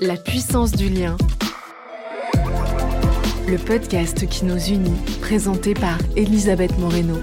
La 0.00 0.14
puissance 0.14 0.70
du 0.70 0.88
lien. 0.88 1.16
Le 3.48 3.56
podcast 3.56 4.28
qui 4.28 4.44
nous 4.44 4.64
unit, 4.68 4.96
présenté 5.20 5.74
par 5.74 5.98
Elisabeth 6.14 6.78
Moreno. 6.78 7.16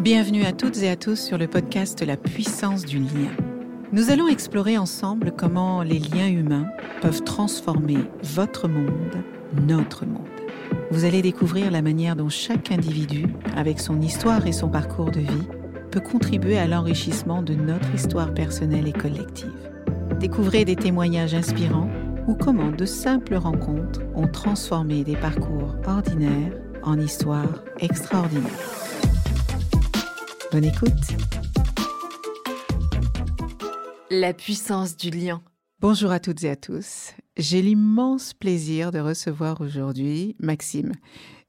Bienvenue 0.00 0.44
à 0.44 0.52
toutes 0.52 0.82
et 0.82 0.90
à 0.90 0.96
tous 0.96 1.16
sur 1.16 1.38
le 1.38 1.46
podcast 1.46 2.02
La 2.02 2.18
puissance 2.18 2.84
du 2.84 2.98
lien. 2.98 3.30
Nous 3.92 4.10
allons 4.10 4.28
explorer 4.28 4.76
ensemble 4.76 5.32
comment 5.32 5.82
les 5.82 6.00
liens 6.00 6.28
humains 6.28 6.66
peuvent 7.00 7.22
transformer 7.22 7.98
votre 8.22 8.68
monde, 8.68 9.24
notre 9.66 10.04
monde. 10.04 10.28
Vous 10.90 11.06
allez 11.06 11.22
découvrir 11.22 11.70
la 11.70 11.80
manière 11.80 12.14
dont 12.14 12.28
chaque 12.28 12.70
individu, 12.70 13.24
avec 13.56 13.80
son 13.80 14.02
histoire 14.02 14.46
et 14.46 14.52
son 14.52 14.68
parcours 14.68 15.10
de 15.10 15.20
vie, 15.20 15.48
peut 15.90 16.00
contribuer 16.00 16.58
à 16.58 16.66
l'enrichissement 16.66 17.40
de 17.40 17.54
notre 17.54 17.94
histoire 17.94 18.34
personnelle 18.34 18.86
et 18.86 18.92
collective. 18.92 19.73
Découvrez 20.24 20.64
des 20.64 20.74
témoignages 20.74 21.34
inspirants 21.34 21.90
ou 22.26 22.34
comment 22.34 22.70
de 22.70 22.86
simples 22.86 23.34
rencontres 23.34 24.00
ont 24.14 24.26
transformé 24.26 25.04
des 25.04 25.16
parcours 25.16 25.76
ordinaires 25.86 26.58
en 26.82 26.98
histoires 26.98 27.62
extraordinaires. 27.78 28.50
Bonne 30.50 30.64
écoute 30.64 30.88
La 34.10 34.32
puissance 34.32 34.96
du 34.96 35.10
lien. 35.10 35.42
Bonjour 35.80 36.10
à 36.10 36.20
toutes 36.20 36.42
et 36.42 36.48
à 36.48 36.56
tous. 36.56 37.10
J'ai 37.36 37.60
l'immense 37.60 38.32
plaisir 38.32 38.92
de 38.92 39.00
recevoir 39.00 39.60
aujourd'hui 39.60 40.36
Maxime. 40.40 40.92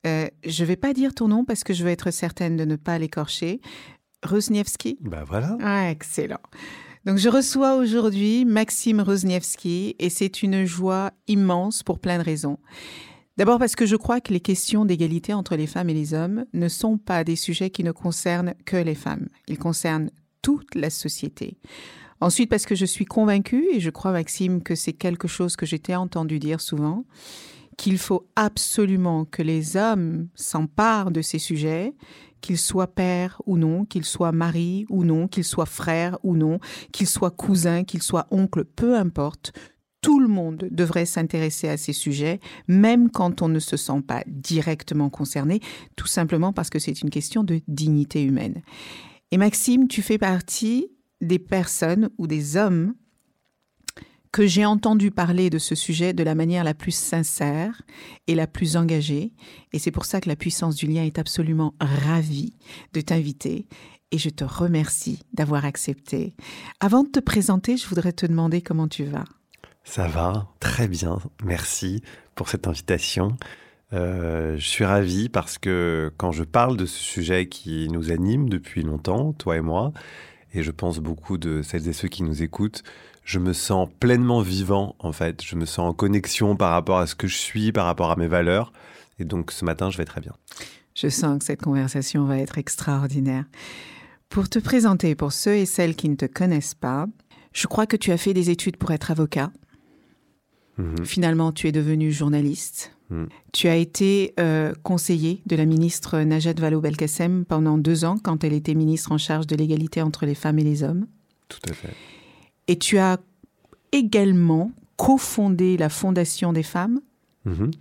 Euh, 0.05 0.27
je 0.45 0.63
ne 0.63 0.67
vais 0.67 0.75
pas 0.75 0.91
dire 0.91 1.13
ton 1.13 1.29
nom 1.29 1.45
parce 1.45 1.63
que 1.63 1.71
je 1.71 1.81
veux 1.85 1.91
être 1.91 2.11
certaine 2.11 2.57
de 2.57 2.65
ne 2.65 2.75
pas 2.75 2.99
l'écorcher. 2.99 3.61
Rosniewski? 4.25 4.97
Ben 4.99 5.23
voilà. 5.23 5.57
Ah, 5.61 5.89
excellent. 5.89 6.41
Donc 7.05 7.19
je 7.19 7.29
reçois 7.29 7.75
aujourd'hui 7.75 8.45
Maxime 8.45 8.99
Rosniewski 8.99 9.95
et 9.99 10.09
c'est 10.09 10.41
une 10.41 10.65
joie 10.65 11.11
immense 11.27 11.83
pour 11.83 11.99
plein 11.99 12.17
de 12.17 12.23
raisons. 12.23 12.57
D'abord 13.37 13.59
parce 13.59 13.75
que 13.75 13.85
je 13.85 13.95
crois 13.95 14.21
que 14.21 14.33
les 14.33 14.39
questions 14.39 14.85
d'égalité 14.85 15.31
entre 15.31 15.55
les 15.55 15.67
femmes 15.67 15.89
et 15.89 15.93
les 15.93 16.15
hommes 16.15 16.45
ne 16.53 16.67
sont 16.67 16.97
pas 16.97 17.23
des 17.23 17.35
sujets 17.35 17.69
qui 17.69 17.83
ne 17.83 17.91
concernent 17.91 18.55
que 18.65 18.77
les 18.77 18.95
femmes. 18.95 19.29
Ils 19.47 19.59
concernent 19.59 20.09
toute 20.41 20.73
la 20.73 20.89
société. 20.89 21.59
Ensuite 22.21 22.49
parce 22.49 22.65
que 22.65 22.75
je 22.75 22.85
suis 22.85 23.05
convaincue, 23.05 23.67
et 23.71 23.79
je 23.79 23.89
crois 23.91 24.11
Maxime 24.11 24.63
que 24.63 24.73
c'est 24.73 24.93
quelque 24.93 25.27
chose 25.27 25.55
que 25.55 25.67
j'étais 25.67 25.95
entendu 25.95 26.39
dire 26.39 26.61
souvent, 26.61 27.05
qu'il 27.77 27.97
faut 27.97 28.27
absolument 28.35 29.25
que 29.25 29.41
les 29.41 29.77
hommes 29.77 30.27
s'emparent 30.35 31.11
de 31.11 31.21
ces 31.21 31.39
sujets, 31.39 31.93
qu'ils 32.41 32.57
soient 32.57 32.93
père 32.93 33.41
ou 33.45 33.57
non, 33.57 33.85
qu'ils 33.85 34.05
soient 34.05 34.31
mari 34.31 34.85
ou 34.89 35.03
non, 35.03 35.27
qu'ils 35.27 35.43
soient 35.43 35.65
frère 35.65 36.17
ou 36.23 36.35
non, 36.35 36.59
qu'ils 36.91 37.07
soient 37.07 37.31
cousin, 37.31 37.83
qu'ils 37.83 38.03
soient 38.03 38.27
oncle, 38.31 38.65
peu 38.65 38.95
importe. 38.95 39.51
Tout 40.01 40.19
le 40.19 40.27
monde 40.27 40.67
devrait 40.69 41.07
s'intéresser 41.07 41.67
à 41.67 41.77
ces 41.77 41.93
sujets, 41.93 42.39
même 42.67 43.09
quand 43.09 43.41
on 43.41 43.47
ne 43.47 43.59
se 43.59 43.77
sent 43.77 44.01
pas 44.07 44.23
directement 44.27 45.09
concerné, 45.09 45.59
tout 45.95 46.07
simplement 46.07 46.53
parce 46.53 46.69
que 46.69 46.77
c'est 46.77 47.01
une 47.01 47.09
question 47.09 47.43
de 47.43 47.61
dignité 47.67 48.21
humaine. 48.21 48.61
Et 49.31 49.37
Maxime, 49.37 49.87
tu 49.87 50.03
fais 50.03 50.19
partie 50.19 50.87
des 51.21 51.39
personnes 51.39 52.11
ou 52.19 52.27
des 52.27 52.57
hommes 52.57 52.93
que 54.35 54.45
j'ai 54.45 54.65
entendu 54.65 55.11
parler 55.11 55.49
de 55.49 55.57
ce 55.57 55.75
sujet 55.75 56.11
de 56.11 56.21
la 56.21 56.35
manière 56.35 56.65
la 56.65 56.73
plus 56.73 56.93
sincère 56.93 57.83
et 58.27 58.35
la 58.35 58.47
plus 58.47 58.75
engagée. 58.75 59.31
Et 59.71 59.79
c'est 59.79 59.91
pour 59.91 60.03
ça 60.03 60.19
que 60.19 60.27
la 60.27 60.35
puissance 60.35 60.75
du 60.75 60.87
lien 60.87 61.05
est 61.05 61.19
absolument 61.19 61.73
ravie 61.79 62.53
de 62.91 62.99
t'inviter. 62.99 63.65
Et 64.11 64.17
je 64.17 64.27
te 64.27 64.43
remercie 64.43 65.21
d'avoir 65.31 65.63
accepté. 65.63 66.35
Avant 66.81 67.03
de 67.03 67.07
te 67.07 67.21
présenter, 67.21 67.77
je 67.77 67.87
voudrais 67.87 68.11
te 68.11 68.25
demander 68.25 68.61
comment 68.61 68.89
tu 68.89 69.05
vas. 69.05 69.23
Ça 69.85 70.09
va, 70.09 70.49
très 70.59 70.89
bien. 70.89 71.17
Merci 71.41 72.03
pour 72.35 72.49
cette 72.49 72.67
invitation. 72.67 73.37
Euh, 73.93 74.57
je 74.57 74.67
suis 74.67 74.83
ravi 74.83 75.29
parce 75.29 75.57
que 75.57 76.11
quand 76.17 76.33
je 76.33 76.43
parle 76.43 76.75
de 76.75 76.85
ce 76.85 76.99
sujet 76.99 77.47
qui 77.47 77.87
nous 77.87 78.11
anime 78.11 78.49
depuis 78.49 78.83
longtemps, 78.83 79.31
toi 79.31 79.55
et 79.55 79.61
moi, 79.61 79.93
et 80.53 80.61
je 80.61 80.71
pense 80.71 80.99
beaucoup 80.99 81.37
de 81.37 81.61
celles 81.61 81.87
et 81.87 81.93
ceux 81.93 82.09
qui 82.09 82.23
nous 82.23 82.43
écoutent, 82.43 82.83
je 83.25 83.39
me 83.39 83.51
sens 83.53 83.89
pleinement 83.99 84.41
vivant 84.41 84.95
en 84.99 85.11
fait. 85.11 85.43
Je 85.43 85.55
me 85.55 85.65
sens 85.65 85.89
en 85.89 85.93
connexion 85.93 86.55
par 86.55 86.71
rapport 86.71 86.99
à 86.99 87.07
ce 87.07 87.15
que 87.15 87.27
je 87.27 87.35
suis, 87.35 87.71
par 87.71 87.85
rapport 87.85 88.11
à 88.11 88.15
mes 88.15 88.27
valeurs. 88.27 88.71
Et 89.19 89.25
donc 89.25 89.51
ce 89.51 89.65
matin, 89.65 89.89
je 89.89 89.97
vais 89.97 90.05
très 90.05 90.21
bien. 90.21 90.33
Je 90.93 91.09
sens 91.09 91.39
que 91.39 91.45
cette 91.45 91.61
conversation 91.61 92.25
va 92.25 92.37
être 92.37 92.57
extraordinaire. 92.57 93.45
Pour 94.29 94.47
te 94.47 94.59
présenter, 94.59 95.15
pour 95.15 95.33
ceux 95.33 95.55
et 95.55 95.65
celles 95.65 95.95
qui 95.95 96.07
ne 96.07 96.15
te 96.15 96.25
connaissent 96.25 96.75
pas, 96.75 97.07
je 97.51 97.67
crois 97.67 97.87
que 97.87 97.97
tu 97.97 98.11
as 98.11 98.17
fait 98.17 98.33
des 98.33 98.49
études 98.49 98.77
pour 98.77 98.91
être 98.91 99.11
avocat. 99.11 99.51
Mmh. 100.77 101.03
Finalement, 101.03 101.51
tu 101.51 101.67
es 101.67 101.71
devenu 101.71 102.11
journaliste. 102.11 102.91
Mmh. 103.09 103.25
Tu 103.53 103.67
as 103.67 103.75
été 103.75 104.33
euh, 104.39 104.73
conseiller 104.83 105.41
de 105.45 105.55
la 105.55 105.65
ministre 105.65 106.19
Najat 106.19 106.53
Vallaud-Belkacem 106.53 107.45
pendant 107.45 107.77
deux 107.77 108.05
ans 108.05 108.17
quand 108.21 108.43
elle 108.43 108.53
était 108.53 108.73
ministre 108.73 109.11
en 109.11 109.17
charge 109.17 109.47
de 109.47 109.55
l'égalité 109.55 110.01
entre 110.01 110.25
les 110.25 110.35
femmes 110.35 110.59
et 110.59 110.63
les 110.63 110.83
hommes. 110.83 111.07
Tout 111.49 111.59
à 111.69 111.73
fait. 111.73 111.93
Et 112.67 112.77
tu 112.77 112.97
as 112.97 113.19
également 113.91 114.71
cofondé 114.97 115.77
la 115.77 115.89
Fondation 115.89 116.53
des 116.53 116.63
femmes, 116.63 117.01
mmh. 117.45 117.71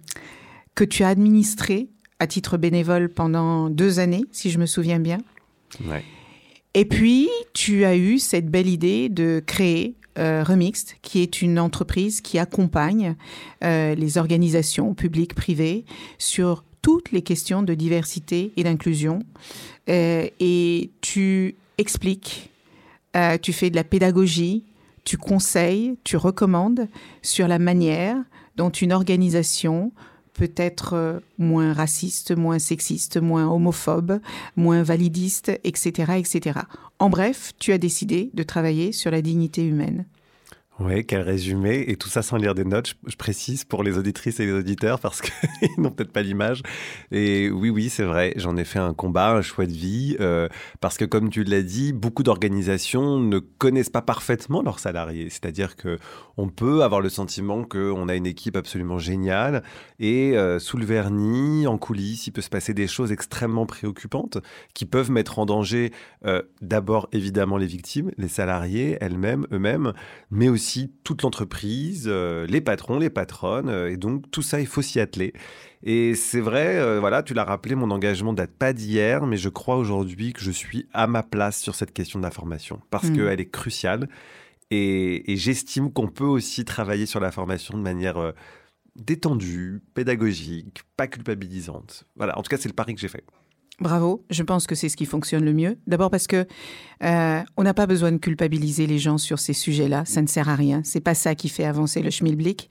que 0.74 0.84
tu 0.84 1.04
as 1.04 1.08
administrée 1.08 1.88
à 2.18 2.26
titre 2.26 2.56
bénévole 2.56 3.08
pendant 3.08 3.70
deux 3.70 3.98
années, 3.98 4.24
si 4.32 4.50
je 4.50 4.58
me 4.58 4.66
souviens 4.66 4.98
bien. 4.98 5.18
Ouais. 5.86 6.04
Et 6.74 6.84
puis, 6.84 7.28
tu 7.52 7.84
as 7.84 7.96
eu 7.96 8.18
cette 8.18 8.50
belle 8.50 8.68
idée 8.68 9.08
de 9.08 9.42
créer 9.44 9.94
euh, 10.18 10.44
Remixed, 10.44 10.96
qui 11.02 11.20
est 11.20 11.42
une 11.42 11.58
entreprise 11.58 12.20
qui 12.20 12.38
accompagne 12.38 13.16
euh, 13.62 13.94
les 13.94 14.18
organisations 14.18 14.94
publiques, 14.94 15.34
privées, 15.34 15.84
sur 16.18 16.64
toutes 16.82 17.12
les 17.12 17.22
questions 17.22 17.62
de 17.62 17.74
diversité 17.74 18.52
et 18.56 18.64
d'inclusion. 18.64 19.20
Euh, 19.88 20.28
et 20.38 20.90
tu 21.00 21.54
expliques, 21.78 22.50
euh, 23.16 23.38
tu 23.38 23.52
fais 23.52 23.70
de 23.70 23.76
la 23.76 23.84
pédagogie, 23.84 24.64
tu 25.04 25.18
conseilles, 25.18 25.96
tu 26.04 26.16
recommandes 26.16 26.88
sur 27.22 27.48
la 27.48 27.58
manière 27.58 28.16
dont 28.56 28.70
une 28.70 28.92
organisation 28.92 29.92
peut 30.32 30.52
être 30.56 30.94
euh, 30.94 31.20
moins 31.38 31.72
raciste, 31.72 32.36
moins 32.36 32.58
sexiste, 32.58 33.18
moins 33.18 33.48
homophobe, 33.48 34.20
moins 34.56 34.82
validiste, 34.82 35.52
etc., 35.62 36.14
etc. 36.18 36.60
En 36.98 37.08
bref, 37.08 37.52
tu 37.58 37.72
as 37.72 37.78
décidé 37.78 38.30
de 38.34 38.42
travailler 38.42 38.92
sur 38.92 39.10
la 39.10 39.22
dignité 39.22 39.64
humaine. 39.64 40.06
Oui, 40.80 41.06
quel 41.06 41.22
résumé. 41.22 41.84
Et 41.86 41.94
tout 41.94 42.08
ça 42.08 42.22
sans 42.22 42.36
lire 42.36 42.52
des 42.56 42.64
notes, 42.64 42.96
je, 43.06 43.14
précise 43.14 43.64
pour 43.64 43.84
les 43.84 43.96
auditrices 43.96 44.40
et 44.40 44.46
les 44.46 44.52
auditeurs 44.52 44.98
parce 44.98 45.20
qu'ils 45.20 45.68
n'ont 45.78 45.90
peut-être 45.90 46.10
pas 46.10 46.22
l'image. 46.22 46.62
Et 47.12 47.48
oui, 47.48 47.70
oui, 47.70 47.88
c'est 47.88 48.02
vrai, 48.02 48.32
j'en 48.36 48.56
ai 48.56 48.64
fait 48.64 48.80
un 48.80 48.92
combat, 48.92 49.30
un 49.30 49.42
choix 49.42 49.66
de 49.66 49.72
vie, 49.72 50.16
euh, 50.18 50.48
parce 50.80 50.98
que 50.98 51.04
comme 51.04 51.30
tu 51.30 51.44
l'as 51.44 51.62
dit, 51.62 51.92
beaucoup 51.92 52.24
d'organisations 52.24 53.20
ne 53.20 53.38
connaissent 53.38 53.88
pas 53.88 54.02
parfaitement 54.02 54.62
leurs 54.62 54.80
salariés. 54.80 55.30
C'est-à-dire 55.30 55.76
que 55.76 55.96
on 56.36 56.48
peut 56.48 56.82
avoir 56.82 57.00
le 57.00 57.08
sentiment 57.08 57.62
qu'on 57.62 58.08
a 58.08 58.16
une 58.16 58.26
équipe 58.26 58.56
absolument 58.56 58.98
géniale 58.98 59.62
et 60.00 60.36
euh, 60.36 60.58
sous 60.58 60.76
le 60.76 60.84
vernis, 60.84 61.68
en 61.68 61.78
coulisses, 61.78 62.26
il 62.26 62.32
peut 62.32 62.42
se 62.42 62.50
passer 62.50 62.74
des 62.74 62.88
choses 62.88 63.12
extrêmement 63.12 63.66
préoccupantes 63.66 64.38
qui 64.74 64.86
peuvent 64.86 65.12
mettre 65.12 65.38
en 65.38 65.46
danger 65.46 65.92
euh, 66.26 66.42
d'abord 66.62 67.08
évidemment 67.12 67.58
les 67.58 67.66
victimes, 67.66 68.10
les 68.18 68.26
salariés 68.26 68.98
elles-mêmes, 69.00 69.46
eux-mêmes, 69.52 69.92
mais 70.32 70.48
aussi 70.48 70.63
toute 71.04 71.22
l'entreprise, 71.22 72.04
euh, 72.06 72.46
les 72.46 72.60
patrons, 72.60 72.98
les 72.98 73.10
patronnes, 73.10 73.68
euh, 73.68 73.90
et 73.90 73.96
donc 73.96 74.30
tout 74.30 74.42
ça, 74.42 74.60
il 74.60 74.66
faut 74.66 74.82
s'y 74.82 75.00
atteler. 75.00 75.32
Et 75.82 76.14
c'est 76.14 76.40
vrai, 76.40 76.76
euh, 76.78 77.00
voilà, 77.00 77.22
tu 77.22 77.34
l'as 77.34 77.44
rappelé, 77.44 77.74
mon 77.74 77.90
engagement 77.90 78.32
date 78.32 78.52
pas 78.52 78.72
d'hier, 78.72 79.26
mais 79.26 79.36
je 79.36 79.48
crois 79.48 79.76
aujourd'hui 79.76 80.32
que 80.32 80.40
je 80.40 80.50
suis 80.50 80.86
à 80.92 81.06
ma 81.06 81.22
place 81.22 81.60
sur 81.60 81.74
cette 81.74 81.92
question 81.92 82.18
de 82.18 82.24
la 82.24 82.30
formation, 82.30 82.80
parce 82.90 83.08
mmh. 83.08 83.16
qu'elle 83.16 83.40
est 83.40 83.50
cruciale, 83.50 84.08
et, 84.70 85.32
et 85.32 85.36
j'estime 85.36 85.92
qu'on 85.92 86.08
peut 86.08 86.24
aussi 86.24 86.64
travailler 86.64 87.06
sur 87.06 87.20
la 87.20 87.30
formation 87.30 87.76
de 87.76 87.82
manière 87.82 88.32
détendue, 88.96 89.82
pédagogique, 89.94 90.82
pas 90.96 91.06
culpabilisante. 91.06 92.04
Voilà, 92.16 92.38
en 92.38 92.42
tout 92.42 92.48
cas, 92.48 92.56
c'est 92.56 92.68
le 92.68 92.74
pari 92.74 92.94
que 92.94 93.00
j'ai 93.00 93.08
fait. 93.08 93.24
Bravo, 93.80 94.24
je 94.30 94.44
pense 94.44 94.68
que 94.68 94.76
c'est 94.76 94.88
ce 94.88 94.96
qui 94.96 95.04
fonctionne 95.04 95.44
le 95.44 95.52
mieux. 95.52 95.78
D'abord 95.88 96.08
parce 96.08 96.28
que 96.28 96.46
euh, 97.02 97.40
on 97.56 97.64
n'a 97.64 97.74
pas 97.74 97.86
besoin 97.86 98.12
de 98.12 98.18
culpabiliser 98.18 98.86
les 98.86 98.98
gens 98.98 99.18
sur 99.18 99.40
ces 99.40 99.52
sujets-là, 99.52 100.04
ça 100.04 100.22
ne 100.22 100.28
sert 100.28 100.48
à 100.48 100.54
rien. 100.54 100.82
C'est 100.84 101.00
pas 101.00 101.14
ça 101.14 101.34
qui 101.34 101.48
fait 101.48 101.64
avancer 101.64 102.00
le 102.00 102.10
schmilblick. 102.10 102.70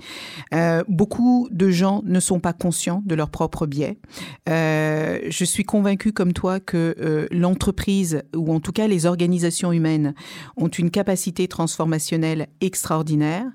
Euh, 0.53 0.81
beaucoup 0.87 1.49
de 1.51 1.69
gens 1.69 2.01
ne 2.05 2.21
sont 2.21 2.39
pas 2.39 2.53
conscients 2.53 3.03
de 3.05 3.15
leur 3.15 3.29
propre 3.29 3.65
biais. 3.65 3.99
Euh, 4.47 5.19
je 5.27 5.43
suis 5.43 5.65
convaincue 5.65 6.13
comme 6.13 6.31
toi 6.31 6.61
que 6.61 6.95
euh, 6.99 7.27
l'entreprise 7.31 8.23
ou 8.33 8.53
en 8.53 8.61
tout 8.61 8.71
cas 8.71 8.87
les 8.87 9.05
organisations 9.05 9.73
humaines 9.73 10.13
ont 10.55 10.69
une 10.69 10.89
capacité 10.89 11.49
transformationnelle 11.49 12.47
extraordinaire. 12.61 13.45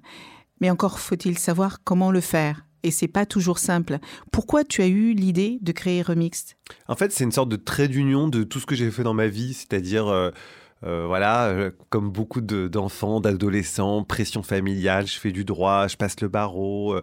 Mais 0.60 0.68
encore 0.68 1.00
faut-il 1.00 1.38
savoir 1.38 1.82
comment 1.82 2.10
le 2.10 2.20
faire 2.20 2.67
et 2.82 2.90
c'est 2.90 3.08
pas 3.08 3.26
toujours 3.26 3.58
simple. 3.58 3.98
Pourquoi 4.32 4.64
tu 4.64 4.82
as 4.82 4.86
eu 4.86 5.12
l'idée 5.12 5.58
de 5.60 5.72
créer 5.72 6.02
Remixed? 6.02 6.56
En 6.86 6.94
fait, 6.94 7.12
c'est 7.12 7.24
une 7.24 7.32
sorte 7.32 7.48
de 7.48 7.56
trait 7.56 7.88
d'union 7.88 8.28
de 8.28 8.44
tout 8.44 8.60
ce 8.60 8.66
que 8.66 8.74
j'ai 8.74 8.90
fait 8.90 9.02
dans 9.02 9.14
ma 9.14 9.28
vie, 9.28 9.54
c'est-à-dire 9.54 10.08
euh, 10.08 10.30
euh, 10.84 11.06
voilà, 11.06 11.48
euh, 11.48 11.70
comme 11.90 12.10
beaucoup 12.10 12.40
d'enfants, 12.40 13.20
d'adolescents, 13.20 14.04
pression 14.04 14.42
familiale, 14.42 15.06
je 15.06 15.18
fais 15.18 15.32
du 15.32 15.44
droit, 15.44 15.88
je 15.88 15.96
passe 15.96 16.20
le 16.20 16.28
barreau, 16.28 16.96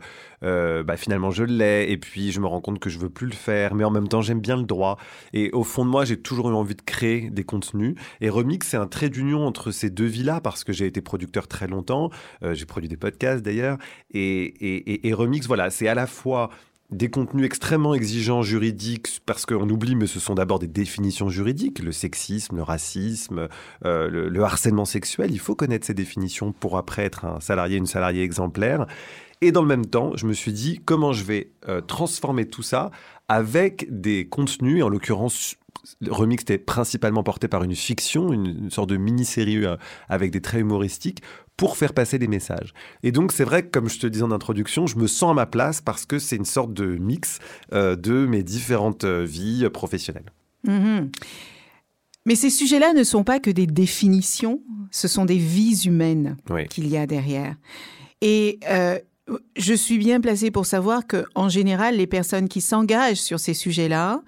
euh, 0.43 0.83
bah, 0.83 0.97
finalement 0.97 1.31
je 1.31 1.43
l'ai, 1.43 1.91
et 1.91 1.97
puis 1.97 2.31
je 2.31 2.39
me 2.39 2.47
rends 2.47 2.61
compte 2.61 2.79
que 2.79 2.89
je 2.89 2.99
veux 2.99 3.09
plus 3.09 3.27
le 3.27 3.33
faire, 3.33 3.75
mais 3.75 3.83
en 3.83 3.91
même 3.91 4.07
temps 4.07 4.21
j'aime 4.21 4.39
bien 4.39 4.57
le 4.57 4.63
droit. 4.63 4.97
Et 5.33 5.51
au 5.51 5.63
fond 5.63 5.85
de 5.85 5.89
moi, 5.89 6.05
j'ai 6.05 6.17
toujours 6.17 6.49
eu 6.49 6.53
envie 6.53 6.75
de 6.75 6.81
créer 6.81 7.29
des 7.29 7.43
contenus. 7.43 7.95
Et 8.21 8.29
Remix, 8.29 8.67
c'est 8.67 8.77
un 8.77 8.87
trait 8.87 9.09
d'union 9.09 9.45
entre 9.45 9.71
ces 9.71 9.89
deux 9.89 10.05
vies-là, 10.05 10.41
parce 10.41 10.63
que 10.63 10.73
j'ai 10.73 10.85
été 10.85 11.01
producteur 11.01 11.47
très 11.47 11.67
longtemps, 11.67 12.09
j'ai 12.41 12.65
produit 12.65 12.89
des 12.89 12.97
podcasts 12.97 13.43
d'ailleurs, 13.43 13.77
et, 14.11 14.43
et, 14.43 15.07
et 15.07 15.13
Remix, 15.13 15.47
voilà, 15.47 15.69
c'est 15.69 15.87
à 15.87 15.95
la 15.95 16.07
fois 16.07 16.49
des 16.91 17.09
contenus 17.09 17.45
extrêmement 17.45 17.95
exigeants 17.95 18.43
juridiques, 18.43 19.21
parce 19.25 19.45
qu'on 19.45 19.69
oublie, 19.69 19.95
mais 19.95 20.07
ce 20.07 20.19
sont 20.19 20.35
d'abord 20.35 20.59
des 20.59 20.67
définitions 20.67 21.29
juridiques, 21.29 21.79
le 21.79 21.91
sexisme, 21.91 22.57
le 22.57 22.63
racisme, 22.63 23.47
euh, 23.85 24.09
le, 24.09 24.43
harcèlement 24.43 24.85
sexuel, 24.85 25.31
il 25.31 25.39
faut 25.39 25.55
connaître 25.55 25.87
ces 25.87 25.93
définitions 25.93 26.51
pour 26.51 26.77
après 26.77 27.03
être 27.03 27.25
un 27.25 27.39
salarié, 27.39 27.77
une 27.77 27.87
salariée 27.87 28.23
exemplaire. 28.23 28.85
Et 29.41 29.51
dans 29.51 29.61
le 29.61 29.67
même 29.67 29.85
temps, 29.85 30.11
je 30.15 30.25
me 30.25 30.33
suis 30.33 30.53
dit, 30.53 30.81
comment 30.83 31.13
je 31.13 31.23
vais 31.23 31.51
euh, 31.67 31.81
transformer 31.81 32.45
tout 32.45 32.63
ça 32.63 32.91
avec 33.27 33.87
des 33.89 34.27
contenus, 34.27 34.83
en 34.83 34.89
l'occurrence 34.89 35.57
Remix 36.07 36.41
était 36.43 36.57
principalement 36.57 37.23
porté 37.23 37.47
par 37.47 37.63
une 37.63 37.75
fiction, 37.75 38.33
une, 38.33 38.69
sorte 38.71 38.89
de 38.89 38.97
mini-série 38.97 39.65
euh, 39.65 39.75
avec 40.09 40.31
des 40.31 40.41
traits 40.41 40.61
humoristiques 40.61 41.21
pour 41.57 41.77
faire 41.77 41.93
passer 41.93 42.19
des 42.19 42.27
messages. 42.27 42.73
Et 43.03 43.11
donc 43.11 43.31
c'est 43.31 43.43
vrai 43.43 43.63
que 43.63 43.69
comme 43.69 43.89
je 43.89 43.99
te 43.99 44.07
disais 44.07 44.23
en 44.23 44.31
introduction, 44.31 44.87
je 44.87 44.97
me 44.97 45.07
sens 45.07 45.31
à 45.31 45.33
ma 45.33 45.45
place 45.45 45.81
parce 45.81 46.05
que 46.05 46.19
c'est 46.19 46.35
une 46.35 46.45
sorte 46.45 46.73
de 46.73 46.85
mix 46.97 47.39
euh, 47.73 47.95
de 47.95 48.25
mes 48.25 48.43
différentes 48.43 49.03
euh, 49.03 49.23
vies 49.23 49.69
professionnelles. 49.69 50.31
Mhm. 50.63 51.11
Mais 52.25 52.35
ces 52.35 52.49
sujets-là 52.49 52.93
ne 52.93 53.03
sont 53.03 53.23
pas 53.23 53.39
que 53.39 53.51
des 53.51 53.67
définitions, 53.67 54.61
ce 54.89 55.07
sont 55.07 55.25
des 55.25 55.37
vies 55.37 55.83
humaines 55.85 56.37
qu'il 56.71 56.87
y 56.87 56.97
a 56.97 57.05
derrière. 57.05 57.55
Et 58.21 58.59
je 59.55 59.73
suis 59.73 59.97
bien 59.97 60.21
placée 60.21 60.51
pour 60.51 60.65
savoir 60.65 61.07
que, 61.07 61.25
en 61.35 61.49
général, 61.49 61.97
les 61.97 62.07
personnes 62.07 62.47
qui 62.47 62.61
s'engagent 62.61 63.21
sur 63.21 63.39
ces 63.39 63.53
sujets-là 63.53 64.21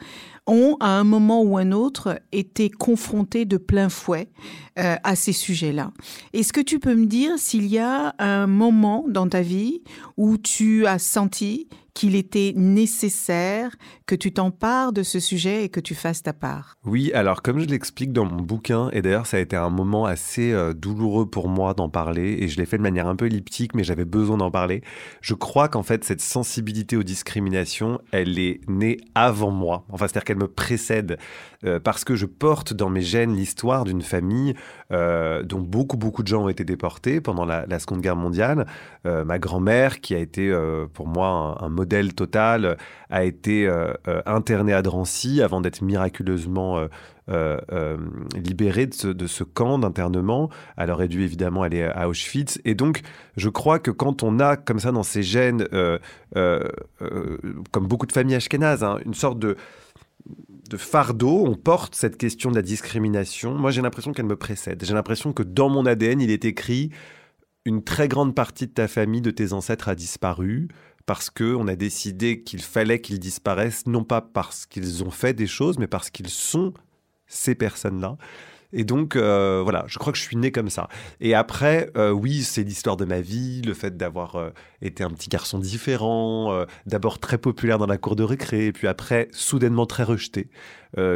ont, 0.47 0.77
à 0.79 0.87
un 0.87 1.03
moment 1.03 1.43
ou 1.43 1.57
un 1.57 1.71
autre, 1.71 2.19
été 2.31 2.69
confrontés 2.69 3.45
de 3.45 3.57
plein 3.57 3.89
fouet 3.89 4.29
euh, 4.77 4.95
à 5.03 5.15
ces 5.15 5.33
sujets-là. 5.33 5.91
Est-ce 6.33 6.53
que 6.53 6.61
tu 6.61 6.79
peux 6.79 6.95
me 6.95 7.05
dire 7.05 7.37
s'il 7.37 7.67
y 7.67 7.79
a 7.79 8.15
un 8.19 8.47
moment 8.47 9.05
dans 9.07 9.27
ta 9.27 9.41
vie 9.41 9.81
où 10.17 10.37
tu 10.37 10.85
as 10.85 10.99
senti 10.99 11.67
qu'il 11.97 12.13
était 12.13 12.53
nécessaire 12.55 13.75
que 14.05 14.13
tu 14.13 14.31
t'empares 14.31 14.93
de 14.93 15.01
ce 15.01 15.19
sujet 15.19 15.63
et 15.63 15.69
que 15.69 15.79
tu 15.79 15.95
fasses 15.95 16.21
ta 16.21 16.31
part? 16.31 16.75
Oui, 16.85 17.11
alors 17.13 17.41
comme 17.41 17.59
je 17.59 17.65
l'explique 17.65 18.13
dans 18.13 18.23
mon 18.23 18.43
bouquin, 18.43 18.91
et 18.91 19.01
d'ailleurs 19.01 19.25
ça 19.25 19.37
a 19.37 19.39
été 19.39 19.55
un 19.55 19.71
moment 19.71 20.05
assez 20.05 20.51
euh, 20.51 20.73
douloureux 20.73 21.27
pour 21.27 21.49
moi 21.49 21.73
d'en 21.73 21.89
parler, 21.89 22.37
et 22.39 22.49
je 22.49 22.57
l'ai 22.57 22.67
fait 22.67 22.77
de 22.77 22.83
manière 22.83 23.07
un 23.07 23.15
peu 23.15 23.25
elliptique, 23.25 23.73
mais 23.73 23.83
j'avais 23.83 24.05
besoin 24.05 24.37
d'en 24.37 24.51
parler, 24.51 24.83
je 25.21 25.33
crois 25.33 25.69
qu'en 25.69 25.81
fait 25.81 26.03
cette 26.03 26.21
sensibilité 26.21 26.97
aux 26.97 27.03
discriminations, 27.03 27.99
elle 28.11 28.37
est 28.37 28.61
née 28.67 28.97
avant 29.15 29.49
moi, 29.49 29.83
enfin 29.89 30.05
c'est-à-dire 30.05 30.25
qu'elle 30.25 30.37
me 30.37 30.47
précède, 30.47 31.17
euh, 31.65 31.79
parce 31.79 32.03
que 32.03 32.15
je 32.15 32.27
porte 32.27 32.75
dans 32.75 32.91
mes 32.91 33.01
gènes 33.01 33.35
l'histoire 33.35 33.85
d'une 33.85 34.03
famille 34.03 34.53
euh, 34.91 35.43
dont 35.43 35.59
beaucoup 35.59 35.97
beaucoup 35.97 36.23
de 36.23 36.27
gens 36.27 36.43
ont 36.43 36.49
été 36.49 36.63
déportés 36.63 37.21
pendant 37.21 37.45
la, 37.45 37.79
Seconde 37.79 38.01
Guerre 38.01 38.15
mondiale. 38.15 38.65
ma 39.05 39.39
grand-mère, 39.39 40.01
qui 40.01 40.15
a 40.15 40.19
été 40.19 40.53
pour 40.93 41.07
moi 41.07 41.57
un, 41.61 41.69
modèle 41.69 42.13
total, 42.13 42.77
a 43.09 43.23
été 43.23 43.67
euh, 43.67 43.93
euh, 44.07 44.21
interné 44.25 44.73
à 44.73 44.81
Drancy 44.81 45.41
avant 45.41 45.61
d'être 45.61 45.81
miraculeusement 45.81 46.87
euh, 47.29 47.97
libéré 48.35 48.87
de 48.87 49.27
ce, 49.27 49.43
camp 49.43 49.79
d'internement. 49.79 50.49
Elle 50.77 50.91
aurait 50.91 51.07
dû 51.07 51.23
évidemment 51.23 51.63
aller 51.63 51.83
à 51.83 52.07
Auschwitz. 52.09 52.59
Et 52.65 52.75
donc, 52.75 53.01
je 53.35 53.49
crois 53.49 53.79
que 53.79 53.91
quand 53.91 54.23
on 54.23 54.39
a 54.39 54.55
comme 54.57 54.79
ça 54.79 54.91
dans 54.91 55.03
ses 55.03 55.23
gènes, 55.23 55.67
comme 56.33 57.87
beaucoup 57.87 58.05
de 58.05 58.11
familles 58.11 58.35
ashkénazes, 58.35 58.83
hein, 58.83 58.97
une 59.05 59.13
sorte 59.13 59.39
de 59.39 59.57
de 60.69 60.77
fardeau, 60.77 61.45
on 61.45 61.55
porte 61.55 61.95
cette 61.95 62.17
question 62.17 62.51
de 62.51 62.55
la 62.55 62.61
discrimination. 62.61 63.53
Moi, 63.53 63.71
j'ai 63.71 63.81
l'impression 63.81 64.13
qu'elle 64.13 64.25
me 64.25 64.35
précède. 64.35 64.83
J'ai 64.83 64.93
l'impression 64.93 65.33
que 65.33 65.43
dans 65.43 65.69
mon 65.69 65.85
ADN, 65.85 66.21
il 66.21 66.31
est 66.31 66.45
écrit 66.45 66.91
une 67.65 67.83
très 67.83 68.07
grande 68.07 68.35
partie 68.35 68.67
de 68.67 68.71
ta 68.71 68.87
famille, 68.87 69.21
de 69.21 69.31
tes 69.31 69.53
ancêtres 69.53 69.89
a 69.89 69.95
disparu 69.95 70.69
parce 71.05 71.29
qu'on 71.29 71.67
a 71.67 71.75
décidé 71.75 72.43
qu'il 72.43 72.61
fallait 72.61 72.99
qu'ils 72.99 73.19
disparaissent, 73.19 73.87
non 73.87 74.03
pas 74.03 74.21
parce 74.21 74.65
qu'ils 74.65 75.03
ont 75.05 75.09
fait 75.09 75.33
des 75.33 75.47
choses, 75.47 75.79
mais 75.79 75.87
parce 75.87 76.09
qu'ils 76.09 76.29
sont 76.29 76.73
ces 77.27 77.55
personnes-là. 77.55 78.17
Et 78.73 78.83
donc, 78.83 79.15
euh, 79.15 79.61
voilà, 79.63 79.85
je 79.87 79.97
crois 79.97 80.11
que 80.11 80.19
je 80.19 80.23
suis 80.23 80.35
né 80.35 80.51
comme 80.51 80.69
ça. 80.69 80.89
Et 81.21 81.33
après, 81.33 81.89
euh, 81.95 82.11
oui, 82.11 82.43
c'est 82.43 82.63
l'histoire 82.63 82.97
de 82.97 83.05
ma 83.05 83.21
vie, 83.21 83.61
le 83.61 83.73
fait 83.73 83.95
d'avoir 83.95 84.35
euh, 84.35 84.49
été 84.81 85.03
un 85.03 85.09
petit 85.09 85.29
garçon 85.29 85.59
différent, 85.59 86.65
d'abord 86.85 87.19
très 87.19 87.37
populaire 87.37 87.77
dans 87.77 87.85
la 87.85 87.97
cour 87.97 88.15
de 88.15 88.23
récré, 88.23 88.67
et 88.67 88.71
puis 88.71 88.87
après, 88.87 89.29
soudainement 89.31 89.85
très 89.85 90.03
rejeté, 90.03 90.49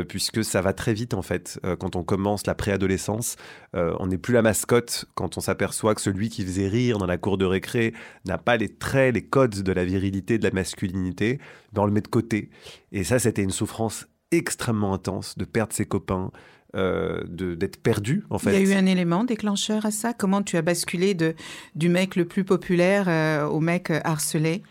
puisque 0.08 0.44
ça 0.44 0.62
va 0.62 0.74
très 0.74 0.94
vite, 0.94 1.14
en 1.14 1.22
fait, 1.22 1.60
quand 1.80 1.96
on 1.96 2.04
commence 2.04 2.48
la 2.48 2.56
préadolescence. 2.56 3.36
on 3.74 4.08
n'est 4.08 4.18
plus 4.18 4.34
la 4.34 4.42
mascotte 4.42 5.06
quand 5.14 5.38
on 5.38 5.42
s'aperçoit 5.42 5.94
que 5.94 6.02
celui 6.02 6.30
qui 6.30 6.44
faisait 6.44 6.68
rire 6.68 6.98
dans 6.98 7.06
la 7.06 7.18
cour 7.18 7.38
de 7.38 7.46
récré 7.46 7.94
n'a 8.26 8.38
pas 8.38 8.58
les 8.58 8.70
traits, 8.70 9.14
les 9.14 9.24
codes 9.24 9.62
de 9.62 9.72
la 9.72 9.86
virilité, 9.86 10.40
de 10.40 10.44
la 10.44 10.52
masculinité, 10.52 11.40
ben 11.74 11.84
on 11.84 11.86
le 11.86 11.92
met 11.92 12.02
de 12.02 12.08
côté. 12.08 12.50
Et 12.92 13.04
ça, 13.04 13.20
c'était 13.20 13.44
une 13.44 13.52
souffrance 13.52 14.08
extrêmement 14.32 14.94
intense 14.94 15.38
de 15.38 15.46
perdre 15.46 15.74
ses 15.74 15.86
copains, 15.86 16.32
euh, 16.76 17.24
d'être 17.26 17.78
perdu 17.78 18.24
en 18.30 18.40
fait. 18.40 18.52
Il 18.52 18.68
y 18.68 18.72
a 18.72 18.76
eu 18.76 18.78
un 18.78 18.86
élément 18.86 19.24
déclencheur 19.24 19.86
à 19.86 19.92
ça? 19.92 20.14
Comment 20.14 20.42
tu 20.42 20.56
as 20.58 20.62
basculé 20.62 21.14
de 21.14 21.36
du 21.76 21.90
mec 21.90 22.16
le 22.16 22.26
plus 22.26 22.44
populaire 22.46 23.06
euh, 23.08 23.46
au 23.46 23.60
mec 23.60 23.92
harcelé? 24.04 24.64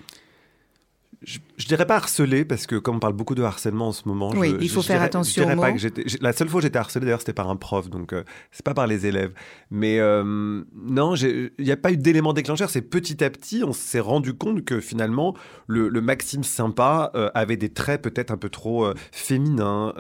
Je, 1.22 1.38
je, 1.58 1.66
dirais 1.66 1.86
pas 1.86 1.96
harcelé 1.96 2.46
parce 2.46 2.66
que 2.66 2.76
comme 2.76 2.96
on 2.96 2.98
parle 2.98 3.12
beaucoup 3.12 3.34
de 3.34 3.42
harcèlement 3.42 3.88
en 3.88 3.92
ce 3.92 4.08
moment, 4.08 4.30
oui, 4.30 4.56
il 4.60 4.70
faut 4.70 4.80
faire 4.80 5.02
attention. 5.02 5.48
Je 5.48 5.56
pas 5.56 5.72
que 5.72 6.22
la 6.22 6.32
seule 6.32 6.48
fois 6.48 6.58
où 6.58 6.62
j'étais 6.62 6.78
harcelé 6.78 7.04
d'ailleurs 7.04 7.20
c'était 7.20 7.34
par 7.34 7.50
un 7.50 7.56
prof, 7.56 7.90
donc 7.90 8.12
euh, 8.12 8.24
c'est 8.50 8.64
pas 8.64 8.72
par 8.72 8.86
les 8.86 9.06
élèves. 9.06 9.32
Mais 9.70 10.00
euh, 10.00 10.62
non, 10.74 11.14
il 11.16 11.50
n'y 11.58 11.72
a 11.72 11.76
pas 11.76 11.92
eu 11.92 11.98
d'élément 11.98 12.32
déclencheur. 12.32 12.70
C'est 12.70 12.82
petit 12.82 13.22
à 13.22 13.28
petit, 13.28 13.62
on 13.64 13.74
s'est 13.74 14.00
rendu 14.00 14.32
compte 14.32 14.64
que 14.64 14.80
finalement 14.80 15.34
le, 15.66 15.90
Maxime 16.00 16.42
sympa 16.42 17.12
euh, 17.14 17.30
avait 17.34 17.58
des 17.58 17.68
traits 17.68 18.00
peut-être 18.00 18.30
un 18.30 18.38
peu 18.38 18.48
trop 18.48 18.90
féminins, 19.12 19.92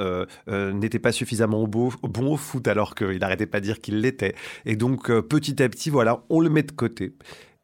n'était 0.48 0.98
pas 0.98 1.12
suffisamment 1.12 1.66
beau, 1.66 1.92
bon 2.02 2.32
au 2.32 2.36
foot 2.38 2.66
alors 2.66 2.94
qu'il 2.94 3.18
n'arrêtait 3.18 3.46
pas 3.46 3.60
de 3.60 3.66
dire 3.66 3.80
qu'il 3.80 4.00
l'était. 4.00 4.34
Et 4.64 4.76
donc 4.76 5.12
petit 5.22 5.62
à 5.62 5.68
petit, 5.68 5.90
voilà, 5.90 6.24
on 6.30 6.40
le 6.40 6.48
met 6.48 6.62
de 6.62 6.72
côté. 6.72 7.12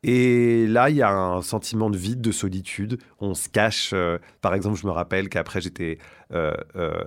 Et 0.02 0.66
là, 0.66 0.90
il 0.90 0.96
y 0.96 1.02
a 1.02 1.10
un 1.10 1.42
sentiment 1.42 1.90
de 1.90 1.96
vide, 1.96 2.20
de 2.20 2.30
solitude. 2.30 2.98
On 3.18 3.34
se 3.34 3.48
cache. 3.48 3.90
Euh, 3.92 4.18
par 4.42 4.54
exemple, 4.54 4.78
je 4.78 4.86
me 4.86 4.92
rappelle 4.92 5.28
qu'après, 5.28 5.60
j'étais, 5.60 5.98
euh, 6.32 6.54
euh, 6.76 7.02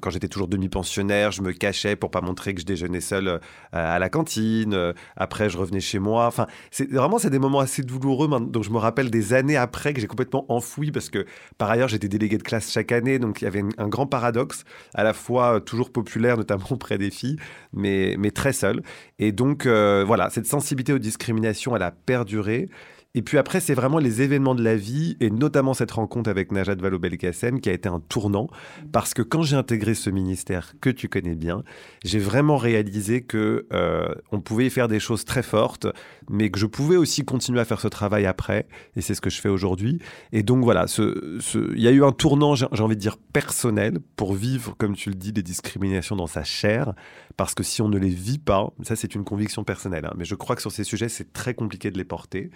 quand 0.00 0.10
j'étais 0.10 0.28
toujours 0.28 0.46
demi-pensionnaire, 0.46 1.32
je 1.32 1.42
me 1.42 1.52
cachais 1.52 1.96
pour 1.96 2.10
pas 2.10 2.20
montrer 2.20 2.54
que 2.54 2.60
je 2.60 2.66
déjeunais 2.66 3.00
seul 3.00 3.40
à 3.72 3.98
la 3.98 4.08
cantine. 4.08 4.94
Après, 5.16 5.48
je 5.48 5.56
revenais 5.56 5.80
chez 5.80 5.98
moi. 5.98 6.26
Enfin, 6.26 6.46
vraiment, 6.90 7.18
c'est 7.18 7.30
des 7.30 7.38
moments 7.38 7.60
assez 7.60 7.82
douloureux. 7.82 8.28
Donc, 8.28 8.62
je 8.62 8.70
me 8.70 8.78
rappelle 8.78 9.10
des 9.10 9.32
années 9.32 9.56
après 9.56 9.94
que 9.94 10.00
j'ai 10.00 10.06
complètement 10.06 10.44
enfoui 10.48 10.92
parce 10.92 11.08
que, 11.08 11.26
par 11.56 11.70
ailleurs, 11.70 11.88
j'étais 11.88 12.08
délégué 12.08 12.36
de 12.36 12.42
classe 12.42 12.70
chaque 12.70 12.92
année. 12.92 13.18
Donc, 13.18 13.40
il 13.40 13.46
y 13.46 13.48
avait 13.48 13.64
un 13.78 13.88
grand 13.88 14.06
paradoxe, 14.06 14.64
à 14.94 15.02
la 15.02 15.14
fois 15.14 15.60
toujours 15.60 15.90
populaire, 15.90 16.36
notamment 16.36 16.66
auprès 16.70 16.98
des 16.98 17.10
filles, 17.10 17.38
mais, 17.72 18.16
mais 18.18 18.30
très 18.30 18.52
seul. 18.52 18.82
Et 19.18 19.32
donc, 19.32 19.66
voilà, 19.66 20.28
cette 20.30 20.46
sensibilité 20.46 20.92
aux 20.92 20.98
discriminations, 20.98 21.74
elle 21.74 21.82
a 21.82 21.90
perduré 22.34 22.68
et 23.16 23.22
puis 23.22 23.38
après, 23.38 23.60
c'est 23.60 23.74
vraiment 23.74 23.98
les 23.98 24.22
événements 24.22 24.56
de 24.56 24.62
la 24.64 24.74
vie, 24.74 25.16
et 25.20 25.30
notamment 25.30 25.72
cette 25.72 25.92
rencontre 25.92 26.28
avec 26.28 26.50
Najat 26.50 26.74
Vallaud-Belkacem 26.74 27.60
qui 27.60 27.70
a 27.70 27.72
été 27.72 27.88
un 27.88 28.00
tournant, 28.00 28.48
parce 28.90 29.14
que 29.14 29.22
quand 29.22 29.42
j'ai 29.42 29.54
intégré 29.54 29.94
ce 29.94 30.10
ministère 30.10 30.74
que 30.80 30.90
tu 30.90 31.08
connais 31.08 31.36
bien, 31.36 31.62
j'ai 32.04 32.18
vraiment 32.18 32.56
réalisé 32.56 33.22
que 33.22 33.66
euh, 33.72 34.12
on 34.32 34.40
pouvait 34.40 34.68
faire 34.68 34.88
des 34.88 34.98
choses 34.98 35.24
très 35.24 35.44
fortes, 35.44 35.86
mais 36.28 36.50
que 36.50 36.58
je 36.58 36.66
pouvais 36.66 36.96
aussi 36.96 37.24
continuer 37.24 37.60
à 37.60 37.64
faire 37.64 37.80
ce 37.80 37.86
travail 37.86 38.26
après, 38.26 38.66
et 38.96 39.00
c'est 39.00 39.14
ce 39.14 39.20
que 39.20 39.30
je 39.30 39.40
fais 39.40 39.48
aujourd'hui. 39.48 40.00
Et 40.32 40.42
donc 40.42 40.64
voilà, 40.64 40.86
il 40.98 41.80
y 41.80 41.86
a 41.86 41.92
eu 41.92 42.02
un 42.02 42.12
tournant, 42.12 42.56
j'ai 42.56 42.66
envie 42.66 42.96
de 42.96 43.00
dire 43.00 43.16
personnel, 43.32 44.00
pour 44.16 44.34
vivre, 44.34 44.74
comme 44.76 44.96
tu 44.96 45.10
le 45.10 45.14
dis, 45.14 45.32
des 45.32 45.44
discriminations 45.44 46.16
dans 46.16 46.26
sa 46.26 46.42
chair, 46.42 46.94
parce 47.36 47.54
que 47.54 47.62
si 47.62 47.80
on 47.80 47.88
ne 47.88 47.98
les 47.98 48.08
vit 48.08 48.38
pas, 48.38 48.72
ça 48.82 48.96
c'est 48.96 49.14
une 49.14 49.22
conviction 49.22 49.62
personnelle, 49.62 50.06
hein, 50.06 50.14
mais 50.16 50.24
je 50.24 50.34
crois 50.34 50.56
que 50.56 50.62
sur 50.62 50.72
ces 50.72 50.82
sujets, 50.82 51.08
c'est 51.08 51.32
très 51.32 51.54
compliqué 51.54 51.92
de 51.92 51.98
les 51.98 52.04
porter. 52.04 52.50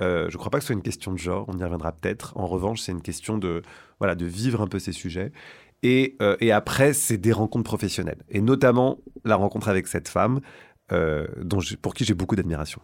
Euh, 0.00 0.28
je 0.28 0.34
ne 0.34 0.38
crois 0.38 0.50
pas 0.50 0.58
que 0.58 0.64
ce 0.64 0.68
soit 0.68 0.74
une 0.74 0.82
question 0.82 1.12
de 1.12 1.18
genre, 1.18 1.46
on 1.48 1.58
y 1.58 1.62
reviendra 1.62 1.92
peut-être. 1.92 2.36
En 2.36 2.46
revanche, 2.46 2.80
c'est 2.80 2.92
une 2.92 3.02
question 3.02 3.38
de, 3.38 3.62
voilà, 3.98 4.14
de 4.14 4.26
vivre 4.26 4.60
un 4.60 4.66
peu 4.66 4.78
ces 4.78 4.92
sujets. 4.92 5.32
Et, 5.82 6.16
euh, 6.20 6.36
et 6.40 6.52
après, 6.52 6.92
c'est 6.92 7.18
des 7.18 7.32
rencontres 7.32 7.64
professionnelles. 7.64 8.22
Et 8.28 8.40
notamment 8.40 8.98
la 9.24 9.36
rencontre 9.36 9.68
avec 9.68 9.86
cette 9.86 10.08
femme, 10.08 10.40
euh, 10.92 11.26
dont 11.42 11.60
pour 11.82 11.94
qui 11.94 12.04
j'ai 12.04 12.14
beaucoup 12.14 12.36
d'admiration. 12.36 12.80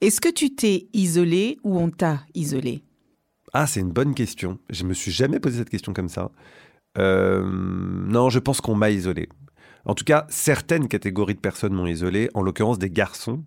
Est-ce 0.00 0.20
que 0.20 0.28
tu 0.28 0.54
t'es 0.54 0.88
isolé 0.92 1.58
ou 1.62 1.78
on 1.78 1.90
t'a 1.90 2.20
isolé? 2.34 2.82
Ah, 3.52 3.66
c'est 3.66 3.80
une 3.80 3.92
bonne 3.92 4.14
question. 4.14 4.58
Je 4.70 4.84
me 4.84 4.94
suis 4.94 5.12
jamais 5.12 5.40
posé 5.40 5.58
cette 5.58 5.70
question 5.70 5.92
comme 5.92 6.08
ça. 6.08 6.30
non, 6.96 8.30
je 8.30 8.38
pense 8.38 8.60
qu'on 8.60 8.74
m'a 8.74 8.90
isolé. 8.90 9.28
En 9.84 9.94
tout 9.94 10.04
cas, 10.04 10.26
certaines 10.28 10.88
catégories 10.88 11.34
de 11.34 11.40
personnes 11.40 11.72
m'ont 11.72 11.86
isolé, 11.86 12.30
en 12.34 12.42
l'occurrence 12.42 12.78
des 12.78 12.90
garçons. 12.90 13.42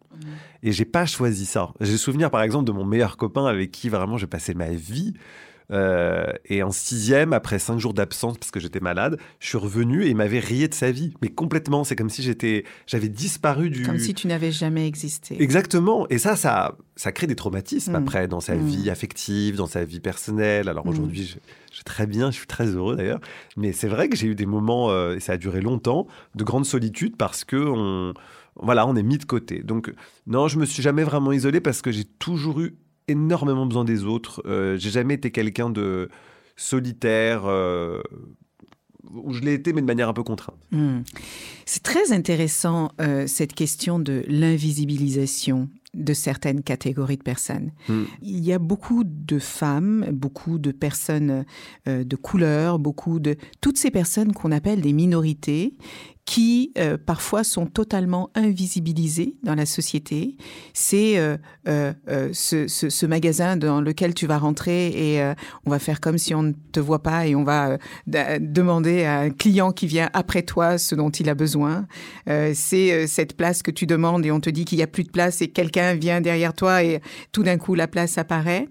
Et 0.63 0.71
j'ai 0.71 0.85
pas 0.85 1.05
choisi 1.05 1.45
ça. 1.45 1.71
J'ai 1.79 1.97
souvenir, 1.97 2.29
par 2.29 2.41
exemple, 2.41 2.65
de 2.65 2.71
mon 2.71 2.85
meilleur 2.85 3.17
copain 3.17 3.45
avec 3.45 3.71
qui 3.71 3.89
vraiment 3.89 4.17
j'ai 4.17 4.27
passé 4.27 4.53
ma 4.53 4.69
vie. 4.69 5.13
Euh, 5.71 6.25
et 6.45 6.63
en 6.63 6.71
sixième, 6.71 7.33
après 7.33 7.59
cinq 7.59 7.79
jours 7.79 7.93
d'absence 7.93 8.37
parce 8.37 8.51
que 8.51 8.59
j'étais 8.59 8.79
malade, 8.79 9.17
je 9.39 9.47
suis 9.47 9.57
revenu 9.57 10.03
et 10.03 10.09
il 10.09 10.15
m'avait 10.15 10.39
rié 10.39 10.67
de 10.67 10.73
sa 10.73 10.91
vie. 10.91 11.13
Mais 11.21 11.29
complètement, 11.29 11.83
c'est 11.83 11.95
comme 11.95 12.09
si 12.09 12.21
j'étais, 12.21 12.65
j'avais 12.87 13.09
disparu 13.09 13.69
du. 13.69 13.83
Comme 13.83 13.99
si 13.99 14.13
tu 14.13 14.27
n'avais 14.27 14.51
jamais 14.51 14.87
existé. 14.87 15.41
Exactement. 15.41 16.07
Et 16.09 16.17
ça, 16.17 16.35
ça, 16.35 16.77
ça 16.95 17.11
crée 17.11 17.27
des 17.27 17.35
traumatismes 17.35 17.93
mm. 17.93 17.95
après 17.95 18.27
dans 18.27 18.41
sa 18.41 18.55
mm. 18.55 18.65
vie 18.65 18.89
affective, 18.89 19.55
dans 19.55 19.67
sa 19.67 19.85
vie 19.85 19.99
personnelle. 19.99 20.69
Alors 20.69 20.85
mm. 20.85 20.89
aujourd'hui, 20.89 21.25
je, 21.25 21.37
je, 21.75 21.83
très 21.83 22.07
bien, 22.07 22.31
je 22.31 22.37
suis 22.37 22.47
très 22.47 22.67
heureux 22.67 22.95
d'ailleurs. 22.95 23.21
Mais 23.57 23.73
c'est 23.73 23.87
vrai 23.87 24.09
que 24.09 24.15
j'ai 24.15 24.27
eu 24.27 24.35
des 24.35 24.45
moments, 24.45 24.91
euh, 24.91 25.15
et 25.15 25.19
ça 25.19 25.33
a 25.33 25.37
duré 25.37 25.61
longtemps, 25.61 26.07
de 26.35 26.43
grande 26.43 26.65
solitude 26.65 27.15
parce 27.17 27.43
que 27.43 27.55
on, 27.55 28.13
voilà, 28.61 28.87
on 28.87 28.95
est 28.95 29.03
mis 29.03 29.17
de 29.17 29.25
côté. 29.25 29.61
Donc 29.63 29.91
non, 30.27 30.47
je 30.47 30.57
me 30.59 30.65
suis 30.65 30.81
jamais 30.81 31.03
vraiment 31.03 31.31
isolé 31.31 31.59
parce 31.59 31.81
que 31.81 31.91
j'ai 31.91 32.05
toujours 32.05 32.61
eu 32.61 32.75
énormément 33.07 33.65
besoin 33.65 33.85
des 33.85 34.03
autres. 34.03 34.41
Euh, 34.45 34.77
j'ai 34.77 34.89
jamais 34.89 35.15
été 35.15 35.31
quelqu'un 35.31 35.69
de 35.69 36.09
solitaire. 36.55 37.43
Euh, 37.45 38.01
où 39.13 39.33
je 39.33 39.41
l'ai 39.41 39.53
été, 39.53 39.71
mais 39.71 39.81
de 39.81 39.85
manière 39.85 40.09
un 40.09 40.13
peu 40.13 40.23
contrainte. 40.23 40.57
Hmm. 40.71 41.01
C'est 41.65 41.83
très 41.83 42.11
intéressant 42.11 42.91
euh, 42.99 43.27
cette 43.27 43.53
question 43.53 43.99
de 43.99 44.23
l'invisibilisation 44.27 45.69
de 45.93 46.13
certaines 46.13 46.63
catégories 46.63 47.15
de 47.15 47.23
personnes. 47.23 47.71
Hmm. 47.87 48.05
Il 48.23 48.43
y 48.43 48.51
a 48.51 48.57
beaucoup 48.57 49.03
de 49.05 49.37
femmes, 49.37 50.07
beaucoup 50.11 50.57
de 50.57 50.71
personnes 50.71 51.45
de 51.85 52.15
couleur, 52.15 52.79
beaucoup 52.79 53.19
de 53.19 53.37
toutes 53.61 53.77
ces 53.77 53.91
personnes 53.91 54.33
qu'on 54.33 54.51
appelle 54.51 54.81
des 54.81 54.91
minorités 54.91 55.75
qui 56.25 56.71
euh, 56.79 56.97
parfois 56.97 57.43
sont 57.43 57.67
totalement 57.67 58.31
invisibilisés 58.33 59.35
dans 59.43 59.53
la 59.53 59.67
société. 59.67 60.35
C'est 60.73 61.19
euh, 61.19 61.37
euh, 61.67 61.93
ce, 62.33 62.67
ce, 62.67 62.89
ce, 62.89 63.05
magasin 63.05 63.57
dans 63.57 63.79
lequel 63.79 64.15
tu 64.15 64.25
vas 64.25 64.39
rentrer 64.39 64.87
et 64.87 65.33
on 65.65 65.69
va 65.69 65.77
faire 65.77 66.01
comme 66.01 66.17
si 66.17 66.33
on 66.33 66.41
ne 66.41 66.53
te 66.71 66.79
voit 66.79 67.03
pas 67.03 67.27
et 67.27 67.35
on 67.35 67.43
va 67.43 67.77
demander 68.07 69.03
à 69.03 69.19
un 69.19 69.29
client 69.29 69.71
qui 69.71 69.85
vient 69.85 70.09
après 70.13 70.41
toi 70.41 70.79
ce 70.79 70.95
dont 70.95 71.11
il 71.11 71.29
a 71.29 71.35
besoin. 71.35 71.85
C'est 72.25 73.05
cette 73.07 73.37
place 73.37 73.61
que 73.61 73.71
tu 73.71 73.85
demandes 73.85 74.25
et 74.25 74.31
on 74.31 74.39
te 74.39 74.49
dit 74.49 74.65
qu'il 74.65 74.79
n'y 74.79 74.83
a 74.83 74.87
plus 74.87 75.03
de 75.03 75.11
place 75.11 75.41
et 75.41 75.49
quelqu'un 75.49 75.93
vient 75.93 76.21
derrière 76.21 76.53
toi 76.53 76.83
et 76.83 77.01
tout 77.31 77.43
d'un 77.43 77.57
coup 77.57 77.75
la 77.75 77.87
place 77.87 78.17
apparaît. 78.17 78.67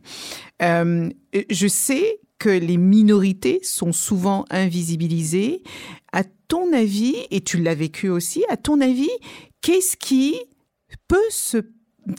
je 0.60 1.68
sais 1.68 2.18
que 2.38 2.48
les 2.48 2.76
minorités 2.76 3.60
sont 3.62 3.92
souvent 3.92 4.44
invisibilisées. 4.50 5.62
À 6.12 6.24
ton 6.48 6.72
avis, 6.72 7.16
et 7.30 7.40
tu 7.40 7.58
l'as 7.58 7.74
vécu 7.74 8.08
aussi, 8.08 8.44
à 8.48 8.56
ton 8.56 8.80
avis, 8.80 9.10
qu'est-ce 9.60 9.96
qui 9.96 10.36
peut 11.08 11.30
se 11.30 11.58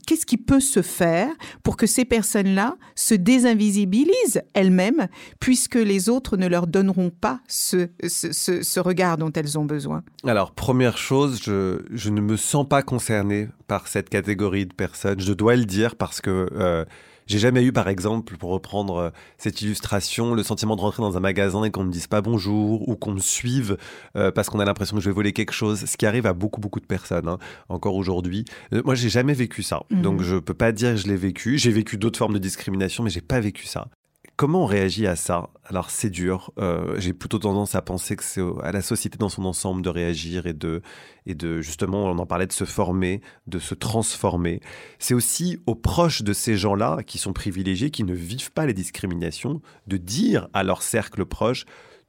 Qu'est-ce 0.07 0.25
qui 0.25 0.37
peut 0.37 0.59
se 0.59 0.81
faire 0.81 1.29
pour 1.63 1.77
que 1.77 1.85
ces 1.85 2.05
personnes-là 2.05 2.75
se 2.95 3.13
désinvisibilisent 3.13 4.41
elles-mêmes, 4.55 5.07
puisque 5.39 5.75
les 5.75 6.09
autres 6.09 6.37
ne 6.37 6.47
leur 6.47 6.65
donneront 6.65 7.11
pas 7.11 7.39
ce, 7.47 7.89
ce, 8.07 8.79
regard 8.79 9.17
dont 9.17 9.31
elles 9.31 9.59
ont 9.59 9.65
besoin? 9.65 10.03
Alors, 10.25 10.53
première 10.53 10.97
chose, 10.97 11.39
je, 11.43 11.83
je, 11.91 12.09
ne 12.09 12.21
me 12.21 12.35
sens 12.35 12.67
pas 12.67 12.81
concerné 12.81 13.47
par 13.67 13.87
cette 13.87 14.09
catégorie 14.09 14.65
de 14.65 14.73
personnes. 14.73 15.19
Je 15.19 15.33
dois 15.33 15.55
le 15.55 15.65
dire 15.65 15.95
parce 15.95 16.19
que 16.19 16.49
euh, 16.53 16.83
j'ai 17.27 17.39
jamais 17.39 17.63
eu, 17.63 17.71
par 17.71 17.87
exemple, 17.87 18.37
pour 18.37 18.51
reprendre 18.51 18.97
euh, 18.97 19.09
cette 19.37 19.61
illustration, 19.61 20.35
le 20.35 20.43
sentiment 20.43 20.75
de 20.75 20.81
rentrer 20.81 21.01
dans 21.01 21.17
un 21.17 21.19
magasin 21.19 21.63
et 21.63 21.71
qu'on 21.71 21.83
me 21.83 21.91
dise 21.91 22.07
pas 22.07 22.21
bonjour 22.21 22.87
ou 22.87 22.95
qu'on 22.95 23.13
me 23.13 23.19
suive 23.19 23.77
euh, 24.15 24.31
parce 24.31 24.49
qu'on 24.49 24.59
a 24.59 24.65
l'impression 24.65 24.95
que 24.95 25.01
je 25.01 25.09
vais 25.09 25.15
voler 25.15 25.33
quelque 25.33 25.53
chose, 25.53 25.85
ce 25.85 25.97
qui 25.97 26.05
arrive 26.05 26.27
à 26.27 26.33
beaucoup, 26.33 26.61
beaucoup 26.61 26.79
de 26.79 26.85
personnes, 26.85 27.27
hein, 27.27 27.39
encore 27.67 27.95
aujourd'hui. 27.95 28.45
Euh, 28.73 28.81
moi, 28.85 28.93
j'ai 28.93 29.09
jamais 29.09 29.33
vécu 29.33 29.63
ça. 29.63 29.81
Mhm. 29.89 30.01
Donc, 30.01 30.21
je 30.21 30.37
peux 30.37 30.53
pas 30.53 30.71
dire 30.71 30.91
que 30.91 30.97
je 30.97 31.07
l'ai 31.07 31.15
vécu. 31.15 31.57
J'ai 31.57 31.71
vécu 31.71 31.97
d'autres 31.97 32.19
formes 32.19 32.33
de 32.33 32.39
discrimination, 32.39 33.03
mais 33.03 33.09
j'ai 33.09 33.21
pas 33.21 33.39
vécu 33.39 33.65
ça. 33.65 33.87
Comment 34.37 34.63
on 34.63 34.65
réagit 34.65 35.07
à 35.07 35.15
ça? 35.15 35.49
Alors 35.63 35.89
c'est 35.89 36.09
dur. 36.09 36.51
Euh, 36.57 36.99
j'ai 36.99 37.13
plutôt 37.13 37.39
tendance 37.39 37.73
à 37.73 37.81
penser 37.81 38.17
que 38.17 38.23
c'est 38.23 38.41
à 38.63 38.73
la 38.73 38.81
société 38.81 39.17
dans 39.17 39.29
son 39.29 39.45
ensemble 39.45 39.81
de 39.81 39.87
réagir 39.87 40.45
et 40.45 40.53
de, 40.53 40.81
et 41.25 41.35
de 41.35 41.61
justement, 41.61 42.03
on 42.03 42.17
en 42.17 42.25
parlait, 42.25 42.45
de 42.45 42.51
se 42.51 42.65
former, 42.65 43.21
de 43.47 43.59
se 43.59 43.75
transformer. 43.75 44.59
C'est 44.99 45.13
aussi 45.13 45.59
aux 45.67 45.75
proches 45.75 46.21
de 46.21 46.33
ces 46.33 46.57
gens-là 46.57 47.01
qui 47.03 47.17
sont 47.17 47.31
privilégiés, 47.31 47.91
qui 47.91 48.03
ne 48.03 48.13
vivent 48.13 48.51
pas 48.51 48.65
les 48.65 48.73
discriminations, 48.73 49.61
de 49.87 49.95
dire 49.95 50.49
à 50.51 50.63
leur 50.63 50.81
cercle 50.81 51.23
proche 51.23 51.65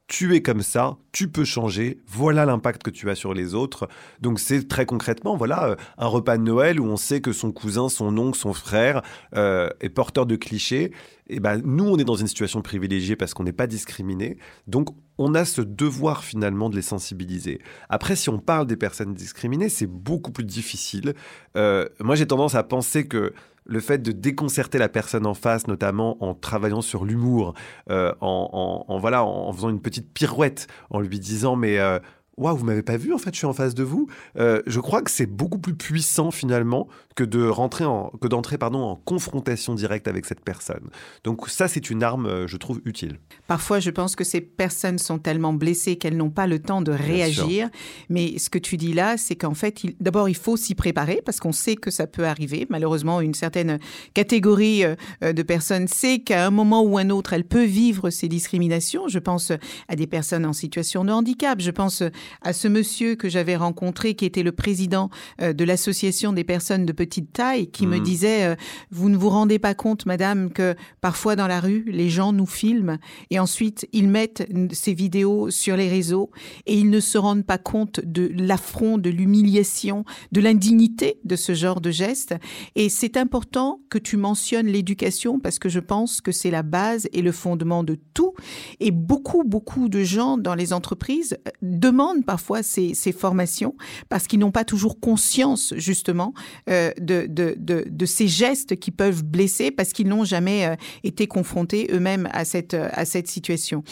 tu 0.07 0.33
es 0.35 0.41
comme 0.41 0.61
ça, 0.61 0.97
tu 1.11 1.27
peux 1.27 1.43
changer, 1.43 1.99
voilà 2.07 2.45
l'impact 2.45 2.81
que 2.81 2.89
tu 2.89 3.09
as 3.09 3.15
sur 3.15 3.33
les 3.33 3.53
autres. 3.53 3.89
Donc 4.21 4.39
c'est 4.39 4.67
très 4.67 4.85
concrètement, 4.85 5.35
voilà, 5.35 5.65
euh, 5.65 5.75
un 5.97 6.07
repas 6.07 6.37
de 6.37 6.43
Noël 6.43 6.79
où 6.79 6.85
on 6.85 6.95
sait 6.95 7.19
que 7.19 7.33
son 7.33 7.51
cousin, 7.51 7.89
son 7.89 8.17
oncle, 8.17 8.37
son 8.37 8.53
frère 8.53 9.01
euh, 9.35 9.69
est 9.81 9.89
porteur 9.89 10.25
de 10.25 10.37
clichés. 10.37 10.91
Et 11.29 11.35
eh 11.35 11.39
ben 11.41 11.61
nous, 11.65 11.83
on 11.83 11.97
est 11.97 12.05
dans 12.05 12.15
une 12.15 12.27
situation 12.27 12.61
privilégiée 12.61 13.17
parce 13.17 13.33
qu'on 13.33 13.43
n'est 13.43 13.51
pas 13.51 13.67
discriminé. 13.67 14.37
Donc 14.65 14.95
on 15.17 15.35
a 15.35 15.43
ce 15.43 15.61
devoir 15.61 16.23
finalement 16.23 16.69
de 16.69 16.77
les 16.77 16.81
sensibiliser. 16.81 17.59
Après, 17.89 18.15
si 18.15 18.29
on 18.29 18.39
parle 18.39 18.65
des 18.65 18.77
personnes 18.77 19.13
discriminées, 19.13 19.67
c'est 19.67 19.87
beaucoup 19.87 20.31
plus 20.31 20.45
difficile. 20.45 21.15
Euh, 21.57 21.85
moi, 21.99 22.15
j'ai 22.15 22.27
tendance 22.27 22.55
à 22.55 22.63
penser 22.63 23.07
que 23.07 23.33
le 23.67 23.79
fait 23.79 23.99
de 23.99 24.11
déconcerter 24.11 24.77
la 24.77 24.89
personne 24.89 25.25
en 25.25 25.33
face, 25.33 25.67
notamment 25.67 26.23
en 26.23 26.33
travaillant 26.33 26.81
sur 26.81 27.05
l'humour, 27.05 27.53
euh, 27.89 28.13
en, 28.21 28.97
voilà, 28.99 29.23
en, 29.23 29.51
faisant 29.53 29.69
une 29.69 29.81
petite 29.81 30.11
pirouette, 30.13 30.67
en 30.89 30.99
lui 30.99 31.19
disant 31.19 31.55
mais 31.55 31.79
euh, 31.79 31.99
waouh, 32.37 32.55
vous 32.55 32.65
m'avez 32.65 32.83
pas 32.83 32.97
vu, 32.97 33.13
en 33.13 33.17
fait, 33.17 33.33
je 33.33 33.39
suis 33.39 33.47
en 33.47 33.53
face 33.53 33.75
de 33.75 33.83
vous. 33.83 34.07
Euh, 34.37 34.61
je 34.65 34.79
crois 34.79 35.01
que 35.01 35.11
c'est 35.11 35.25
beaucoup 35.25 35.59
plus 35.59 35.75
puissant 35.75 36.31
finalement 36.31 36.87
que 37.17 37.23
de 37.23 37.47
rentrer 37.47 37.83
en, 37.83 38.11
que 38.21 38.27
d'entrer 38.27 38.59
pardon 38.59 38.77
en 38.77 38.95
confrontation 38.95 39.73
directe 39.73 40.07
avec 40.07 40.25
cette 40.25 40.41
personne. 40.41 40.89
Donc 41.23 41.49
ça, 41.49 41.67
c'est 41.67 41.89
une 41.89 42.03
arme, 42.03 42.27
euh, 42.27 42.47
je 42.47 42.57
trouve 42.57 42.79
utile. 42.85 43.17
Parfois, 43.47 43.79
je 43.79 43.89
pense 43.89 44.15
que 44.15 44.23
ces 44.23 44.39
personnes 44.39 44.99
sont 44.99 45.17
tellement 45.17 45.51
blessées 45.51 45.95
qu'elles 45.95 46.15
n'ont 46.15 46.29
pas 46.29 46.45
le 46.45 46.59
temps 46.59 46.83
de 46.83 46.91
réagir. 46.91 47.69
Mais 48.09 48.37
ce 48.37 48.51
que 48.51 48.59
tu 48.59 48.77
dis 48.77 48.93
là, 48.93 49.17
c'est 49.17 49.35
qu'en 49.35 49.55
fait, 49.55 49.81
d'abord, 49.99 50.29
il 50.29 50.35
faut 50.35 50.57
s'y 50.57 50.75
préparer 50.75 51.23
parce 51.25 51.39
qu'on 51.39 51.51
sait 51.51 51.75
que 51.75 51.89
ça 51.89 52.05
peut 52.05 52.27
arriver. 52.27 52.67
Malheureusement, 52.69 53.19
une 53.19 53.33
certaine 53.33 53.79
catégorie 54.13 54.85
euh, 54.85 55.33
de 55.33 55.41
personnes 55.41 55.87
sait 55.87 56.19
qu'à 56.19 56.45
un 56.45 56.51
moment 56.51 56.83
ou 56.83 56.99
un 56.99 57.09
autre, 57.09 57.33
elle 57.33 57.45
peut 57.45 57.65
vivre 57.65 58.11
ces 58.11 58.27
discriminations. 58.27 59.07
Je 59.07 59.17
pense 59.17 59.51
à 59.87 59.95
des 59.95 60.05
personnes 60.05 60.45
en 60.45 60.53
situation 60.53 61.03
de 61.03 61.11
handicap. 61.11 61.59
Je 61.61 61.71
pense 61.71 62.03
à 62.43 62.53
ce 62.53 62.67
monsieur 62.67 63.15
que 63.15 63.27
j'avais 63.27 63.55
rencontré, 63.55 64.13
qui 64.13 64.25
était 64.25 64.43
le 64.43 64.51
président 64.51 65.09
euh, 65.41 65.53
de 65.53 65.63
l'association 65.63 66.31
des 66.31 66.43
personnes 66.43 66.85
de 66.85 66.93
petite 66.93 67.06
taille, 67.07 67.71
qui 67.71 67.87
me 67.87 67.97
mmh. 67.97 68.03
disait 68.03 68.43
euh, 68.45 68.55
Vous 68.91 69.09
ne 69.09 69.17
vous 69.17 69.29
rendez 69.29 69.59
pas 69.59 69.73
compte, 69.73 70.05
madame, 70.05 70.51
que 70.51 70.75
parfois 71.01 71.35
dans 71.35 71.47
la 71.47 71.59
rue, 71.59 71.83
les 71.87 72.09
gens 72.09 72.33
nous 72.33 72.45
filment 72.45 72.97
et 73.29 73.39
ensuite 73.39 73.87
ils 73.93 74.07
mettent 74.07 74.47
ces 74.71 74.93
vidéos 74.93 75.49
sur 75.49 75.77
les 75.77 75.89
réseaux 75.89 76.31
et 76.65 76.77
ils 76.77 76.89
ne 76.89 76.99
se 76.99 77.17
rendent 77.17 77.45
pas 77.45 77.57
compte 77.57 77.99
de 78.03 78.31
l'affront, 78.35 78.97
de 78.97 79.09
l'humiliation, 79.09 80.05
de 80.31 80.41
l'indignité 80.41 81.19
de 81.23 81.35
ce 81.35 81.53
genre 81.53 81.81
de 81.81 81.91
geste. 81.91 82.35
Et 82.75 82.89
c'est 82.89 83.17
important 83.17 83.79
que 83.89 83.97
tu 83.97 84.17
mentionnes 84.17 84.67
l'éducation 84.67 85.39
parce 85.39 85.59
que 85.59 85.69
je 85.69 85.79
pense 85.79 86.21
que 86.21 86.31
c'est 86.31 86.51
la 86.51 86.63
base 86.63 87.07
et 87.13 87.21
le 87.21 87.31
fondement 87.31 87.83
de 87.83 87.97
tout. 88.13 88.33
Et 88.79 88.91
beaucoup, 88.91 89.43
beaucoup 89.43 89.89
de 89.89 90.03
gens 90.03 90.37
dans 90.37 90.55
les 90.55 90.73
entreprises 90.73 91.37
euh, 91.47 91.51
demandent 91.61 92.25
parfois 92.25 92.63
ces, 92.63 92.93
formations 93.17 93.75
parce 94.09 94.27
qu'ils 94.27 94.39
n'ont 94.39 94.51
pas 94.51 94.65
toujours 94.65 94.99
conscience 94.99 95.73
justement 95.77 96.33
euh, 96.69 96.91
de, 96.99 97.27
de, 97.27 98.05
ces 98.05 98.27
gestes 98.27 98.77
qui 98.77 98.91
peuvent 98.91 99.23
blesser 99.23 99.71
parce 99.71 99.93
qu'ils 99.93 100.07
n'ont 100.07 100.25
jamais 100.25 100.65
euh, 100.65 100.75
été 101.03 101.27
confrontés 101.27 101.87
eux-mêmes 101.91 102.29
à 102.31 102.45
cette, 102.45 102.73
à 102.73 103.05
cette 103.05 103.27
situation. 103.27 103.83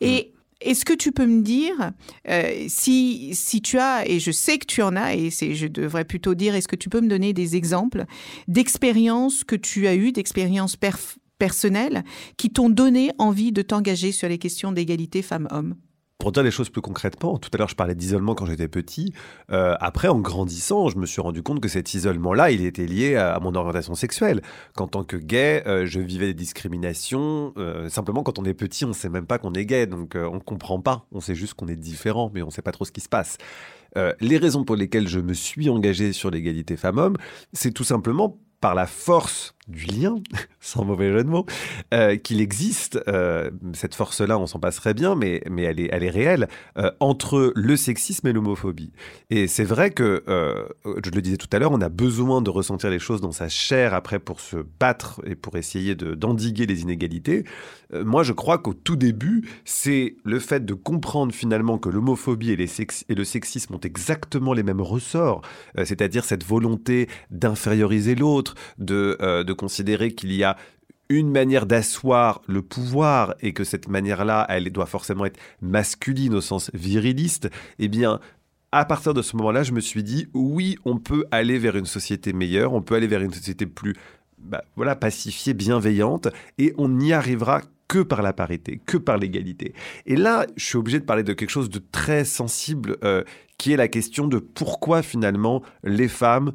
Et 0.00 0.30
mm. 0.30 0.34
Est-ce 0.64 0.86
que 0.86 0.94
tu 0.94 1.12
peux 1.12 1.26
me 1.26 1.42
dire 1.42 1.92
euh, 2.28 2.64
si, 2.68 3.34
si 3.34 3.60
tu 3.60 3.78
as, 3.78 4.08
et 4.08 4.18
je 4.18 4.30
sais 4.30 4.56
que 4.56 4.64
tu 4.64 4.80
en 4.80 4.96
as, 4.96 5.14
et 5.14 5.30
c'est, 5.30 5.54
je 5.54 5.66
devrais 5.66 6.04
plutôt 6.04 6.34
dire, 6.34 6.54
est-ce 6.54 6.68
que 6.68 6.76
tu 6.76 6.88
peux 6.88 7.02
me 7.02 7.08
donner 7.08 7.34
des 7.34 7.54
exemples 7.54 8.04
d'expériences 8.48 9.44
que 9.44 9.56
tu 9.56 9.86
as 9.86 9.94
eues, 9.94 10.12
d'expériences 10.12 10.78
personnelles 11.38 12.02
qui 12.38 12.50
t'ont 12.50 12.70
donné 12.70 13.10
envie 13.18 13.52
de 13.52 13.60
t'engager 13.60 14.10
sur 14.10 14.28
les 14.28 14.38
questions 14.38 14.72
d'égalité 14.72 15.20
femmes-hommes? 15.20 15.74
Pour 16.18 16.32
dire 16.32 16.42
les 16.42 16.50
choses 16.50 16.70
plus 16.70 16.80
concrètement, 16.80 17.38
tout 17.38 17.50
à 17.52 17.56
l'heure 17.58 17.68
je 17.68 17.74
parlais 17.74 17.94
d'isolement 17.94 18.34
quand 18.34 18.46
j'étais 18.46 18.68
petit. 18.68 19.12
Euh, 19.50 19.74
après, 19.80 20.08
en 20.08 20.20
grandissant, 20.20 20.88
je 20.88 20.96
me 20.96 21.06
suis 21.06 21.20
rendu 21.20 21.42
compte 21.42 21.60
que 21.60 21.68
cet 21.68 21.92
isolement-là, 21.94 22.50
il 22.50 22.64
était 22.64 22.86
lié 22.86 23.16
à, 23.16 23.38
mon 23.40 23.54
orientation 23.54 23.94
sexuelle. 23.94 24.40
Qu'en 24.74 24.86
tant 24.86 25.04
que 25.04 25.16
gay, 25.16 25.62
euh, 25.66 25.86
je 25.86 26.00
vivais 26.00 26.26
des 26.26 26.34
discriminations. 26.34 27.52
Euh, 27.56 27.88
simplement, 27.88 28.22
quand 28.22 28.38
on 28.38 28.44
est 28.44 28.54
petit, 28.54 28.84
on 28.84 28.88
ne 28.88 28.94
sait 28.94 29.08
même 29.08 29.26
pas 29.26 29.38
qu'on 29.38 29.52
est 29.54 29.66
gay, 29.66 29.86
donc 29.86 30.14
on 30.16 30.34
ne 30.34 30.40
comprend 30.40 30.80
pas. 30.80 31.06
On 31.12 31.20
sait 31.20 31.34
juste 31.34 31.54
qu'on 31.54 31.68
est 31.68 31.76
différent, 31.76 32.30
mais 32.32 32.42
on 32.42 32.46
ne 32.46 32.52
sait 32.52 32.62
pas 32.62 32.72
trop 32.72 32.84
ce 32.84 32.92
qui 32.92 33.00
se 33.00 33.08
passe. 33.08 33.38
les 34.20 34.38
raisons 34.38 34.64
pour 34.64 34.76
lesquelles 34.76 35.08
je 35.08 35.20
me 35.20 35.34
suis 35.34 35.68
engagé 35.68 36.12
sur 36.12 36.30
l'égalité 36.30 36.76
femmes-hommes, 36.76 37.16
c'est 37.52 37.72
tout 37.72 37.84
simplement 37.84 38.38
par 38.60 38.74
la 38.74 38.86
force 38.86 39.54
du 39.66 39.86
lien, 39.86 40.16
sans 40.60 40.84
mauvais 40.84 41.10
jeu 41.10 41.24
de 41.24 41.28
mots, 41.28 41.46
euh, 41.92 42.16
qu'il 42.16 42.40
existe, 42.40 43.00
euh, 43.08 43.50
cette 43.72 43.94
force-là, 43.94 44.38
on 44.38 44.46
s'en 44.46 44.58
passerait 44.58 44.94
bien, 44.94 45.14
mais, 45.14 45.42
mais 45.50 45.62
elle, 45.62 45.80
est, 45.80 45.88
elle 45.90 46.04
est 46.04 46.10
réelle, 46.10 46.48
euh, 46.76 46.90
entre 47.00 47.52
le 47.54 47.76
sexisme 47.76 48.26
et 48.26 48.32
l'homophobie. 48.32 48.92
Et 49.30 49.46
c'est 49.46 49.64
vrai 49.64 49.90
que, 49.90 50.22
je 50.84 51.10
le 51.10 51.22
disais 51.22 51.36
tout 51.36 51.48
à 51.52 51.58
l'heure, 51.58 51.72
on 51.72 51.80
a 51.80 51.88
besoin 51.88 52.42
de 52.42 52.50
ressentir 52.50 52.90
les 52.90 52.98
choses 52.98 53.20
dans 53.20 53.32
sa 53.32 53.48
chair 53.48 53.94
après 53.94 54.18
pour 54.18 54.40
se 54.40 54.56
battre 54.80 55.20
et 55.24 55.34
pour 55.34 55.56
essayer 55.56 55.94
d'endiguer 55.94 56.66
les 56.66 56.82
inégalités. 56.82 57.44
moi, 57.92 58.22
je 58.22 58.32
crois 58.32 58.58
qu'au 58.58 58.74
tout 58.74 58.96
début, 58.96 59.48
c'est 59.64 60.16
le 60.24 60.38
fait 60.38 60.64
de 60.64 60.74
comprendre 60.74 61.32
finalement 61.32 61.78
que 61.78 61.88
l'homophobie 61.88 62.50
et, 62.50 62.56
le 62.56 63.24
sexisme 63.24 63.74
ont 63.74 63.80
exactement 63.80 64.52
les 64.52 64.62
mêmes 64.62 64.80
ressorts, 64.80 65.42
c'est-à-dire 65.76 66.24
cette 66.24 66.44
volonté 66.44 67.08
d'inférioriser 67.30 68.14
l'autre, 68.14 68.54
de 68.78 69.16
considérer 69.54 70.12
qu'il 70.12 70.32
y 70.32 70.44
a 70.44 70.56
une 71.08 71.30
manière 71.30 71.66
d'asseoir 71.66 72.40
le 72.46 72.62
pouvoir 72.62 73.34
et 73.40 73.52
que 73.52 73.64
cette 73.64 73.88
manière-là, 73.88 74.46
elle 74.48 74.70
doit 74.70 74.86
forcément 74.86 75.24
être 75.24 75.38
masculine 75.60 76.34
au 76.34 76.40
sens 76.40 76.70
viriliste, 76.72 77.50
eh 77.78 77.88
bien, 77.88 78.20
à 78.72 78.84
partir 78.84 79.14
de 79.14 79.22
ce 79.22 79.36
moment-là, 79.36 79.62
je 79.62 79.72
me 79.72 79.80
suis 79.80 80.02
dit, 80.02 80.26
oui, 80.34 80.76
on 80.84 80.98
peut 80.98 81.24
aller 81.30 81.58
vers 81.58 81.76
une 81.76 81.86
société 81.86 82.32
meilleure, 82.32 82.72
on 82.72 82.82
peut 82.82 82.96
aller 82.96 83.06
vers 83.06 83.22
une 83.22 83.32
société 83.32 83.66
plus 83.66 83.94
bah, 84.38 84.64
voilà, 84.76 84.96
pacifiée, 84.96 85.54
bienveillante, 85.54 86.28
et 86.58 86.74
on 86.76 86.88
n'y 86.88 87.12
arrivera 87.12 87.62
que 87.86 88.00
par 88.00 88.22
la 88.22 88.32
parité, 88.32 88.80
que 88.84 88.96
par 88.96 89.16
l'égalité. 89.16 89.74
Et 90.06 90.16
là, 90.16 90.46
je 90.56 90.64
suis 90.64 90.76
obligé 90.76 90.98
de 90.98 91.04
parler 91.04 91.22
de 91.22 91.32
quelque 91.32 91.50
chose 91.50 91.70
de 91.70 91.80
très 91.92 92.24
sensible, 92.24 92.96
euh, 93.04 93.22
qui 93.58 93.72
est 93.72 93.76
la 93.76 93.88
question 93.88 94.26
de 94.26 94.38
pourquoi 94.38 95.02
finalement 95.02 95.62
les 95.84 96.08
femmes 96.08 96.52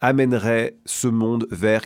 amèneraient 0.00 0.76
ce 0.84 1.08
monde 1.08 1.46
vers 1.50 1.82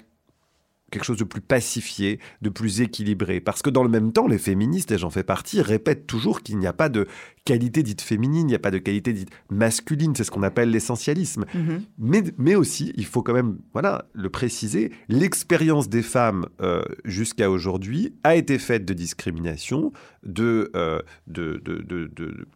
quelque 0.90 1.04
chose 1.04 1.18
de 1.18 1.24
plus 1.24 1.40
pacifié, 1.40 2.20
de 2.42 2.48
plus 2.48 2.80
équilibré. 2.80 3.40
Parce 3.40 3.62
que 3.62 3.70
dans 3.70 3.82
le 3.82 3.88
même 3.88 4.12
temps, 4.12 4.26
les 4.26 4.38
féministes, 4.38 4.92
et 4.92 4.98
j'en 4.98 5.10
fais 5.10 5.24
partie, 5.24 5.60
répètent 5.60 6.06
toujours 6.06 6.42
qu'il 6.42 6.58
n'y 6.58 6.66
a 6.66 6.72
pas 6.72 6.88
de 6.88 7.06
qualité 7.44 7.82
dite 7.82 8.00
féminine, 8.02 8.42
il 8.42 8.50
n'y 8.50 8.54
a 8.54 8.60
pas 8.60 8.70
de 8.70 8.78
qualité 8.78 9.12
dite 9.12 9.30
masculine, 9.50 10.14
c'est 10.14 10.24
ce 10.24 10.30
qu'on 10.30 10.42
appelle 10.42 10.70
l'essentialisme. 10.70 11.44
Mhm. 11.54 11.82
mais, 11.98 12.24
mais 12.38 12.54
aussi, 12.54 12.92
il 12.96 13.06
faut 13.06 13.22
quand 13.22 13.34
même 13.34 13.58
voilà, 13.72 14.06
le 14.12 14.30
préciser, 14.30 14.92
l'expérience 15.08 15.88
des 15.88 16.02
femmes 16.02 16.46
euh, 16.60 16.82
jusqu'à 17.04 17.50
aujourd'hui 17.50 18.14
a 18.24 18.36
été 18.36 18.58
faite 18.58 18.84
de 18.84 18.94
discrimination, 18.94 19.92
de, 20.22 20.70
euh, 20.76 21.00
de, 21.26 21.60
de, 21.64 21.82
de 21.82 22.46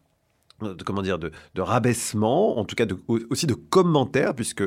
comment 0.85 1.01
dire, 1.01 1.19
de, 1.19 1.31
de, 1.55 1.61
rabaissement, 1.61 2.57
en 2.57 2.65
tout 2.65 2.75
cas 2.75 2.85
de, 2.85 2.97
aussi 3.29 3.47
de 3.47 3.53
commentaires, 3.53 4.33
puisque 4.35 4.63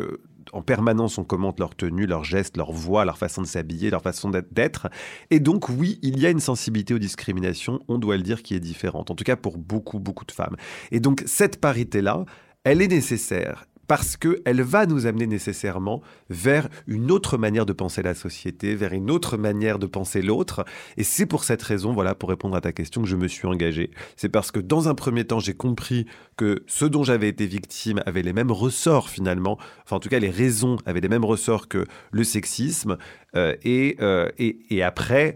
en 0.53 0.63
permanence, 0.63 1.19
on 1.19 1.25
commente 1.25 1.59
leur 1.59 1.75
tenue, 1.75 2.07
leurs 2.07 2.25
gestes, 2.25 2.57
leur 2.57 2.73
voix, 2.73 3.05
leur 3.05 3.19
façon 3.19 3.43
de 3.43 3.47
s'habiller, 3.47 3.91
leur 3.91 4.03
façon 4.03 4.31
d'être. 4.31 4.89
Et 5.31 5.41
donc, 5.41 5.69
oui, 5.69 5.99
il 6.03 6.19
y 6.19 6.27
a 6.27 6.31
une 6.31 6.41
sensibilité 6.41 6.95
aux 6.95 6.99
discriminations, 6.99 7.81
on 7.89 7.99
doit 7.99 8.17
le 8.17 8.23
dire, 8.23 8.43
qui 8.43 8.55
est 8.55 8.61
différente. 8.61 9.11
En 9.11 9.15
tout 9.15 9.25
cas, 9.25 9.37
pour 9.37 9.59
beaucoup, 9.59 9.99
beaucoup 9.99 10.25
de 10.25 10.33
femmes. 10.33 10.57
Et 10.91 11.01
donc, 11.01 11.23
cette 11.27 11.61
parité-là, 11.61 12.25
elle 12.65 12.83
est 12.83 12.89
nécessaire 12.89 13.67
parce 13.87 14.17
qu'elle 14.17 14.63
va 14.63 14.87
nous 14.87 15.07
amener 15.07 15.27
nécessairement 15.27 16.03
vers 16.31 16.69
une 16.87 17.11
autre 17.11 17.39
manière 17.39 17.67
de 17.67 17.73
penser 17.73 18.03
la 18.03 18.15
société, 18.15 18.75
vers 18.75 18.93
une 18.93 19.11
autre 19.11 19.37
manière 19.37 19.79
de 19.79 19.87
penser 19.87 20.23
l'autre. 20.23 20.65
Et 20.97 21.05
c'est 21.05 21.27
pour 21.27 21.45
cette 21.45 21.63
raison, 21.63 21.93
voilà, 21.93 22.15
pour 22.15 22.29
répondre 22.29 22.57
à 22.57 22.61
ta 22.61 22.73
question, 22.73 23.03
que 23.03 23.09
je 23.09 23.17
me 23.17 23.29
suis 23.29 23.47
engagé. 23.47 23.91
C'est 24.17 24.29
parce 24.29 24.51
que 24.51 24.61
dans 24.61 24.89
un 24.89 24.95
premier 24.95 25.25
temps, 25.25 25.41
j'ai 25.41 25.55
compris 25.55 26.07
que 26.37 26.65
ce 26.67 26.85
dont 26.85 27.03
j'avais 27.03 27.29
été 27.29 27.47
victime 27.47 28.03
avait 28.07 28.23
les 28.23 28.33
mêmes 28.33 28.51
ressorts 28.51 29.09
finalement, 29.09 29.59
enfin 29.85 29.97
en 29.97 30.01
tout 30.01 30.09
cas 30.09 30.19
les 30.19 30.31
raisons 30.31 30.77
avaient 30.87 31.01
les 31.01 31.09
mêmes 31.09 31.25
ressorts 31.25 31.69
que 31.69 31.85
le 32.11 32.25
sexisme. 32.25 32.97
Euh, 33.37 33.55
euh, 33.67 34.31
et 34.39 34.83
après, 34.83 35.35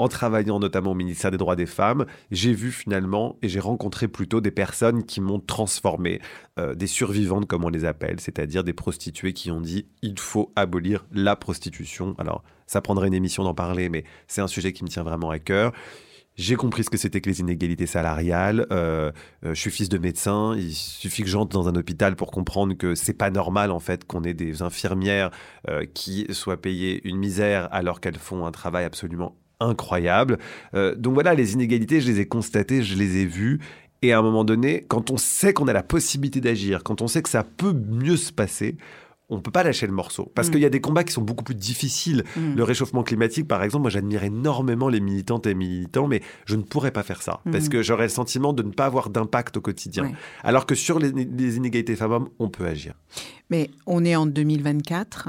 en 0.00 0.08
travaillant 0.08 0.58
notamment 0.58 0.92
au 0.92 0.94
ministère 0.94 1.30
des 1.30 1.36
droits 1.36 1.56
des 1.56 1.66
femmes, 1.66 2.06
j'ai 2.30 2.52
vu 2.52 2.72
finalement 2.72 3.36
et 3.42 3.48
j'ai 3.48 3.60
rencontré 3.60 4.08
plutôt 4.08 4.40
des 4.40 4.50
personnes 4.50 5.04
qui 5.04 5.20
m'ont 5.20 5.40
transformé, 5.40 6.20
euh, 6.58 6.74
des 6.74 6.86
survivantes 6.86 7.46
comme 7.46 7.64
on 7.64 7.68
les 7.68 7.84
appelle, 7.84 8.18
c'est-à-dire 8.18 8.64
des 8.64 8.72
prostituées 8.72 9.32
qui 9.32 9.50
ont 9.50 9.60
dit 9.60 9.86
il 10.02 10.18
faut 10.18 10.52
abolir 10.56 11.04
la 11.12 11.36
prostitution. 11.36 12.14
Alors 12.18 12.42
ça 12.66 12.80
prendrait 12.80 13.08
une 13.08 13.14
émission 13.14 13.44
d'en 13.44 13.54
parler, 13.54 13.88
mais 13.88 14.04
c'est 14.26 14.40
un 14.40 14.48
sujet 14.48 14.72
qui 14.72 14.84
me 14.84 14.88
tient 14.88 15.02
vraiment 15.02 15.30
à 15.30 15.38
cœur. 15.38 15.72
J'ai 16.36 16.56
compris 16.56 16.84
ce 16.84 16.90
que 16.90 16.96
c'était 16.96 17.20
que 17.20 17.28
les 17.28 17.40
inégalités 17.40 17.86
salariales. 17.86 18.66
Euh, 18.70 19.10
euh, 19.44 19.52
je 19.52 19.60
suis 19.60 19.70
fils 19.70 19.90
de 19.90 19.98
médecin. 19.98 20.54
Il 20.56 20.72
suffit 20.72 21.22
que 21.22 21.28
j'entre 21.28 21.52
dans 21.52 21.68
un 21.68 21.74
hôpital 21.74 22.16
pour 22.16 22.30
comprendre 22.30 22.72
que 22.74 22.94
c'est 22.94 23.12
pas 23.12 23.30
normal 23.30 23.70
en 23.70 23.80
fait 23.80 24.06
qu'on 24.06 24.22
ait 24.24 24.32
des 24.32 24.62
infirmières 24.62 25.30
qui 25.92 26.26
soient 26.30 26.56
payées 26.56 27.06
une 27.06 27.18
misère 27.18 27.68
alors 27.70 28.00
qu'elles 28.00 28.18
font 28.18 28.46
un 28.46 28.52
travail 28.52 28.84
absolument 28.84 29.36
incroyable. 29.60 30.38
Euh, 30.74 30.94
donc 30.94 31.14
voilà, 31.14 31.34
les 31.34 31.52
inégalités, 31.52 32.00
je 32.00 32.10
les 32.10 32.20
ai 32.20 32.26
constatées, 32.26 32.82
je 32.82 32.96
les 32.96 33.18
ai 33.18 33.26
vues. 33.26 33.60
Et 34.02 34.12
à 34.12 34.18
un 34.18 34.22
moment 34.22 34.44
donné, 34.44 34.84
quand 34.88 35.10
on 35.10 35.16
sait 35.16 35.52
qu'on 35.52 35.68
a 35.68 35.72
la 35.72 35.82
possibilité 35.82 36.40
d'agir, 36.40 36.82
quand 36.82 37.02
on 37.02 37.06
sait 37.06 37.22
que 37.22 37.28
ça 37.28 37.44
peut 37.44 37.74
mieux 37.74 38.16
se 38.16 38.32
passer, 38.32 38.76
on 39.30 39.36
ne 39.36 39.40
peut 39.40 39.50
pas 39.50 39.62
lâcher 39.62 39.86
le 39.86 39.92
morceau. 39.92 40.30
Parce 40.34 40.48
mm. 40.48 40.50
qu'il 40.50 40.60
y 40.60 40.64
a 40.64 40.70
des 40.70 40.80
combats 40.80 41.04
qui 41.04 41.12
sont 41.12 41.22
beaucoup 41.22 41.44
plus 41.44 41.54
difficiles. 41.54 42.24
Mm. 42.36 42.56
Le 42.56 42.64
réchauffement 42.64 43.02
climatique, 43.02 43.46
par 43.46 43.62
exemple, 43.62 43.82
moi 43.82 43.90
j'admire 43.90 44.24
énormément 44.24 44.88
les 44.88 45.00
militantes 45.00 45.46
et 45.46 45.54
militants, 45.54 46.08
mais 46.08 46.20
je 46.46 46.56
ne 46.56 46.62
pourrais 46.62 46.90
pas 46.90 47.02
faire 47.02 47.22
ça. 47.22 47.40
Parce 47.50 47.66
mm. 47.66 47.68
que 47.68 47.82
j'aurais 47.82 48.04
le 48.04 48.10
sentiment 48.10 48.52
de 48.52 48.62
ne 48.62 48.72
pas 48.72 48.86
avoir 48.86 49.08
d'impact 49.08 49.56
au 49.56 49.60
quotidien. 49.60 50.10
Alors 50.42 50.66
que 50.66 50.74
sur 50.74 50.98
les, 50.98 51.12
les 51.12 51.56
inégalités 51.56 51.94
femmes-hommes, 51.94 52.28
on 52.38 52.48
peut 52.48 52.66
agir. 52.66 52.94
Mais 53.50 53.70
on 53.86 54.04
est 54.04 54.16
en 54.16 54.26
2024. 54.26 55.28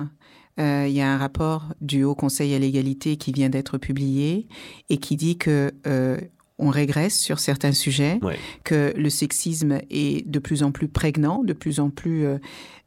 Euh, 0.59 0.85
il 0.87 0.93
y 0.93 1.01
a 1.01 1.11
un 1.11 1.17
rapport 1.17 1.73
du 1.81 2.03
Haut 2.03 2.15
Conseil 2.15 2.53
à 2.53 2.59
l'égalité 2.59 3.17
qui 3.17 3.31
vient 3.31 3.49
d'être 3.49 3.77
publié 3.77 4.47
et 4.89 4.97
qui 4.97 5.15
dit 5.15 5.37
que 5.37 5.71
euh, 5.87 6.17
on 6.62 6.69
régresse 6.69 7.17
sur 7.17 7.39
certains 7.39 7.74
sujets, 7.74 8.19
que 8.63 8.93
le 8.95 9.10
sexisme 9.10 9.80
est 9.89 10.28
de 10.28 10.39
plus 10.39 10.63
en 10.63 10.71
plus 10.71 10.88
prégnant, 10.88 11.43
de 11.43 11.54
plus 11.54 11.80
en 11.80 11.89
plus 11.89 12.26
euh, 12.26 12.38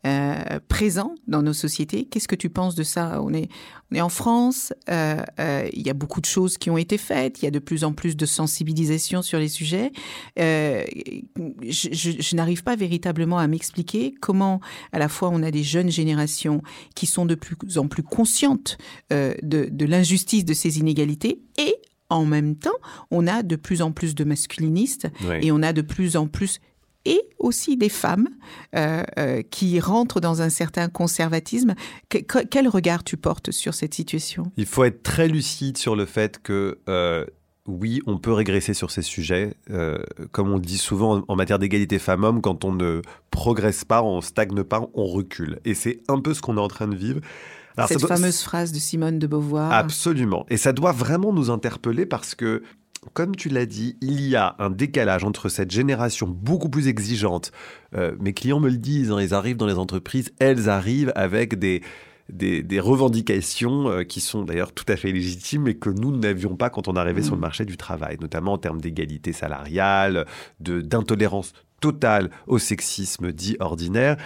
euh, 0.06 0.60
présent 0.68 1.14
dans 1.26 1.42
nos 1.42 1.52
sociétés. 1.52 2.04
Qu'est-ce 2.04 2.28
que 2.28 2.36
tu 2.36 2.50
penses 2.50 2.76
de 2.76 2.84
ça? 2.84 3.20
On 3.22 3.34
est, 3.34 3.48
on 3.90 3.96
est 3.96 4.00
en 4.00 4.08
France, 4.08 4.72
euh, 4.88 5.24
il 5.72 5.84
y 5.84 5.90
a 5.90 5.94
beaucoup 5.94 6.20
de 6.20 6.26
choses 6.26 6.56
qui 6.56 6.70
ont 6.70 6.78
été 6.78 6.98
faites, 6.98 7.42
il 7.42 7.46
y 7.46 7.48
a 7.48 7.50
de 7.50 7.58
plus 7.58 7.82
en 7.82 7.92
plus 7.92 8.16
de 8.16 8.26
sensibilisation 8.26 9.22
sur 9.22 9.40
les 9.40 9.48
sujets. 9.48 9.90
je, 10.36 12.36
n'arrive 12.36 12.62
pas 12.62 12.76
véritablement 12.76 13.38
à 13.38 13.48
m'expliquer 13.48 14.14
comment, 14.20 14.60
à 14.92 15.00
la 15.00 15.08
fois, 15.08 15.30
on 15.32 15.42
a 15.42 15.50
des 15.50 15.64
jeunes 15.64 15.90
générations 15.90 16.62
qui 16.94 17.06
sont 17.06 17.26
de 17.26 17.34
plus 17.34 17.78
en 17.78 17.88
plus 17.88 18.04
conscientes 18.04 18.78
de, 19.10 19.34
de 19.42 19.84
l'injustice 19.84 20.44
de 20.44 20.54
ces 20.54 20.78
inégalités 20.78 21.40
et 21.58 21.74
en 22.10 22.24
même 22.24 22.56
temps, 22.56 22.78
on 23.10 23.26
a 23.26 23.42
de 23.42 23.56
plus 23.56 23.82
en 23.82 23.92
plus 23.92 24.14
de 24.14 24.24
masculinistes 24.24 25.08
et 25.42 25.52
on 25.52 25.62
a 25.62 25.72
de 25.72 25.82
plus 25.82 26.16
en 26.16 26.26
plus 26.26 26.60
et 27.04 27.22
aussi 27.38 27.76
des 27.76 27.88
femmes 27.88 28.28
euh, 28.74 29.02
euh, 29.18 29.42
qui 29.42 29.78
rentrent 29.80 30.20
dans 30.20 30.42
un 30.42 30.48
certain 30.48 30.88
conservatisme. 30.88 31.74
quel 32.08 32.68
regard 32.68 33.04
tu 33.04 33.16
portes 33.16 33.50
sur 33.50 33.74
cette 33.74 33.94
situation? 33.94 34.50
Il 34.56 34.66
faut 34.66 34.84
être 34.84 35.02
très 35.02 35.28
lucide 35.28 35.76
sur 35.76 35.96
le 35.96 36.06
fait 36.06 36.42
que 36.42 36.78
euh, 36.88 37.26
oui, 37.66 38.00
on 38.06 38.18
peut 38.18 38.32
régresser 38.32 38.74
sur 38.74 38.90
ces 38.90 39.02
sujets. 39.02 39.54
comme 40.32 40.50
on 40.50 40.56
le 40.56 40.60
dit 40.60 40.78
souvent 40.78 41.24
en 41.26 41.36
matière 41.36 41.58
d'égalité 41.58 41.98
femmes-hommes, 41.98 42.42
quand 42.42 42.64
on 42.64 42.72
ne 42.72 43.00
progresse 43.30 43.84
pas, 43.84 44.02
on 44.02 44.20
stagne 44.20 44.64
pas, 44.64 44.86
on 44.92 45.06
recule. 45.06 45.60
Et 45.64 45.72
c'est 45.72 46.00
un 46.08 46.20
peu 46.20 46.34
ce 46.34 46.42
qu'on 46.42 46.58
est 46.58 46.60
en 46.60 46.68
train 46.68 46.88
de 46.88 46.96
vivre. 46.96 47.20
Cette 47.88 48.06
fameuse 48.06 48.42
phrase 48.42 48.72
de 48.72 48.78
Simone 48.78 49.18
de 49.18 49.26
Beauvoir. 49.26 49.72
Absolument. 49.72 50.46
Et 50.48 50.56
ça 50.56 50.72
doit 50.72 50.92
vraiment 50.92 51.32
nous 51.32 51.50
interpeller 51.50 52.06
parce 52.06 52.34
que, 52.34 52.62
comme 53.12 53.34
tu 53.34 53.48
l'as 53.48 53.66
dit, 53.66 53.96
il 54.00 54.20
y 54.22 54.36
a 54.36 54.54
un 54.58 54.70
décalage 54.70 55.24
entre 55.24 55.48
cette 55.48 55.70
génération 55.70 56.26
beaucoup 56.28 56.68
plus 56.68 56.88
exigeante. 56.88 57.52
Euh, 57.94 58.14
mes 58.20 58.32
clients 58.32 58.60
me 58.60 58.70
le 58.70 58.76
disent, 58.76 59.10
hein, 59.10 59.20
ils 59.20 59.34
arrivent 59.34 59.56
dans 59.56 59.66
les 59.66 59.78
entreprises, 59.78 60.32
elles 60.38 60.68
arrivent 60.68 61.12
avec 61.14 61.58
des... 61.58 61.82
Des, 62.30 62.80
revendications 62.80 63.90
euh, 63.90 64.02
qui 64.02 64.22
sont 64.22 64.44
d'ailleurs 64.44 64.72
tout 64.72 64.86
à 64.88 64.96
fait 64.96 65.12
légitimes 65.12 65.68
et 65.68 65.74
que 65.74 65.90
nous 65.90 66.10
n'avions 66.10 66.56
pas 66.56 66.70
quand 66.70 66.88
on 66.88 66.96
arrivait 66.96 67.20
sur 67.20 67.34
le 67.34 67.38
mm. 67.38 67.42
marché 67.42 67.64
du 67.66 67.76
travail, 67.76 68.16
notamment 68.18 68.54
en 68.54 68.58
termes 68.58 68.80
d'égalité 68.80 69.34
salariale, 69.34 70.24
d'intolérance 70.58 71.52
totale 71.80 72.30
au 72.46 72.56
sexisme 72.56 73.30
dit 73.30 73.58
ordinaire. 73.60 74.16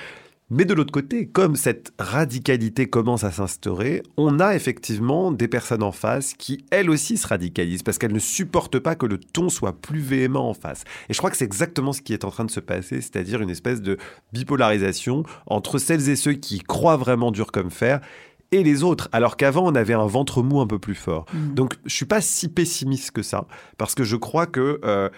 Mais 0.51 0.65
de 0.65 0.73
l'autre 0.73 0.93
côté, 0.93 1.27
comme 1.27 1.57
cette 1.57 1.93
radicalité 1.99 2.89
commence 2.89 3.23
à 3.23 3.31
s'instaurer, 3.31 4.03
on 4.17 4.41
a 4.41 4.55
effectivement 4.55 5.31
des 5.31 5.47
personnes 5.47 5.83
en 5.83 5.93
face 5.93 6.33
qui, 6.33 6.65
elles 6.71 6.89
aussi, 6.89 7.19
se 7.19 7.27
radicalisent 7.27 7.83
parce 7.83 7.99
qu'elles 7.99 8.15
ne 8.15 8.19
supportent 8.19 8.79
pas 8.79 8.95
que 8.95 9.05
le 9.05 9.19
ton 9.19 9.51
soit 9.51 9.75
plus 9.75 10.01
véhément 10.01 10.49
en 10.49 10.55
face. 10.55 10.85
Et 11.11 11.13
je 11.13 11.19
crois 11.19 11.31
que 11.31 11.37
c'est 11.37 11.45
exactement 11.45 11.93
ce 11.93 12.01
qui 12.01 12.15
est 12.15 12.25
en 12.25 12.31
train 12.31 12.47
de 12.47 12.51
se 12.51 12.61
passer, 12.61 13.03
c'est-à-dire 13.03 13.43
une 13.43 13.51
espèce 13.51 13.83
de 13.83 13.99
bipolarisation 14.33 15.25
entre 15.47 15.77
celles 15.79 16.09
et 16.09 16.17
ceux 16.17 16.33
qui 16.33 16.61
croient 16.61 16.97
vraiment 16.97 17.31
dur 17.31 17.53
comme 17.53 17.71
fer 17.71 18.01
et 18.51 18.63
les 18.63 18.83
autres, 18.83 19.11
alors 19.13 19.37
qu'avant 19.37 19.67
on 19.67 19.75
avait 19.75 19.93
un 19.93 20.07
ventre 20.07 20.43
mou 20.43 20.61
un 20.61 20.67
peu 20.67 20.79
plus 20.79 20.95
fort. 20.95 21.27
Mmh. 21.35 21.55
Donc 21.55 21.75
je 21.85 21.95
suis 21.95 22.07
pas 22.07 22.23
si 22.23 22.49
pessimiste 22.49 23.11
que 23.11 23.23
ça, 23.23 23.47
parce 23.77 23.95
que 23.95 24.05
je 24.05 24.17
crois 24.17 24.47
que 24.47 24.81
euh, 24.85 25.11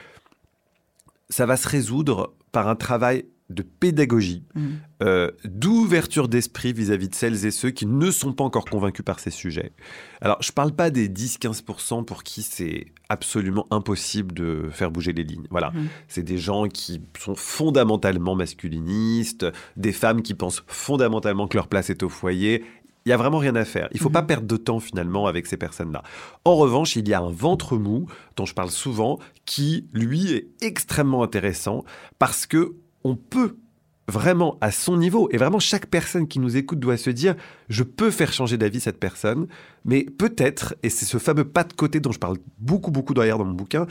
ça 1.29 1.47
va 1.47 1.57
se 1.57 1.69
résoudre 1.69 2.35
par 2.51 2.66
un 2.66 2.75
travail 2.75 3.27
de 3.50 3.62
pédagogie, 3.62 4.44
Mm. 4.54 4.60
euh, 5.02 5.30
d'ouverture 5.44 6.28
d'esprit 6.28 6.72
vis-à-vis 6.72 7.08
de 7.08 7.14
celles 7.14 7.44
et 7.44 7.50
ceux 7.50 7.70
qui 7.70 7.84
ne 7.86 8.10
sont 8.10 8.32
pas 8.32 8.44
encore 8.44 8.64
convaincus 8.64 9.04
par 9.04 9.18
ces 9.20 9.30
sujets. 9.30 9.72
Alors, 10.20 10.38
je 10.40 10.50
ne 10.50 10.54
parle 10.54 10.72
pas 10.72 10.90
des 10.90 11.08
10-15% 11.08 12.04
pour 12.04 12.22
qui 12.22 12.42
c'est 12.42 12.86
absolument 13.08 13.66
impossible 13.70 14.32
de 14.32 14.68
faire 14.70 14.90
bouger 14.90 15.12
les 15.12 15.24
lignes. 15.24 15.46
Voilà, 15.50 15.70
Mm. 15.70 15.86
c'est 16.08 16.22
des 16.22 16.38
gens 16.38 16.68
qui 16.68 17.00
sont 17.18 17.34
fondamentalement 17.34 18.34
masculinistes, 18.34 19.46
des 19.76 19.92
femmes 19.92 20.22
qui 20.22 20.34
pensent 20.34 20.62
fondamentalement 20.66 21.48
que 21.48 21.56
leur 21.56 21.68
place 21.68 21.90
est 21.90 22.02
au 22.02 22.08
foyer. 22.08 22.64
Il 23.06 23.08
y 23.08 23.12
a 23.12 23.16
vraiment 23.16 23.38
rien 23.38 23.56
à 23.56 23.64
faire. 23.64 23.88
Il 23.92 23.98
faut 23.98 24.10
Mhm. 24.10 24.12
pas 24.12 24.22
perdre 24.22 24.46
de 24.46 24.56
temps 24.58 24.78
finalement 24.78 25.26
avec 25.26 25.46
ces 25.46 25.56
personnes-là. 25.56 26.02
En 26.44 26.54
revanche, 26.56 26.96
il 26.96 27.08
y 27.08 27.14
a 27.14 27.20
un 27.20 27.30
ventre 27.30 27.78
mou 27.78 28.06
dont 28.36 28.44
je 28.44 28.52
parle 28.54 28.70
souvent 28.70 29.18
qui 29.46 29.86
lui 29.94 30.32
est 30.32 30.48
extrêmement 30.60 31.22
intéressant 31.22 31.82
parce 32.18 32.46
que 32.46 32.74
on 33.04 33.16
peut 33.16 33.56
vraiment 34.08 34.58
à 34.60 34.72
son 34.72 34.96
niveau 34.96 35.28
et 35.30 35.36
vraiment 35.36 35.60
chaque 35.60 35.86
personne 35.86 36.26
qui 36.26 36.40
nous 36.40 36.56
écoute 36.56 36.80
doit 36.80 36.96
se 36.96 37.10
dire 37.10 37.36
je 37.68 37.84
peux 37.84 38.10
faire 38.10 38.32
changer 38.32 38.58
d'avis 38.58 38.80
cette 38.80 38.98
personne 38.98 39.46
mais 39.84 40.04
peut-être 40.04 40.74
et 40.82 40.90
c'est 40.90 41.04
ce 41.04 41.18
fameux 41.18 41.44
pas 41.44 41.62
de 41.62 41.72
côté 41.72 42.00
dont 42.00 42.10
je 42.10 42.18
parle 42.18 42.38
beaucoup 42.58 42.90
beaucoup 42.90 43.14
d'ailleurs 43.14 43.38
dans 43.38 43.44
mon 43.44 43.52
bouquin 43.52 43.86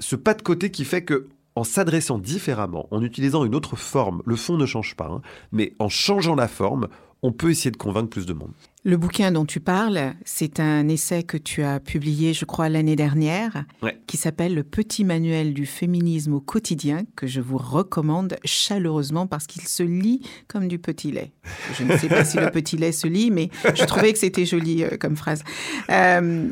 ce 0.00 0.16
pas 0.16 0.34
de 0.34 0.42
côté 0.42 0.70
qui 0.70 0.84
fait 0.84 1.04
que 1.04 1.28
en 1.54 1.64
s'adressant 1.64 2.18
différemment, 2.18 2.88
en 2.90 3.02
utilisant 3.02 3.44
une 3.44 3.54
autre 3.54 3.76
forme, 3.76 4.22
le 4.24 4.36
fond 4.36 4.56
ne 4.56 4.66
change 4.66 4.96
pas, 4.96 5.06
hein, 5.06 5.22
mais 5.52 5.74
en 5.78 5.88
changeant 5.88 6.34
la 6.34 6.48
forme, 6.48 6.88
on 7.24 7.30
peut 7.32 7.50
essayer 7.50 7.70
de 7.70 7.76
convaincre 7.76 8.08
plus 8.10 8.26
de 8.26 8.32
monde. 8.32 8.52
Le 8.84 8.96
bouquin 8.96 9.30
dont 9.30 9.44
tu 9.44 9.60
parles, 9.60 10.14
c'est 10.24 10.58
un 10.58 10.88
essai 10.88 11.22
que 11.22 11.36
tu 11.36 11.62
as 11.62 11.78
publié, 11.78 12.34
je 12.34 12.44
crois, 12.44 12.68
l'année 12.68 12.96
dernière, 12.96 13.64
Ouais. 13.80 13.96
qui 14.08 14.16
s'appelle 14.16 14.54
Le 14.54 14.64
petit 14.64 15.04
manuel 15.04 15.54
du 15.54 15.64
féminisme 15.66 16.32
au 16.34 16.40
quotidien, 16.40 17.04
que 17.14 17.28
je 17.28 17.40
vous 17.40 17.58
recommande 17.58 18.36
chaleureusement 18.44 19.28
parce 19.28 19.46
qu'il 19.46 19.62
se 19.62 19.84
lit 19.84 20.20
comme 20.48 20.66
du 20.66 20.80
petit 20.80 21.12
lait. 21.12 21.32
Je 21.78 21.84
ne 21.84 21.96
sais 21.96 22.08
pas 22.08 22.24
si 22.24 22.38
le 22.38 22.50
petit 22.50 22.76
lait 22.76 22.90
se 22.92 23.06
lit, 23.06 23.30
mais 23.30 23.50
je 23.74 23.84
trouvais 23.84 24.12
que 24.12 24.18
c'était 24.18 24.44
joli 24.46 24.82
euh, 24.82 24.96
comme 24.98 25.16
phrase. 25.16 25.44
Euh, 25.90 26.48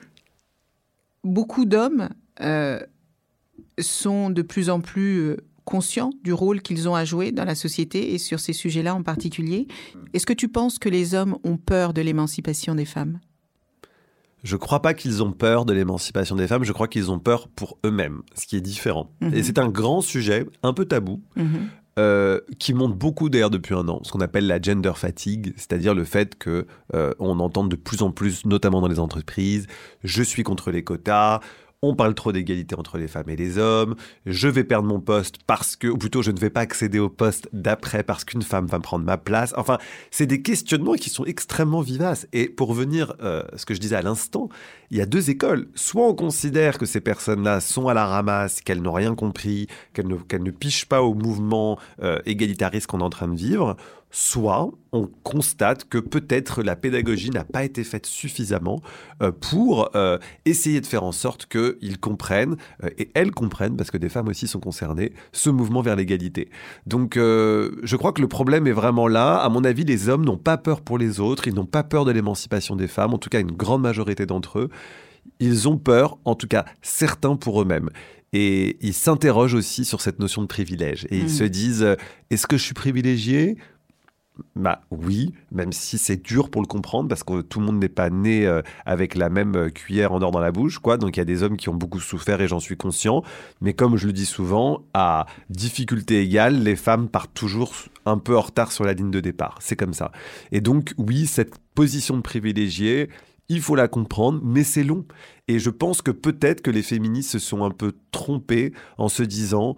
beaucoup 1.24 1.64
d'hommes 1.64 2.10
euh, 2.40 2.78
sont 3.80 4.30
de 4.30 4.42
plus 4.42 4.70
en 4.70 4.80
plus 4.80 5.36
conscients 5.70 6.10
du 6.24 6.32
rôle 6.32 6.60
qu'ils 6.60 6.88
ont 6.88 6.94
à 6.96 7.04
jouer 7.04 7.30
dans 7.32 7.44
la 7.44 7.54
société 7.54 8.12
et 8.12 8.18
sur 8.18 8.40
ces 8.40 8.52
sujets-là 8.52 8.94
en 8.94 9.02
particulier. 9.02 9.68
Est-ce 10.12 10.26
que 10.26 10.32
tu 10.34 10.48
penses 10.48 10.78
que 10.80 10.88
les 10.88 11.14
hommes 11.14 11.38
ont 11.44 11.56
peur 11.56 11.94
de 11.94 12.02
l'émancipation 12.02 12.74
des 12.74 12.84
femmes? 12.84 13.20
Je 14.42 14.56
crois 14.56 14.80
pas 14.82 14.94
qu'ils 14.94 15.22
ont 15.22 15.32
peur 15.32 15.64
de 15.64 15.72
l'émancipation 15.72 16.34
des 16.34 16.48
femmes, 16.48 16.64
je 16.64 16.72
crois 16.72 16.88
qu'ils 16.88 17.10
ont 17.10 17.18
peur 17.18 17.46
pour 17.48 17.78
eux-mêmes, 17.84 18.22
ce 18.34 18.46
qui 18.46 18.56
est 18.56 18.60
différent. 18.62 19.10
Mhm. 19.20 19.34
Et 19.34 19.42
c'est 19.42 19.58
un 19.58 19.68
grand 19.68 20.00
sujet, 20.00 20.46
un 20.62 20.72
peu 20.72 20.86
tabou, 20.86 21.22
Mhm. 21.36 21.68
euh, 21.98 22.40
qui 22.58 22.72
monte 22.72 22.96
beaucoup 22.96 23.28
d'ailleurs 23.28 23.50
depuis 23.50 23.74
un 23.74 23.86
an, 23.88 24.00
ce 24.02 24.10
qu'on 24.10 24.20
appelle 24.20 24.46
la 24.46 24.60
gender 24.60 24.92
fatigue, 24.96 25.52
c'est-à-dire 25.56 25.94
le 25.94 26.04
fait 26.04 26.36
que 26.36 26.66
euh, 26.94 27.12
on 27.18 27.38
entend 27.38 27.64
de 27.64 27.76
plus 27.76 28.00
en 28.02 28.10
plus, 28.12 28.46
notamment 28.46 28.80
dans 28.80 28.88
les 28.88 28.98
entreprises, 28.98 29.66
je 30.02 30.22
suis 30.22 30.42
contre 30.42 30.70
les 30.70 30.82
quotas. 30.82 31.40
On 31.82 31.94
parle 31.94 32.14
trop 32.14 32.30
d'égalité 32.30 32.78
entre 32.78 32.98
les 32.98 33.08
femmes 33.08 33.30
et 33.30 33.36
les 33.36 33.56
hommes. 33.56 33.94
Je 34.26 34.48
vais 34.48 34.64
perdre 34.64 34.86
mon 34.86 35.00
poste 35.00 35.36
parce 35.46 35.76
que, 35.76 35.86
ou 35.86 35.96
plutôt, 35.96 36.20
je 36.20 36.30
ne 36.30 36.38
vais 36.38 36.50
pas 36.50 36.60
accéder 36.60 36.98
au 36.98 37.08
poste 37.08 37.48
d'après 37.54 38.02
parce 38.02 38.26
qu'une 38.26 38.42
femme 38.42 38.66
va 38.66 38.76
me 38.76 38.82
prendre 38.82 39.06
ma 39.06 39.16
place. 39.16 39.54
Enfin, 39.56 39.78
c'est 40.10 40.26
des 40.26 40.42
questionnements 40.42 40.96
qui 40.96 41.08
sont 41.08 41.24
extrêmement 41.24 41.80
vivaces. 41.80 42.26
Et 42.34 42.50
pour 42.50 42.68
revenir 42.68 43.14
euh, 43.22 43.44
à 43.50 43.56
ce 43.56 43.64
que 43.64 43.72
je 43.72 43.80
disais 43.80 43.96
à 43.96 44.02
l'instant, 44.02 44.50
il 44.90 44.98
y 44.98 45.00
a 45.00 45.06
deux 45.06 45.30
écoles. 45.30 45.68
Soit 45.74 46.06
on 46.06 46.14
considère 46.14 46.76
que 46.76 46.84
ces 46.84 47.00
personnes-là 47.00 47.60
sont 47.60 47.88
à 47.88 47.94
la 47.94 48.04
ramasse, 48.04 48.60
qu'elles 48.60 48.82
n'ont 48.82 48.92
rien 48.92 49.14
compris, 49.14 49.66
qu'elles 49.94 50.06
ne, 50.06 50.50
pichent 50.50 50.84
pas 50.84 51.00
au 51.00 51.14
mouvement 51.14 51.78
euh, 52.02 52.18
égalitariste 52.26 52.88
qu'on 52.88 53.00
est 53.00 53.04
en 53.04 53.08
train 53.08 53.28
de 53.28 53.36
vivre, 53.36 53.78
soit 54.10 54.70
on 54.92 55.08
constate 55.22 55.88
que 55.88 55.98
peut-être 55.98 56.62
la 56.62 56.74
pédagogie 56.74 57.30
n'a 57.30 57.44
pas 57.44 57.64
été 57.64 57.84
faite 57.84 58.06
suffisamment 58.06 58.80
euh, 59.22 59.30
pour 59.30 59.90
euh, 59.94 60.18
essayer 60.44 60.80
de 60.80 60.86
faire 60.86 61.04
en 61.04 61.12
sorte 61.12 61.46
qu'ils 61.46 61.98
comprennent, 62.00 62.56
euh, 62.82 62.90
et 62.98 63.10
elles 63.14 63.30
comprennent, 63.30 63.76
parce 63.76 63.90
que 63.90 63.98
des 63.98 64.08
femmes 64.08 64.28
aussi 64.28 64.48
sont 64.48 64.58
concernées, 64.58 65.12
ce 65.32 65.48
mouvement 65.48 65.80
vers 65.80 65.94
l'égalité. 65.96 66.48
Donc 66.86 67.14
je 67.16 67.96
crois 67.96 68.12
que 68.12 68.20
le 68.20 68.28
problème 68.28 68.66
est 68.66 68.72
vraiment 68.72 69.06
là. 69.06 69.36
À 69.36 69.48
mon 69.48 69.64
avis, 69.64 69.84
les 69.84 70.08
hommes 70.08 70.24
n'ont 70.24 70.36
pas 70.36 70.56
peur 70.56 70.80
pour 70.80 70.98
les 70.98 71.20
autres, 71.20 71.46
ils 71.46 71.54
n'ont 71.54 71.66
pas 71.66 71.82
peur 71.82 72.04
de 72.04 72.10
l'émancipation 72.10 72.76
des 72.76 72.88
femmes, 72.88 73.14
en 73.14 73.18
tout 73.18 73.30
cas 73.30 73.40
une 73.40 73.52
grande 73.52 73.82
majorité 73.82 74.26
d'entre 74.26 74.58
eux. 74.58 74.68
Ils 75.38 75.68
ont 75.68 75.78
peur, 75.78 76.18
en 76.24 76.34
tout 76.34 76.48
cas 76.48 76.64
certains 76.82 77.36
pour 77.36 77.62
eux-mêmes. 77.62 77.90
Et 78.32 78.76
ils 78.80 78.94
s'interrogent 78.94 79.54
aussi 79.54 79.84
sur 79.84 80.00
cette 80.00 80.18
notion 80.20 80.42
de 80.42 80.46
privilège. 80.46 81.06
Et 81.10 81.18
ils 81.18 81.30
se 81.30 81.42
disent, 81.44 81.96
est-ce 82.30 82.46
que 82.46 82.56
je 82.56 82.62
suis 82.62 82.74
privilégié? 82.74 83.56
Bah 84.56 84.82
oui, 84.90 85.32
même 85.52 85.72
si 85.72 85.98
c'est 85.98 86.16
dur 86.16 86.50
pour 86.50 86.62
le 86.62 86.66
comprendre 86.66 87.08
parce 87.08 87.22
que 87.22 87.42
tout 87.42 87.60
le 87.60 87.66
monde 87.66 87.78
n'est 87.78 87.88
pas 87.88 88.10
né 88.10 88.46
euh, 88.46 88.62
avec 88.86 89.14
la 89.14 89.28
même 89.28 89.54
euh, 89.54 89.68
cuillère 89.68 90.12
en 90.12 90.22
or 90.22 90.30
dans 90.30 90.40
la 90.40 90.52
bouche, 90.52 90.78
quoi. 90.78 90.96
Donc 90.96 91.16
il 91.16 91.20
y 91.20 91.22
a 91.22 91.26
des 91.26 91.42
hommes 91.42 91.56
qui 91.56 91.68
ont 91.68 91.74
beaucoup 91.74 92.00
souffert 92.00 92.40
et 92.40 92.48
j'en 92.48 92.60
suis 92.60 92.76
conscient. 92.76 93.22
Mais 93.60 93.74
comme 93.74 93.96
je 93.96 94.06
le 94.06 94.12
dis 94.12 94.26
souvent, 94.26 94.82
à 94.94 95.26
difficulté 95.50 96.20
égale, 96.22 96.62
les 96.62 96.76
femmes 96.76 97.08
partent 97.08 97.34
toujours 97.34 97.72
un 98.06 98.18
peu 98.18 98.36
en 98.36 98.40
retard 98.40 98.72
sur 98.72 98.84
la 98.84 98.94
ligne 98.94 99.10
de 99.10 99.20
départ. 99.20 99.58
C'est 99.60 99.76
comme 99.76 99.94
ça. 99.94 100.10
Et 100.52 100.60
donc 100.60 100.94
oui, 100.96 101.26
cette 101.26 101.54
position 101.74 102.16
de 102.16 102.22
privilégié, 102.22 103.08
il 103.48 103.60
faut 103.60 103.74
la 103.74 103.88
comprendre, 103.88 104.40
mais 104.44 104.62
c'est 104.62 104.84
long. 104.84 105.04
Et 105.48 105.58
je 105.58 105.70
pense 105.70 106.02
que 106.02 106.12
peut-être 106.12 106.62
que 106.62 106.70
les 106.70 106.82
féministes 106.82 107.30
se 107.30 107.38
sont 107.38 107.64
un 107.64 107.70
peu 107.70 107.92
trompés 108.12 108.72
en 108.96 109.08
se 109.08 109.22
disant 109.22 109.76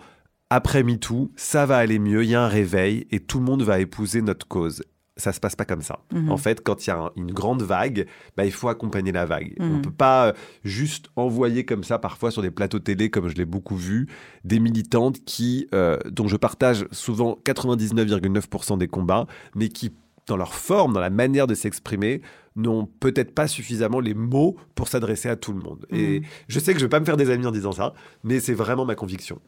après 0.54 0.82
MeToo, 0.82 1.30
ça 1.36 1.66
va 1.66 1.76
aller 1.78 1.98
mieux, 1.98 2.24
il 2.24 2.30
y 2.30 2.34
a 2.34 2.42
un 2.44 2.48
réveil 2.48 3.06
et 3.10 3.20
tout 3.20 3.38
le 3.38 3.44
monde 3.44 3.62
va 3.62 3.78
épouser 3.80 4.22
notre 4.22 4.46
cause. 4.46 4.82
Ça 5.18 5.32
se 5.34 5.40
passe 5.40 5.56
pas 5.56 5.66
comme 5.66 5.82
ça. 5.82 6.00
Mhm. 6.12 6.30
En 6.32 6.38
fait, 6.38 6.62
quand 6.64 6.86
il 6.86 6.88
y 6.88 6.90
a 6.90 6.98
un- 6.98 7.10
une 7.16 7.32
grande 7.32 7.62
vague, 7.62 8.06
bah, 8.36 8.46
il 8.46 8.50
faut 8.52 8.68
accompagner 8.68 9.12
la 9.12 9.26
vague. 9.26 9.54
Mhm. 9.60 9.76
On 9.76 9.80
peut 9.82 9.90
pas 9.90 10.28
euh, 10.28 10.32
juste 10.64 11.10
envoyer 11.16 11.64
comme 11.66 11.84
ça, 11.84 11.98
parfois 11.98 12.30
sur 12.30 12.40
des 12.40 12.50
plateaux 12.50 12.78
télé, 12.78 13.10
comme 13.10 13.28
je 13.28 13.34
l'ai 13.34 13.44
beaucoup 13.44 13.76
vu, 13.76 14.08
des 14.44 14.58
militantes 14.58 15.22
qui, 15.26 15.68
euh, 15.74 15.98
dont 16.10 16.28
je 16.28 16.36
partage 16.38 16.86
souvent 16.92 17.38
99,9% 17.44 18.76
des 18.78 18.88
combats, 18.88 19.26
mais 19.54 19.68
qui, 19.68 19.92
dans 20.26 20.36
leur 20.38 20.54
forme, 20.54 20.94
dans 20.94 21.00
la 21.00 21.10
manière 21.10 21.46
de 21.46 21.54
s'exprimer, 21.54 22.22
n'ont 22.56 22.86
peut-être 22.86 23.34
pas 23.34 23.48
suffisamment 23.48 24.00
les 24.00 24.14
mots 24.14 24.56
pour 24.74 24.88
s'adresser 24.88 25.28
à 25.28 25.36
tout 25.36 25.52
le 25.52 25.60
monde. 25.60 25.86
Et 25.90 26.20
Mhm. 26.20 26.26
je 26.48 26.58
sais 26.58 26.72
que 26.72 26.78
je 26.80 26.84
vais 26.86 26.90
pas 26.90 27.00
me 27.00 27.04
faire 27.04 27.16
des 27.16 27.30
amis 27.30 27.46
en 27.46 27.50
disant 27.52 27.72
ça, 27.72 27.92
mais 28.24 28.40
c'est 28.40 28.54
vraiment 28.54 28.84
ma 28.86 28.94
conviction. 28.94 29.40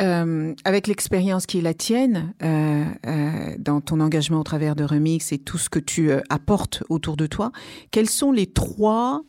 Euh, 0.00 0.54
avec 0.64 0.88
l'expérience 0.88 1.46
qui 1.46 1.58
est 1.58 1.62
la 1.62 1.74
tienne, 1.74 2.34
euh, 2.42 2.84
euh, 3.06 3.54
dans 3.58 3.80
ton 3.80 4.00
engagement 4.00 4.40
au 4.40 4.42
travers 4.42 4.74
de 4.74 4.82
Remix 4.82 5.30
et 5.30 5.38
tout 5.38 5.56
ce 5.56 5.68
que 5.68 5.78
tu 5.78 6.10
apportes 6.30 6.82
autour 6.88 7.16
de 7.16 7.26
toi, 7.26 7.52
quelles 7.92 8.10
sont 8.10 8.32
les 8.32 8.48
trois, 8.48 9.22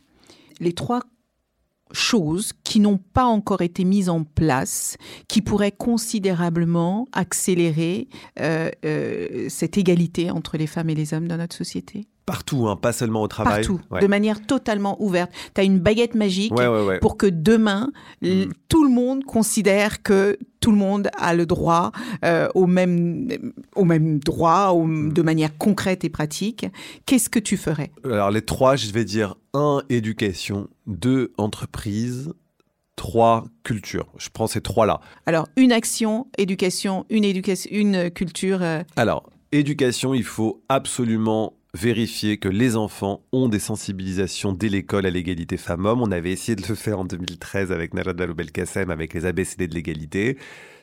les 0.58 0.72
trois 0.72 1.02
choses 1.92 2.52
qui 2.64 2.80
n'ont 2.80 2.98
pas 2.98 3.26
encore 3.26 3.62
été 3.62 3.84
mises 3.84 4.08
en 4.08 4.24
place, 4.24 4.96
qui 5.28 5.40
pourraient 5.40 5.70
considérablement 5.70 7.06
accélérer 7.12 8.08
cette 8.36 9.78
égalité 9.78 10.32
entre 10.32 10.56
les 10.56 10.66
femmes 10.66 10.90
et 10.90 10.96
les 10.96 11.14
hommes 11.14 11.28
dans 11.28 11.36
notre 11.36 11.54
société? 11.54 12.08
Partout, 12.26 12.66
hein, 12.66 12.74
pas 12.74 12.92
seulement 12.92 13.22
au 13.22 13.28
travail. 13.28 13.60
Partout, 13.64 13.80
Ouais. 13.90 14.00
de 14.00 14.06
manière 14.08 14.44
totalement 14.44 15.00
ouverte. 15.00 15.30
Tu 15.54 15.60
as 15.60 15.64
une 15.64 15.78
baguette 15.78 16.16
magique 16.16 16.52
Ouais, 16.56 16.66
ouais, 16.66 16.84
ouais. 16.84 16.98
pour 16.98 17.16
que 17.16 17.26
demain, 17.26 17.92
Mm. 18.20 18.46
tout 18.68 18.82
le 18.82 18.90
monde 18.90 19.24
considère 19.24 20.02
que 20.02 20.36
tout 20.58 20.72
le 20.72 20.76
monde 20.76 21.08
a 21.16 21.34
le 21.34 21.46
droit 21.46 21.92
euh, 22.24 22.48
au, 22.56 22.66
même, 22.66 23.28
au 23.76 23.84
même 23.84 24.18
droit, 24.18 24.70
au- 24.74 24.84
Mm. 24.84 25.12
de 25.12 25.22
manière 25.22 25.56
concrète 25.56 26.02
et 26.04 26.08
pratique. 26.10 26.66
Qu'est-ce 27.06 27.30
que 27.30 27.38
tu 27.38 27.56
ferais? 27.56 27.92
Alors 28.04 28.32
les 28.32 28.42
trois, 28.42 28.74
je 28.74 28.90
vais 28.90 29.04
dire 29.04 29.36
un, 29.54 29.82
éducation, 29.88 30.68
deux, 30.88 31.32
entreprise, 31.38 32.32
trois, 32.96 33.44
culture. 33.62 34.06
Je 34.18 34.30
prends 34.32 34.46
ces 34.48 34.60
trois-là. 34.60 35.00
Alors, 35.26 35.46
une 35.56 35.70
action, 35.70 36.26
éducation, 36.38 37.06
une, 37.10 37.24
éducation, 37.24 37.70
une 37.72 38.10
culture. 38.10 38.62
euh, 38.62 38.82
Alors, 38.96 39.30
éducation, 39.52 40.12
il 40.14 40.24
faut 40.24 40.62
absolument 40.68 41.52
vérifier 41.76 42.38
que 42.38 42.48
les 42.48 42.74
enfants 42.76 43.22
ont 43.32 43.48
des 43.48 43.58
sensibilisations 43.58 44.52
dès 44.52 44.68
l'école 44.68 45.06
à 45.06 45.10
l'égalité 45.10 45.56
femmes-hommes. 45.56 46.02
On 46.02 46.10
avait 46.10 46.32
essayé 46.32 46.56
de 46.56 46.66
le 46.66 46.74
faire 46.74 46.98
en 46.98 47.04
2013 47.04 47.70
avec 47.70 47.94
Najat 47.94 48.14
Vallaud-Belkacem, 48.14 48.90
avec 48.90 49.14
les 49.14 49.26
ABCD 49.26 49.68
de 49.68 49.74
l'égalité. 49.74 50.38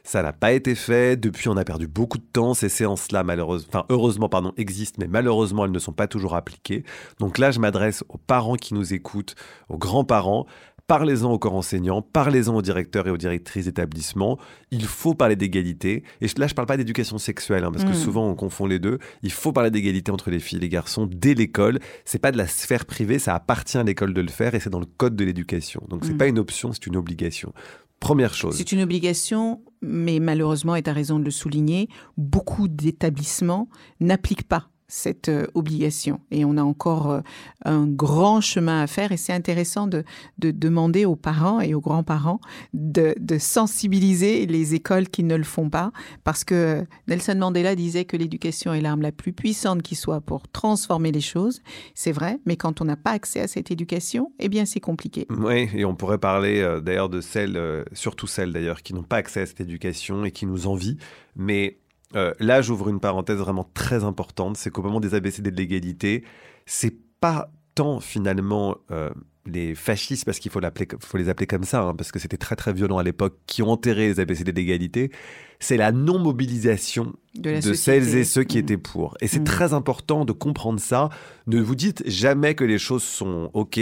Ça 0.05 0.21
n'a 0.21 0.33
pas 0.33 0.51
été 0.51 0.75
fait. 0.75 1.19
Depuis, 1.19 1.47
on 1.49 1.57
a 1.57 1.63
perdu 1.63 1.87
beaucoup 1.87 2.17
de 2.17 2.23
temps. 2.23 2.53
Ces 2.53 2.69
séances-là, 2.69 3.23
malheureusement, 3.23 3.69
enfin, 3.69 3.85
heureusement, 3.89 4.29
pardon, 4.29 4.53
existent, 4.57 4.97
mais 4.99 5.07
malheureusement, 5.07 5.65
elles 5.65 5.71
ne 5.71 5.79
sont 5.79 5.93
pas 5.93 6.07
toujours 6.07 6.35
appliquées. 6.35 6.83
Donc 7.19 7.37
là, 7.37 7.51
je 7.51 7.59
m'adresse 7.59 8.03
aux 8.09 8.17
parents 8.17 8.55
qui 8.55 8.73
nous 8.73 8.93
écoutent, 8.93 9.35
aux 9.69 9.77
grands-parents. 9.77 10.45
Parlez-en 10.87 11.31
au 11.31 11.39
corps 11.39 11.55
enseignant, 11.55 12.01
parlez-en 12.01 12.53
aux 12.55 12.61
directeurs 12.61 13.07
et 13.07 13.09
aux 13.09 13.17
directrices 13.17 13.65
d'établissement. 13.65 14.37
Il 14.69 14.83
faut 14.83 15.13
parler 15.13 15.37
d'égalité. 15.37 16.03
Et 16.19 16.27
là, 16.37 16.45
je 16.47 16.51
ne 16.51 16.55
parle 16.55 16.67
pas 16.67 16.75
d'éducation 16.75 17.17
sexuelle, 17.17 17.63
hein, 17.63 17.71
parce 17.71 17.85
que 17.85 17.91
Mm. 17.91 17.93
souvent 17.93 18.27
on 18.27 18.35
confond 18.35 18.65
les 18.65 18.79
deux. 18.79 18.99
Il 19.21 19.31
faut 19.31 19.53
parler 19.53 19.71
d'égalité 19.71 20.11
entre 20.11 20.29
les 20.29 20.39
filles 20.39 20.57
et 20.57 20.61
les 20.61 20.69
garçons 20.69 21.07
dès 21.09 21.35
l'école. 21.35 21.79
C'est 22.03 22.19
pas 22.19 22.33
de 22.33 22.37
la 22.37 22.47
sphère 22.47 22.85
privée, 22.85 23.17
ça 23.17 23.33
appartient 23.33 23.77
à 23.77 23.83
l'école 23.83 24.13
de 24.13 24.19
le 24.21 24.27
faire 24.27 24.55
et 24.55 24.59
c'est 24.59 24.69
dans 24.69 24.81
le 24.81 24.85
code 24.85 25.15
de 25.15 25.23
l'éducation. 25.23 25.81
Donc 25.89 26.03
c'est 26.03 26.13
Mm. 26.13 26.17
pas 26.17 26.27
une 26.27 26.37
option, 26.39 26.73
c'est 26.73 26.85
une 26.85 26.97
obligation. 26.97 27.53
Première 28.01 28.33
chose. 28.33 28.57
C'est 28.57 28.73
une 28.73 28.81
obligation, 28.81 29.61
mais 29.81 30.19
malheureusement, 30.19 30.75
et 30.75 30.83
tu 30.83 30.89
as 30.89 30.93
raison 30.93 31.17
de 31.17 31.23
le 31.23 31.31
souligner, 31.31 31.87
beaucoup 32.17 32.67
d'établissements 32.67 33.69
n'appliquent 34.01 34.47
pas 34.49 34.67
cette 34.93 35.29
euh, 35.29 35.47
obligation. 35.55 36.19
Et 36.29 36.45
on 36.45 36.55
a 36.55 36.61
encore 36.61 37.09
euh, 37.09 37.21
un 37.65 37.87
grand 37.87 38.41
chemin 38.41 38.83
à 38.83 38.87
faire 38.87 39.11
et 39.11 39.17
c'est 39.17 39.33
intéressant 39.33 39.87
de, 39.87 40.03
de, 40.37 40.51
demander 40.51 41.05
aux 41.05 41.15
parents 41.15 41.59
et 41.61 41.73
aux 41.73 41.81
grands-parents 41.81 42.39
de, 42.73 43.15
sensibiliser 43.39 44.45
les 44.45 44.75
écoles 44.75 45.09
qui 45.09 45.23
ne 45.23 45.35
le 45.35 45.43
font 45.43 45.69
pas 45.69 45.91
parce 46.23 46.43
que 46.43 46.85
Nelson 47.07 47.35
Mandela 47.35 47.75
disait 47.75 48.05
que 48.05 48.15
l'éducation 48.15 48.71
est 48.73 48.81
l'arme 48.81 49.01
la 49.01 49.11
plus 49.11 49.33
puissante 49.33 49.81
qui 49.81 49.95
soit 49.95 50.21
pour 50.21 50.47
transformer 50.47 51.11
les 51.11 51.21
choses. 51.21 51.61
C'est 51.95 52.11
vrai, 52.11 52.37
mais 52.45 52.55
quand 52.55 52.79
on 52.79 52.85
n'a 52.85 52.95
pas 52.95 53.11
accès 53.11 53.39
à 53.39 53.47
cette 53.47 53.71
éducation, 53.71 54.31
eh 54.39 54.47
bien 54.47 54.65
c'est 54.65 54.79
compliqué. 54.79 55.25
Oui, 55.31 55.69
et 55.73 55.85
on 55.85 55.95
pourrait 55.95 56.19
parler 56.19 56.61
euh, 56.61 56.79
d'ailleurs 56.79 57.09
de 57.09 57.19
celles, 57.19 57.83
surtout 57.93 58.27
celles 58.27 58.53
d'ailleurs, 58.53 58.83
qui 58.83 58.93
n'ont 58.93 59.03
pas 59.03 59.17
accès 59.17 59.41
à 59.41 59.45
cette 59.47 59.61
éducation 59.61 60.23
et 60.23 60.31
qui 60.31 60.45
nous 60.45 60.67
envient. 60.67 60.97
Mais 61.35 61.79
euh, 62.15 62.33
là, 62.39 62.61
j'ouvre 62.61 62.89
une 62.89 62.99
parenthèse 62.99 63.37
vraiment 63.37 63.69
très 63.73 64.03
importante, 64.03 64.57
c'est 64.57 64.69
qu'au 64.69 64.81
moment 64.81 64.99
des 64.99 65.15
ABCD 65.15 65.51
de 65.51 65.57
l'égalité, 65.57 66.23
c'est 66.65 66.95
pas 67.19 67.49
tant 67.75 67.99
finalement 67.99 68.77
euh, 68.91 69.09
les 69.45 69.75
fascistes, 69.75 70.25
parce 70.25 70.39
qu'il 70.39 70.51
faut, 70.51 70.61
faut, 70.99 71.17
les 71.17 71.29
appeler 71.29 71.47
comme 71.47 71.63
ça, 71.63 71.81
hein, 71.81 71.95
parce 71.95 72.11
que 72.11 72.19
c'était 72.19 72.37
très 72.37 72.55
très 72.55 72.73
violent 72.73 72.97
à 72.97 73.03
l'époque, 73.03 73.37
qui 73.47 73.61
ont 73.61 73.71
enterré 73.71 74.07
les 74.07 74.19
ABCD 74.19 74.53
d'égalité, 74.53 75.11
c'est 75.59 75.77
la 75.77 75.91
non-mobilisation 75.91 77.13
de, 77.35 77.59
celles 77.61 78.15
et 78.15 78.23
ceux 78.23 78.43
qui 78.43 78.57
mmh. 78.57 78.61
étaient 78.61 78.77
pour. 78.77 79.17
Et 79.21 79.27
c'est 79.27 79.39
mmh. 79.39 79.45
très 79.45 79.73
important 79.73 80.25
de 80.25 80.33
comprendre 80.33 80.79
ça. 80.79 81.09
Ne 81.47 81.61
vous 81.61 81.75
dites 81.75 82.03
jamais 82.05 82.53
que 82.53 82.63
les 82.63 82.77
choses 82.77 83.03
sont 83.03 83.49
OK, 83.53 83.79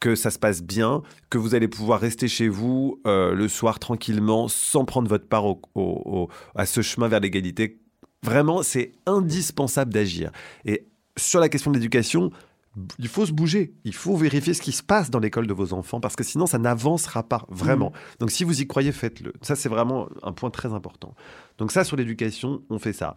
que 0.00 0.14
ça 0.14 0.30
se 0.30 0.38
passe 0.38 0.62
bien, 0.62 1.02
que 1.28 1.38
vous 1.38 1.54
allez 1.54 1.68
pouvoir 1.68 2.00
rester 2.00 2.26
chez 2.26 2.48
vous 2.48 3.00
euh, 3.06 3.34
le 3.34 3.48
soir 3.48 3.78
tranquillement 3.78 4.48
sans 4.48 4.84
prendre 4.84 5.08
votre 5.08 5.28
part 5.28 5.44
à 6.54 6.66
ce 6.66 6.80
chemin 6.80 7.06
vers 7.06 7.20
l'égalité. 7.20 7.78
Vraiment, 8.22 8.62
c'est 8.62 8.92
indispensable 9.06 9.92
d'agir. 9.92 10.32
Et 10.64 10.86
sur 11.16 11.38
la 11.40 11.48
question 11.48 11.70
de 11.70 11.76
l'éducation, 11.76 12.30
il 12.98 13.08
faut 13.08 13.26
se 13.26 13.32
bouger, 13.32 13.74
il 13.84 13.94
faut 13.94 14.16
vérifier 14.16 14.54
ce 14.54 14.62
qui 14.62 14.72
se 14.72 14.82
passe 14.82 15.10
dans 15.10 15.18
l'école 15.18 15.46
de 15.46 15.52
vos 15.52 15.72
enfants, 15.72 16.00
parce 16.00 16.16
que 16.16 16.22
sinon 16.22 16.46
ça 16.46 16.58
n'avancera 16.58 17.22
pas 17.22 17.44
vraiment. 17.48 17.90
Mmh. 17.90 18.18
Donc 18.20 18.30
si 18.30 18.44
vous 18.44 18.60
y 18.60 18.66
croyez, 18.66 18.92
faites-le. 18.92 19.32
Ça, 19.42 19.56
c'est 19.56 19.68
vraiment 19.68 20.08
un 20.22 20.32
point 20.32 20.50
très 20.50 20.72
important. 20.72 21.14
Donc 21.58 21.72
ça, 21.72 21.84
sur 21.84 21.96
l'éducation, 21.96 22.62
on 22.70 22.78
fait 22.78 22.92
ça 22.92 23.16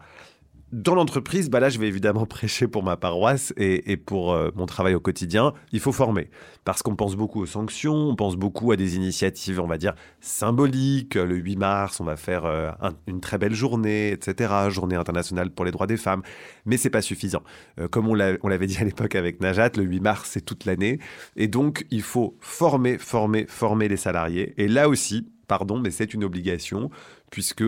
dans 0.72 0.94
l'entreprise, 0.94 1.50
bah 1.50 1.60
là, 1.60 1.68
je 1.68 1.78
vais 1.78 1.86
évidemment 1.86 2.26
prêcher 2.26 2.66
pour 2.66 2.82
ma 2.82 2.96
paroisse 2.96 3.52
et, 3.56 3.96
pour 3.96 4.32
euh, 4.32 4.50
mon 4.54 4.66
travail 4.66 4.94
au 4.94 5.00
quotidien. 5.00 5.52
Il 5.72 5.80
faut 5.80 5.92
former 5.92 6.30
parce 6.64 6.82
qu'on 6.82 6.96
pense 6.96 7.16
beaucoup 7.16 7.40
aux 7.40 7.46
sanctions, 7.46 7.94
on 7.94 8.16
pense 8.16 8.36
beaucoup 8.36 8.72
à 8.72 8.76
des 8.76 8.96
initiatives, 8.96 9.60
on 9.60 9.66
va 9.66 9.78
dire 9.78 9.94
symboliques. 10.20 11.14
Le 11.14 11.36
8 11.36 11.56
mars, 11.56 12.00
on 12.00 12.04
va 12.04 12.16
faire 12.16 12.44
euh, 12.44 12.70
une 13.06 13.20
très 13.20 13.38
belle 13.38 13.54
journée, 13.54 14.10
etc. 14.10 14.52
Journée 14.70 14.96
internationale 14.96 15.50
pour 15.50 15.64
les 15.64 15.70
droits 15.70 15.86
des 15.86 15.96
femmes, 15.96 16.22
mais 16.64 16.76
c'est 16.76 16.90
pas 16.90 17.02
suffisant. 17.02 17.42
Euh, 17.78 17.88
comme 17.88 18.08
on 18.08 18.14
l'avait 18.14 18.66
dit 18.66 18.78
à 18.78 18.84
l'époque 18.84 19.14
avec 19.14 19.40
Najat, 19.40 19.70
le 19.76 19.84
8 19.84 20.00
mars, 20.00 20.30
c'est 20.32 20.44
toute 20.44 20.64
l'année, 20.64 20.98
et 21.36 21.48
donc 21.48 21.86
il 21.90 22.02
faut 22.02 22.36
former, 22.40 22.98
former, 22.98 23.46
former 23.48 23.88
les 23.88 23.96
salariés. 23.96 24.54
Et 24.56 24.68
là 24.68 24.88
aussi, 24.88 25.28
pardon, 25.46 25.78
mais 25.78 25.90
c'est 25.90 26.14
une 26.14 26.24
obligation 26.24 26.90
puisque 27.30 27.64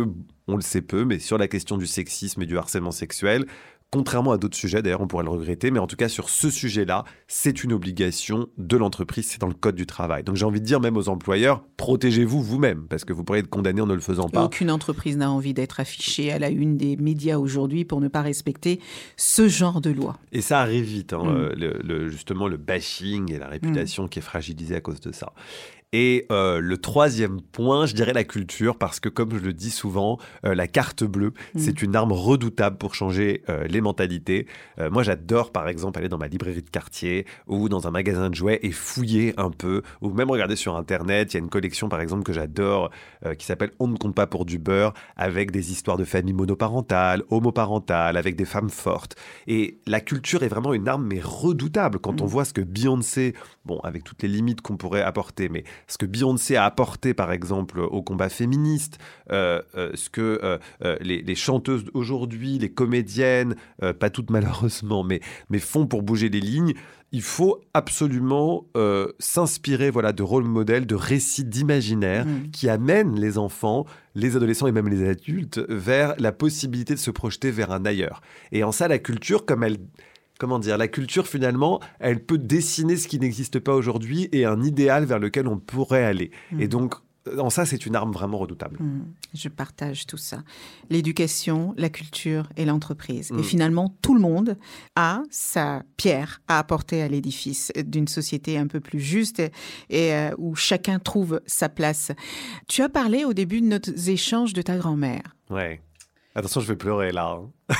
on 0.49 0.57
le 0.57 0.63
sait 0.63 0.83
peu, 0.83 1.05
mais 1.05 1.19
sur 1.19 1.39
la 1.39 1.49
question 1.49 1.77
du 1.77 1.87
sexisme 1.87 2.43
et 2.43 2.47
du 2.47 2.57
harcèlement 2.57 2.93
sexuel, 2.93 3.47
contrairement 3.91 4.33
à 4.33 4.39
d'autres 4.39 4.57
sujets, 4.57 4.83
d'ailleurs 4.83 5.01
on 5.01 5.07
pourrait 5.07 5.25
le 5.25 5.31
regretter, 5.31 5.71
mais 5.71 5.79
en 5.79 5.87
tout 5.87 5.97
cas 5.97 6.09
sur 6.09 6.29
ce 6.29 6.51
sujet-là, 6.51 7.05
c'est 7.29 7.65
une 7.65 7.73
obligation 7.73 8.49
de 8.59 8.77
l'entreprise, 8.77 9.27
c'est 9.27 9.41
dans 9.41 9.47
le 9.47 9.55
code 9.55 9.75
du 9.75 9.87
travail. 9.87 10.23
Donc 10.23 10.37
j'ai 10.37 10.45
envie 10.45 10.61
de 10.61 10.67
dire 10.67 10.81
même 10.81 10.97
aux 10.97 11.09
employeurs, 11.09 11.63
protégez-vous 11.77 12.43
vous-même, 12.43 12.87
parce 12.89 13.05
que 13.05 13.13
vous 13.13 13.25
pourriez 13.25 13.41
être 13.41 13.49
condamné 13.49 13.81
en 13.81 13.87
ne 13.87 13.95
le 13.95 14.01
faisant 14.01 14.29
pas. 14.29 14.45
Aucune 14.45 14.71
entreprise 14.71 15.17
n'a 15.17 15.31
envie 15.31 15.55
d'être 15.55 15.81
affichée 15.81 16.33
à 16.33 16.39
la 16.39 16.51
une 16.51 16.77
des 16.77 16.97
médias 16.97 17.39
aujourd'hui 17.39 17.85
pour 17.85 18.01
ne 18.01 18.09
pas 18.09 18.23
respecter 18.23 18.81
ce 19.17 19.49
genre 19.49 19.81
de 19.81 19.91
loi. 19.91 20.17
Et 20.33 20.41
ça 20.41 20.61
arrive 20.61 20.85
vite, 20.85 21.13
hein, 21.13 21.23
mm. 21.25 21.53
le, 21.57 22.09
justement 22.09 22.49
le 22.49 22.57
bashing 22.57 23.33
et 23.33 23.39
la 23.39 23.49
réputation 23.49 24.05
mm. 24.05 24.09
qui 24.09 24.19
est 24.19 24.23
fragilisée 24.23 24.77
à 24.77 24.81
cause 24.81 25.01
de 25.01 25.13
ça. 25.13 25.33
Et 25.93 26.27
euh, 26.33 26.59
le 26.61 26.79
troisième 26.79 27.41
point, 27.41 27.87
je 27.87 27.95
dirais 27.95 28.13
la 28.13 28.25
culture, 28.25 28.77
parce 28.77 28.99
que 28.99 29.09
comme 29.09 29.39
je 29.39 29.45
le 29.45 29.53
dis 29.53 29.71
souvent, 29.71 30.19
euh, 30.45 30.55
la 30.55 30.67
carte 30.67 31.05
bleue, 31.05 31.33
mm. 31.55 31.59
c'est 31.59 31.81
une 31.81 31.95
arme 31.95 32.13
redoutable 32.13 32.77
pour 32.77 32.95
changer 32.95 33.43
euh, 33.49 33.67
les 33.69 33.81
mentalités. 33.81 34.47
moi, 34.91 35.03
j'adore 35.03 35.53
par 35.53 35.69
exemple 35.69 35.99
aller 35.99 36.09
dans 36.09 36.19
ma 36.19 36.29
librairie 36.29 36.63
de 36.63 36.69
quartier 36.69 37.25
ou 37.47 37.69
dans 37.69 37.87
un 37.87 37.91
magasin 37.91 38.31
de 38.31 38.35
jouets 38.35 38.59
et 38.63 38.73
fouiller 38.73 39.33
un 39.37 39.51
peu, 39.51 39.83
ou 40.01 40.11
même 40.11 40.31
regarder 40.31 40.57
sur 40.57 40.77
Internet. 40.77 41.33
Il 41.33 41.37
y 41.37 41.41
a 41.41 41.43
une 41.43 41.49
collection 41.49 41.89
par 41.89 42.01
exemple 42.01 42.25
que 42.25 42.33
j'adore 42.33 42.91
qui 43.39 43.47
s'appelle 43.47 43.71
On 43.79 43.89
ne 43.89 43.97
compte 43.97 44.15
pas 44.15 44.27
pour 44.27 44.45
du 44.45 44.59
beurre, 44.59 44.93
avec 45.17 45.51
des 45.51 45.73
histoires 45.73 45.97
de 45.97 46.05
familles 46.05 46.35
monoparentales, 46.35 47.23
homoparentales, 47.31 48.17
avec 48.17 48.37
des 48.37 48.45
femmes 48.45 48.71
fortes. 48.71 49.17
Et 49.47 49.79
la 49.87 50.01
culture 50.01 50.43
est 50.43 50.49
vraiment 50.49 50.75
une 50.75 50.89
arme 50.89 51.07
mais 51.07 51.21
redoutable 51.23 51.99
quand 51.99 52.21
on 52.21 52.25
mm. 52.25 52.29
voit 52.29 52.45
ce 52.45 52.53
que 52.53 52.61
Beyoncé, 52.61 53.35
bon, 53.65 53.79
avec 53.81 54.05
toutes 54.05 54.23
les 54.23 54.29
limites 54.29 54.61
qu'on 54.61 54.77
pourrait 54.77 55.03
apporter, 55.03 55.49
mais 55.49 55.65
ce 55.87 55.99
que 55.99 56.07
Beyoncé 56.07 56.57
a 56.57 56.65
apporté, 56.65 57.15
par 57.15 57.33
exemple, 57.33 57.81
au 57.81 58.03
combat 58.03 58.29
féministe, 58.29 58.99
euh, 59.31 59.61
euh, 59.77 59.91
ce 59.95 60.11
que 60.11 60.41
euh, 60.43 60.97
les, 61.01 61.35
chanteuses 61.35 61.85
aujourd'hui, 61.95 62.59
les 62.59 62.71
comédiennes, 62.71 63.57
pas 63.99 64.11
toutes 64.11 64.31
malheureusement, 64.31 65.05
mais, 65.05 65.21
mais 65.51 65.59
font 65.59 65.87
pour 65.87 66.03
bouger 66.03 66.29
les 66.29 66.41
lignes, 66.41 66.75
il 67.13 67.23
faut 67.23 67.61
absolument 67.73 68.67
s'inspirer 69.19 69.91
voilà, 69.91 70.13
de 70.13 70.23
rôles 70.23 70.45
modèles, 70.45 70.87
de 70.87 70.95
récits 70.95 71.45
d'imaginaire 71.45 72.27
mmh. 72.27 72.51
qui 72.51 72.69
amènent 72.69 73.19
les 73.19 73.39
enfants, 73.39 73.87
les 74.15 74.37
adolescents 74.37 74.67
et 74.67 74.73
même 74.73 74.89
les 74.89 75.09
adultes 75.09 75.61
vers 75.69 76.15
la 76.19 76.33
possibilité 76.33 76.95
de 76.95 76.99
se 76.99 77.11
projeter 77.11 77.51
vers 77.51 77.71
un 77.71 77.85
ailleurs. 77.85 78.23
Et 78.51 78.65
en 78.65 78.73
ça, 78.73 78.89
la 78.89 78.99
culture, 78.99 79.47
comme 79.47 79.63
elle 79.63 79.79
comment 80.39 80.59
dire, 80.59 80.79
la 80.79 80.89
culture 80.89 81.27
finalement, 81.27 81.81
elle 81.99 82.25
peut 82.25 82.39
dessiner 82.39 82.97
ce 82.97 83.09
qui 83.09 83.19
n'existe 83.19 83.59
pas 83.59 83.75
aujourd'hui 83.75 84.29
et 84.33 84.45
un 84.45 84.63
idéal 84.63 85.05
vers 85.05 85.19
lequel 85.19 85.49
on 85.49 85.59
pourrait 85.59 86.05
aller. 86.05 86.31
Et 86.59 86.69
donc, 86.69 86.95
en 87.39 87.51
ça, 87.51 87.67
c'est 87.67 87.87
une 87.87 87.97
arme 87.97 88.13
vraiment 88.13 88.39
redoutable. 88.39 88.79
Hmm. 88.81 89.05
Je 89.35 89.49
partage 89.49 90.07
tout 90.07 90.17
ça. 90.17 90.43
L'éducation, 90.91 91.75
la 91.77 91.89
culture 91.89 92.49
et 92.57 92.65
l'entreprise. 92.65 93.31
Et 93.31 93.35
hmm. 93.35 93.43
finalement, 93.43 93.97
tout 94.03 94.15
le 94.15 94.21
monde 94.21 94.57
a 94.95 95.23
sa 95.31 95.83
pierre 95.97 96.41
à 96.49 96.59
apporter 96.59 97.03
à 97.03 97.09
l'édifice 97.09 97.73
d'une 97.77 98.09
société 98.09 98.59
un 98.59 98.67
peu 98.67 98.81
plus 98.81 99.01
juste 99.01 99.41
et, 99.91 100.15
euh, 100.15 100.31
où 100.39 100.55
chacun 100.55 100.99
trouve 100.99 101.41
sa 101.47 101.69
place. 101.69 102.13
Tu 102.69 102.83
as 102.83 102.89
parlé 102.89 103.25
au 103.25 103.33
début 103.33 103.61
de 103.61 103.67
notre 103.67 103.91
échange 104.09 104.53
de 104.53 104.63
ta 104.63 104.77
grand-mère. 104.77 105.37
Ouais. 105.51 105.81
Attention, 106.35 106.61
je 106.61 106.69
vais 106.69 106.77
pleurer 106.77 107.13
là. 107.13 107.39
Hein. 107.71 107.75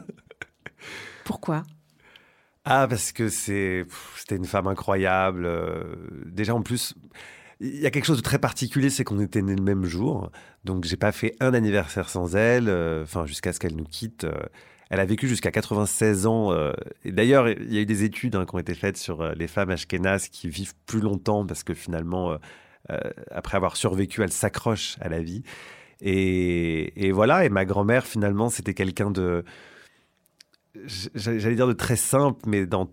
Pourquoi? 1.24 1.64
Ah, 2.64 2.86
parce 2.88 3.12
que 3.12 3.28
c'était 3.28 4.36
une 4.36 4.44
femme 4.44 4.68
incroyable. 4.68 5.46
Euh, 5.46 5.94
déjà, 6.26 6.54
en 6.54 6.62
plus, 6.62 6.94
il 7.60 7.80
y 7.80 7.86
a 7.86 7.90
quelque 7.90 8.04
chose 8.04 8.18
de 8.18 8.22
très 8.22 8.38
particulier, 8.38 8.88
c'est 8.88 9.04
qu'on 9.04 9.20
était 9.20 9.42
nés 9.42 9.56
le 9.56 9.62
même 9.62 9.84
jour. 9.84 10.30
Donc, 10.64 10.84
j'ai 10.84 10.96
pas 10.96 11.12
fait 11.12 11.34
un 11.40 11.54
anniversaire 11.54 12.08
sans 12.08 12.36
elle, 12.36 12.68
euh, 12.68 13.02
enfin, 13.02 13.26
jusqu'à 13.26 13.52
ce 13.52 13.58
qu'elle 13.58 13.74
nous 13.74 13.84
quitte. 13.84 14.24
Euh. 14.24 14.34
Elle 14.90 15.00
a 15.00 15.04
vécu 15.06 15.26
jusqu'à 15.26 15.50
96 15.50 16.26
ans. 16.26 16.52
d'ailleurs, 17.06 17.48
il 17.48 17.72
y 17.72 17.78
a 17.78 17.80
eu 17.80 17.86
des 17.86 18.04
études 18.04 18.36
hein, 18.36 18.44
qui 18.44 18.54
ont 18.54 18.58
été 18.58 18.74
faites 18.74 18.98
sur 18.98 19.34
les 19.34 19.48
femmes 19.48 19.70
ashkénazes 19.70 20.28
qui 20.28 20.50
vivent 20.50 20.74
plus 20.84 21.00
longtemps 21.00 21.46
parce 21.46 21.64
que 21.64 21.72
finalement, 21.72 22.36
après 23.30 23.56
avoir 23.56 23.76
survécu, 23.76 24.20
elles 24.22 24.32
s'accrochent 24.32 24.98
à 25.00 25.08
la 25.08 25.22
vie. 25.22 25.44
Et, 26.02 27.06
et 27.06 27.10
voilà, 27.10 27.46
et 27.46 27.48
ma 27.48 27.64
grand-mère, 27.64 28.06
finalement, 28.06 28.50
c'était 28.50 28.74
quelqu'un 28.74 29.10
de 29.10 29.46
j'allais 31.14 31.54
dire 31.54 31.66
de 31.66 31.72
très 31.72 31.96
simple, 31.96 32.40
mais 32.46 32.66
dans, 32.66 32.90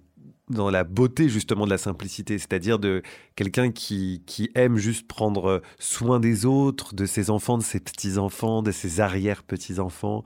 dans 0.49 0.69
la 0.69 0.83
beauté 0.83 1.29
justement 1.29 1.65
de 1.65 1.69
la 1.69 1.77
simplicité, 1.77 2.37
c'est-à-dire 2.37 2.79
de 2.79 3.01
quelqu'un 3.35 3.71
qui, 3.71 4.23
qui 4.25 4.49
aime 4.55 4.77
juste 4.77 5.07
prendre 5.07 5.61
soin 5.77 6.19
des 6.19 6.45
autres, 6.45 6.95
de 6.95 7.05
ses 7.05 7.29
enfants, 7.29 7.57
de 7.57 7.63
ses 7.63 7.79
petits-enfants, 7.79 8.61
de 8.61 8.71
ses 8.71 8.99
arrière-petits-enfants. 8.99 10.23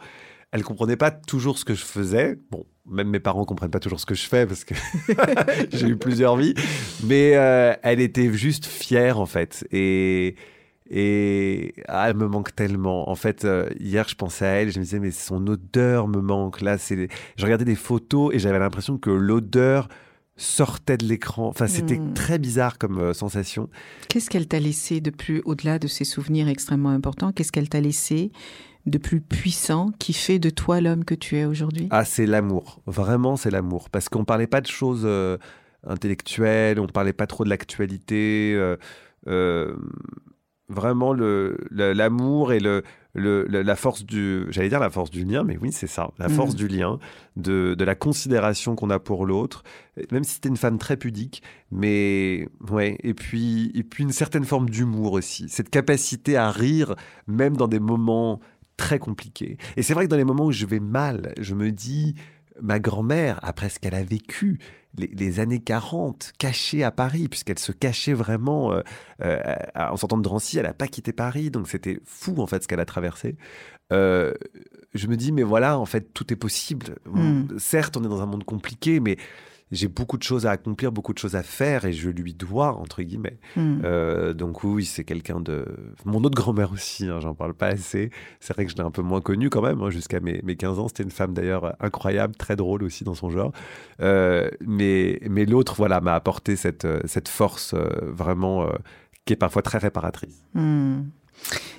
Elle 0.52 0.64
comprenait 0.64 0.98
pas 0.98 1.12
toujours 1.12 1.58
ce 1.58 1.66
que 1.66 1.74
je 1.74 1.84
faisais. 1.84 2.38
Bon, 2.52 2.66
même 2.86 3.10
mes 3.10 3.20
parents 3.20 3.46
comprennent 3.46 3.72
pas 3.72 3.80
toujours 3.80 4.00
ce 4.00 4.06
que 4.06 4.16
je 4.16 4.28
fais 4.28 4.46
parce 4.46 4.64
que 4.64 4.76
j'ai 5.72 5.88
eu 5.88 5.98
plusieurs 5.98 6.38
vies, 6.38 6.54
mais 7.04 7.36
euh, 7.36 7.74
elle 7.82 8.00
était 8.00 8.32
juste 8.34 8.66
fière 8.66 9.20
en 9.20 9.26
fait. 9.26 9.68
Et, 9.72 10.36
et 10.90 11.74
ah, 11.88 12.10
elle 12.10 12.18
me 12.18 12.28
manque 12.28 12.56
tellement. 12.56 13.10
En 13.10 13.16
fait, 13.16 13.46
euh, 13.46 13.70
hier, 13.80 14.08
je 14.08 14.16
pensais 14.16 14.46
à 14.46 14.50
elle, 14.50 14.72
je 14.72 14.80
me 14.80 14.84
disais, 14.84 15.00
mais 15.00 15.12
son 15.12 15.46
odeur 15.48 16.08
me 16.08 16.22
manque. 16.22 16.62
Là, 16.62 16.78
c'est. 16.78 17.08
Je 17.38 17.44
regardais 17.46 17.66
des 17.66 17.76
photos 17.76 18.34
et 18.34 18.40
j'avais 18.40 18.60
l'impression 18.60 18.98
que 18.98 19.10
l'odeur 19.10 19.88
sortait 20.36 20.98
de 20.98 21.06
l'écran. 21.06 21.48
Enfin, 21.48 21.68
c'était 21.68 21.98
hmm. 21.98 22.14
très 22.14 22.38
bizarre 22.38 22.78
comme 22.78 22.98
euh, 22.98 23.14
sensation. 23.14 23.70
Qu'est-ce 24.10 24.30
qu'elle 24.30 24.48
t'a 24.48 24.60
laissé 24.60 25.00
de 25.00 25.10
plus, 25.10 25.42
au-delà 25.46 25.80
de 25.80 25.88
ces 25.88 26.04
souvenirs 26.04 26.48
extrêmement 26.48 26.90
importants, 26.90 27.32
qu'est-ce 27.32 27.52
qu'elle 27.52 27.70
t'a 27.70 27.82
laissé 27.82 28.32
de 28.86 28.98
plus 28.98 29.22
puissant 29.22 29.92
qui 30.00 30.12
fait 30.12 30.40
de 30.40 30.50
toi 30.50 30.82
l'homme 30.82 31.06
que 31.06 31.16
tu 31.16 31.38
es 31.38 31.46
aujourd'hui? 31.46 31.88
Ah, 31.92 32.04
c'est 32.04 32.26
l'amour. 32.26 32.82
Vraiment, 32.88 33.38
c'est 33.38 33.52
l'amour. 33.52 33.90
Parce 33.90 34.10
qu'on 34.10 34.26
parlait 34.26 34.48
pas 34.48 34.60
de 34.60 34.68
choses 34.68 35.04
euh, 35.06 35.38
intellectuelles, 35.88 36.80
on 36.80 36.88
parlait 36.88 37.14
pas 37.14 37.28
trop 37.28 37.46
de 37.46 37.50
l'actualité 37.50 38.60
vraiment 40.74 41.14
l'amour 41.14 42.50
le, 42.50 42.56
et 42.56 42.60
le, 42.60 42.84
le, 43.14 43.46
la 43.46 43.76
force 43.76 44.06
du, 44.06 44.46
j'allais 44.50 44.70
dire 44.70 44.80
la 44.80 44.90
force 44.90 45.12
du 45.12 45.24
lien, 45.24 45.44
mais 45.44 45.58
oui, 45.62 45.72
c'est 45.72 45.88
ça, 45.88 46.12
la 46.18 46.28
mm. 46.28 46.32
force 46.32 46.56
du 46.56 46.68
lien, 46.68 47.00
de, 47.36 47.76
de 47.78 47.84
la 47.84 47.96
considération 47.96 48.76
qu'on 48.76 48.90
a 48.90 49.00
pour 49.00 49.26
l'autre, 49.26 49.64
même 50.12 50.24
si 50.24 50.36
c'était 50.36 50.50
une 50.50 50.58
femme 50.58 50.78
très 50.78 50.98
pudique, 50.98 51.44
mais 51.72 52.48
ouais, 52.70 52.98
et 53.04 53.14
puis, 53.14 53.72
et 53.76 53.84
puis 53.84 54.04
une 54.04 54.12
certaine 54.12 54.46
forme 54.46 54.70
d'humour 54.70 55.14
aussi, 55.14 55.48
cette 55.50 55.70
capacité 55.70 56.38
à 56.38 56.52
rire, 56.52 56.96
même 57.28 57.56
dans 57.56 57.68
des 57.68 57.80
moments 57.80 58.40
très 58.78 59.00
compliqués. 59.00 59.58
Et 59.78 59.84
c'est 59.84 59.94
vrai 59.94 60.06
que 60.06 60.10
dans 60.10 60.18
les 60.18 60.24
moments 60.24 60.46
où 60.46 60.52
je 60.52 60.66
vais 60.66 60.80
mal, 60.80 61.34
je 61.40 61.54
me 61.54 61.72
dis, 61.72 62.16
ma 62.62 62.80
grand-mère, 62.80 63.40
après 63.42 63.70
ce 63.70 63.80
qu'elle 63.80 63.96
a 63.96 64.04
vécu, 64.04 64.60
les, 64.96 65.40
années 65.40 65.60
40, 65.60 66.34
cachée 66.38 66.84
à 66.84 66.92
Paris, 66.92 67.28
puisqu'elle 67.28 67.60
se 67.60 67.72
cachait 67.72 68.14
vraiment 68.14 68.74
euh, 68.74 68.82
euh, 69.22 69.38
en 69.76 69.98
sortant 69.98 70.18
de 70.18 70.24
Drancy, 70.24 70.60
elle 70.60 70.66
n'a 70.66 70.74
pas 70.74 70.88
quitté 70.88 71.14
Paris, 71.14 71.50
donc 71.50 71.68
c'était 71.68 72.00
fou 72.06 72.36
en 72.40 72.48
fait 72.48 72.62
ce 72.64 72.68
qu'elle 72.68 72.80
a 72.80 72.86
traversé. 72.86 73.36
Euh, 73.92 74.34
je 74.94 75.08
me 75.08 75.18
dis, 75.18 75.32
mais 75.32 75.44
voilà, 75.44 75.80
en 75.80 75.86
fait, 75.86 76.14
tout 76.14 76.32
est 76.32 76.36
possible. 76.36 76.96
Hmm. 77.06 77.58
Certes, 77.58 77.98
on 77.98 78.04
est 78.04 78.08
dans 78.08 78.22
un 78.22 78.28
monde 78.28 78.44
compliqué, 78.44 79.00
mais 79.00 79.18
j'ai 79.74 79.88
beaucoup 79.88 80.18
de 80.18 80.24
choses 80.24 80.46
à 80.46 80.52
accomplir, 80.52 80.92
beaucoup 80.92 81.14
de 81.14 81.18
choses 81.18 81.36
à 81.36 81.44
faire 81.44 81.86
et 81.86 81.94
je 81.94 82.10
lui 82.10 82.34
dois, 82.34 82.78
entre 82.78 83.02
guillemets. 83.02 83.40
Hmm. 83.56 83.82
Euh, 83.84 84.34
donc 84.34 84.64
oui, 84.64 84.86
c'est 84.86 85.04
quelqu'un 85.04 85.40
de... 85.40 85.66
Mon 86.06 86.24
autre 86.24 86.36
grand-mère 86.36 86.72
aussi, 86.72 87.08
hein, 87.08 87.20
j'en 87.20 87.34
parle 87.34 87.56
pas 87.56 87.68
assez. 87.68 88.12
C'est 88.40 88.54
vrai 88.54 88.66
que 88.66 88.72
je 88.72 88.78
l'ai 88.78 88.84
un 88.84 88.92
peu 88.92 89.02
moins 89.02 89.20
connue 89.20 89.50
quand 89.50 89.62
même, 89.62 89.82
hein, 89.82 89.90
jusqu'à 89.90 90.20
mes, 90.20 90.42
mes, 90.44 90.56
15 90.56 90.80
ans. 90.80 90.88
C'était 90.88 91.04
une 91.04 91.12
femme 91.12 91.34
d'ailleurs 91.34 91.76
incroyable, 91.80 92.36
très 92.36 92.56
drôle 92.56 92.84
aussi 92.84 93.04
dans 93.04 93.16
son 93.16 93.30
genre. 93.30 93.52
Euh, 94.00 94.50
mais 94.62 95.20
mais 95.30 95.46
l'autre, 95.46 95.74
voilà, 95.76 96.02
m'a 96.02 96.14
apporté 96.14 96.56
cette, 96.56 96.88
cette 97.06 97.28
force 97.28 97.74
euh, 97.74 97.90
vraiment 98.12 98.70
qui 99.26 99.34
est 99.34 99.38
parfois 99.38 99.64
très 99.64 99.80
réparatrice. 99.80 100.46
Hmm. 100.54 101.04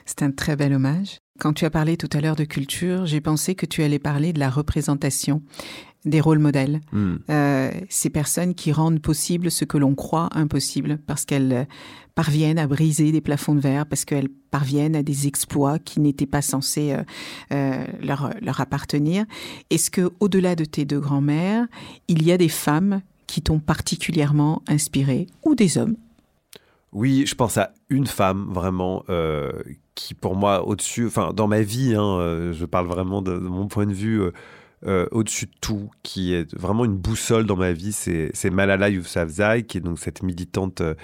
C'est 0.04 0.22
un 0.22 0.33
très 0.33 0.57
bel 0.57 0.74
hommage. 0.74 1.20
Quand 1.40 1.52
tu 1.52 1.64
as 1.64 1.70
parlé 1.70 1.96
tout 1.96 2.08
à 2.12 2.20
l'heure 2.20 2.36
de 2.36 2.44
culture, 2.44 3.06
j'ai 3.06 3.20
pensé 3.20 3.56
que 3.56 3.66
tu 3.66 3.82
allais 3.82 3.98
parler 3.98 4.32
de 4.32 4.38
la 4.38 4.50
représentation 4.50 5.42
des 6.04 6.20
rôles 6.20 6.38
modèles. 6.38 6.80
Hmm. 6.92 7.16
Euh, 7.28 7.70
ces 7.88 8.10
personnes 8.10 8.54
qui 8.54 8.70
rendent 8.70 9.00
possible 9.00 9.50
ce 9.50 9.64
que 9.64 9.76
l'on 9.76 9.94
croit 9.94 10.28
impossible 10.32 10.98
parce 11.06 11.24
qu'elles 11.24 11.52
euh, 11.52 11.64
parviennent 12.14 12.58
à 12.58 12.68
briser 12.68 13.10
des 13.10 13.20
plafonds 13.20 13.56
de 13.56 13.60
verre, 13.60 13.86
parce 13.86 14.04
qu'elles 14.04 14.28
parviennent 14.28 14.94
à 14.94 15.02
des 15.02 15.26
exploits 15.26 15.80
qui 15.80 15.98
n'étaient 15.98 16.26
pas 16.26 16.42
censés 16.42 16.94
euh, 17.50 17.84
leur, 18.00 18.32
leur 18.40 18.60
appartenir. 18.60 19.24
Est-ce 19.70 19.90
que, 19.90 20.12
au-delà 20.20 20.54
de 20.54 20.64
tes 20.64 20.84
deux 20.84 21.00
grands-mères, 21.00 21.66
il 22.06 22.22
y 22.22 22.30
a 22.30 22.38
des 22.38 22.48
femmes 22.48 23.00
qui 23.26 23.42
t'ont 23.42 23.58
particulièrement 23.58 24.62
inspiré 24.68 25.26
ou 25.44 25.56
des 25.56 25.78
hommes? 25.78 25.96
Oui, 26.92 27.24
je 27.26 27.34
pense 27.34 27.58
à 27.58 27.72
une 27.94 28.07
femme 28.07 28.46
vraiment 28.50 29.04
qui, 29.94 30.14
pour 30.14 30.35
moi, 30.35 30.66
au-dessus, 30.66 31.07
enfin, 31.07 31.33
dans 31.35 31.46
ma 31.46 31.62
vie, 31.62 31.94
hein, 31.94 32.52
je 32.52 32.64
parle 32.64 32.87
vraiment 32.87 33.22
de, 33.22 33.33
mon 33.33 33.68
point 33.68 33.87
de 33.87 33.92
vue, 33.92 34.20
euh, 34.87 35.07
au-dessus 35.12 35.46
de 35.46 35.52
tout, 35.62 35.90
qui 36.02 36.35
est 36.35 36.54
vraiment 36.54 36.85
une 36.85 36.96
boussole 36.96 37.46
dans 37.46 37.57
ma 37.57 37.72
vie, 37.72 37.92
c'est 37.92 38.50
Malala 38.50 38.90
Yousafzai, 38.90 39.62
qui 39.62 39.78
est 39.78 39.80
donc 39.80 39.98
cette 39.98 40.22
militante 40.22 40.83
euh, 40.83 40.94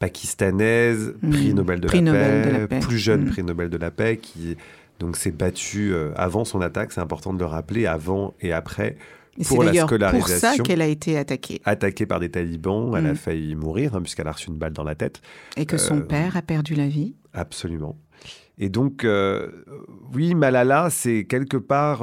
pakistanaise, 0.00 1.14
mmh. 1.22 1.30
prix, 1.30 1.54
Nobel 1.54 1.78
de, 1.78 1.86
la 1.86 2.66
paix, 2.66 2.80
plus 2.80 2.98
jeune 2.98 3.26
mmh. 3.26 3.30
prix 3.30 3.44
Nobel 3.44 3.70
de 3.70 3.76
la 3.76 3.92
paix, 3.92 4.16
qui 4.16 4.56
donc 4.98 5.16
s'est 5.16 5.30
battue 5.30 5.92
euh, 5.94 6.10
avant 6.16 6.44
son 6.44 6.60
attaque, 6.60 6.90
c'est 6.90 7.00
important 7.00 7.32
de 7.32 7.38
le 7.38 7.44
rappeler, 7.44 7.86
avant 7.86 8.34
et 8.40 8.52
après. 8.52 8.96
Pour 9.46 9.62
la 9.62 9.74
scolarisation. 9.74 10.26
C'est 10.26 10.46
pour 10.46 10.56
ça 10.56 10.62
qu'elle 10.62 10.82
a 10.82 10.86
été 10.86 11.16
attaquée. 11.18 11.60
Attaquée 11.64 12.06
par 12.06 12.20
des 12.20 12.30
talibans, 12.30 12.94
elle 12.96 13.06
a 13.06 13.12
mmh. 13.12 13.16
failli 13.16 13.54
mourir 13.54 13.94
hein, 13.94 14.02
puisqu'elle 14.02 14.28
a 14.28 14.32
reçu 14.32 14.48
une 14.48 14.56
balle 14.56 14.72
dans 14.72 14.84
la 14.84 14.94
tête. 14.94 15.20
Et 15.56 15.66
que 15.66 15.78
son 15.78 16.00
père 16.00 16.36
a 16.36 16.42
perdu 16.42 16.74
la 16.74 16.88
vie. 16.88 17.14
Absolument. 17.32 17.96
Et 18.58 18.68
donc, 18.68 19.06
oui, 20.14 20.34
Malala, 20.34 20.90
c'est 20.90 21.24
quelque 21.24 21.56
part 21.56 22.02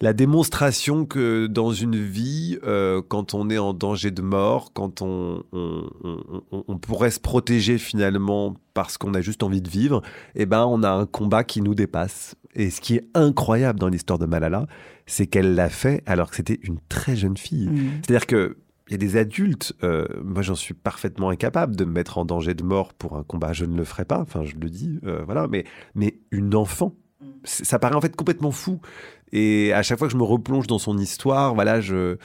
la 0.00 0.12
démonstration 0.12 1.06
que 1.06 1.46
dans 1.46 1.72
une 1.72 1.96
vie, 1.96 2.58
euh, 2.62 3.02
quand 3.06 3.34
on 3.34 3.50
est 3.50 3.58
en 3.58 3.74
danger 3.74 4.10
de 4.12 4.22
mort, 4.22 4.72
quand 4.72 5.02
on, 5.02 5.42
on, 5.52 6.78
pourrait 6.78 7.10
se 7.10 7.18
protéger 7.18 7.78
finalement 7.78 8.54
parce 8.74 8.96
qu'on 8.96 9.14
a 9.14 9.20
juste 9.20 9.42
envie 9.42 9.60
de 9.60 9.68
vivre, 9.68 10.02
eh 10.36 10.46
ben 10.46 10.64
on 10.66 10.84
a 10.84 10.90
un 10.90 11.04
combat 11.04 11.42
qui 11.42 11.62
nous 11.62 11.74
dépasse. 11.74 12.36
Et 12.54 12.70
ce 12.70 12.80
qui 12.80 12.96
est 12.96 13.08
incroyable 13.14 13.78
dans 13.78 13.88
l'histoire 13.88 14.18
de 14.18 14.26
Malala, 14.26 14.66
c'est 15.06 15.26
qu'elle 15.26 15.54
l'a 15.54 15.68
fait 15.68 16.02
alors 16.06 16.30
que 16.30 16.36
c'était 16.36 16.58
une 16.62 16.78
très 16.88 17.16
jeune 17.16 17.36
fille. 17.36 17.68
Mmh. 17.68 17.90
C'est-à-dire 18.02 18.26
que 18.26 18.56
il 18.88 18.92
y 18.92 18.94
a 18.94 18.98
des 18.98 19.16
adultes, 19.18 19.74
euh, 19.82 20.06
moi 20.24 20.40
j'en 20.40 20.54
suis 20.54 20.72
parfaitement 20.72 21.28
incapable 21.28 21.76
de 21.76 21.84
me 21.84 21.92
mettre 21.92 22.16
en 22.16 22.24
danger 22.24 22.54
de 22.54 22.62
mort 22.62 22.94
pour 22.94 23.16
un 23.16 23.22
combat, 23.22 23.52
je 23.52 23.66
ne 23.66 23.76
le 23.76 23.84
ferai 23.84 24.06
pas, 24.06 24.18
enfin 24.18 24.44
je 24.44 24.54
le 24.56 24.70
dis, 24.70 24.98
euh, 25.04 25.22
voilà, 25.26 25.46
mais, 25.46 25.64
mais 25.94 26.18
une 26.30 26.54
enfant, 26.54 26.94
ça 27.44 27.78
paraît 27.78 27.94
en 27.94 28.00
fait 28.00 28.16
complètement 28.16 28.50
fou. 28.50 28.80
Et 29.32 29.74
à 29.74 29.82
chaque 29.82 29.98
fois 29.98 30.08
que 30.08 30.12
je 30.12 30.18
me 30.18 30.24
replonge 30.24 30.66
dans 30.66 30.78
son 30.78 30.96
histoire, 30.96 31.54
voilà, 31.54 31.82
je, 31.82 32.16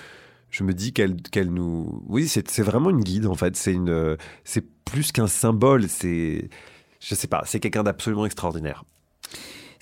je 0.49 0.63
me 0.63 0.73
dis 0.73 0.93
qu'elle 0.93 1.21
qu'elle 1.21 1.51
nous. 1.51 2.01
Oui, 2.07 2.27
c'est 2.29 2.61
vraiment 2.61 2.89
une 2.89 3.01
guide 3.01 3.25
en 3.25 3.35
fait. 3.35 3.57
C'est 3.57 3.73
une, 3.73 4.17
c'est 4.45 4.65
plus 4.85 5.11
qu'un 5.11 5.27
symbole. 5.27 5.89
C'est, 5.89 6.49
je 7.01 7.15
sais 7.15 7.27
pas, 7.27 7.43
c'est 7.45 7.59
quelqu'un 7.59 7.83
d'absolument 7.83 8.25
extraordinaire. 8.25 8.85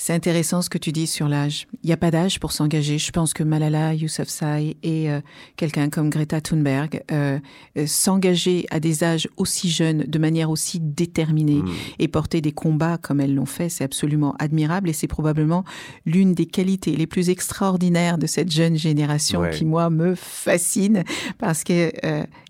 C'est 0.03 0.13
intéressant 0.13 0.63
ce 0.63 0.69
que 0.71 0.79
tu 0.79 0.91
dis 0.91 1.05
sur 1.05 1.27
l'âge. 1.27 1.67
Il 1.83 1.85
n'y 1.85 1.93
a 1.93 1.97
pas 1.97 2.09
d'âge 2.09 2.39
pour 2.39 2.53
s'engager. 2.53 2.97
Je 2.97 3.11
pense 3.11 3.35
que 3.35 3.43
Malala 3.43 3.93
Yousafzai 3.93 4.75
et 4.81 5.11
euh, 5.11 5.21
quelqu'un 5.57 5.91
comme 5.91 6.09
Greta 6.09 6.41
Thunberg 6.41 7.03
euh, 7.11 7.37
euh, 7.77 7.85
s'engager 7.85 8.65
à 8.71 8.79
des 8.79 9.03
âges 9.03 9.29
aussi 9.37 9.69
jeunes, 9.69 9.99
de 10.07 10.17
manière 10.17 10.49
aussi 10.49 10.79
déterminée 10.79 11.61
mm. 11.61 11.69
et 11.99 12.07
porter 12.07 12.41
des 12.41 12.51
combats 12.51 12.97
comme 12.97 13.19
elles 13.21 13.35
l'ont 13.35 13.45
fait, 13.45 13.69
c'est 13.69 13.83
absolument 13.83 14.33
admirable 14.39 14.89
et 14.89 14.93
c'est 14.93 15.05
probablement 15.05 15.65
l'une 16.07 16.33
des 16.33 16.47
qualités 16.47 16.95
les 16.95 17.05
plus 17.05 17.29
extraordinaires 17.29 18.17
de 18.17 18.25
cette 18.25 18.51
jeune 18.51 18.77
génération 18.77 19.51
qui 19.51 19.65
moi 19.65 19.91
me 19.91 20.15
fascine 20.15 21.03
parce 21.37 21.63
que 21.63 21.91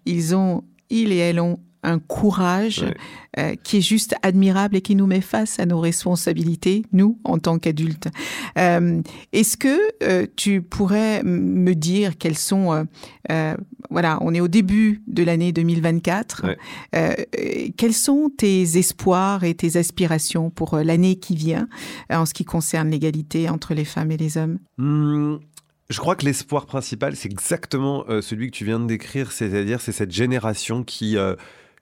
ils 0.06 0.36
ont 0.36 0.64
ils 0.90 1.12
et 1.12 1.18
elles 1.18 1.42
ont 1.42 1.60
un 1.84 2.00
courage 2.00 2.86
euh, 3.40 3.56
qui 3.64 3.78
est 3.78 3.82
juste 3.82 4.14
admirable 4.24 4.76
et 4.76 4.82
qui 4.82 4.94
nous 4.96 5.08
met 5.08 5.22
face 5.22 5.60
à 5.60 5.66
nos 5.66 5.80
responsabilités, 5.80 6.84
nous, 6.92 7.18
en 7.24 7.40
tant 7.40 7.60
qu'adultes. 7.60 8.10
Euh, 8.58 9.02
Est-ce 9.32 9.56
que 9.56 9.80
euh, 10.04 10.28
tu 10.36 10.62
pourrais 10.62 11.24
me 11.24 11.74
dire 11.74 12.18
quels 12.18 12.38
sont, 12.38 12.86
voilà, 13.90 14.18
on 14.22 14.34
est 14.34 14.42
au 14.42 14.50
début 14.50 15.02
de 15.08 15.24
l'année 15.24 15.54
2024, 15.54 16.46
quels 17.78 17.94
sont 17.94 18.30
tes 18.36 18.78
espoirs 18.78 19.44
et 19.44 19.54
tes 19.54 19.78
aspirations 19.78 20.50
pour 20.50 20.78
l'année 20.78 21.16
qui 21.16 21.36
vient 21.36 21.68
en 22.10 22.26
ce 22.26 22.34
qui 22.34 22.44
concerne 22.44 22.90
l'égalité 22.90 23.50
entre 23.50 23.74
les 23.74 23.86
femmes 23.86 24.12
et 24.12 24.18
les 24.18 24.38
hommes? 24.38 24.60
Mmh, 24.78 25.38
Je 25.90 26.00
crois 26.00 26.16
que 26.16 26.26
l'espoir 26.26 26.66
principal, 26.66 27.16
c'est 27.16 27.32
exactement 27.32 28.04
celui 28.22 28.52
que 28.52 28.58
tu 28.58 28.66
viens 28.66 28.80
de 28.80 28.88
décrire, 28.88 29.32
c'est-à-dire 29.32 29.80
c'est 29.80 29.94
cette 29.94 30.12
génération 30.12 30.84
qui 30.84 31.16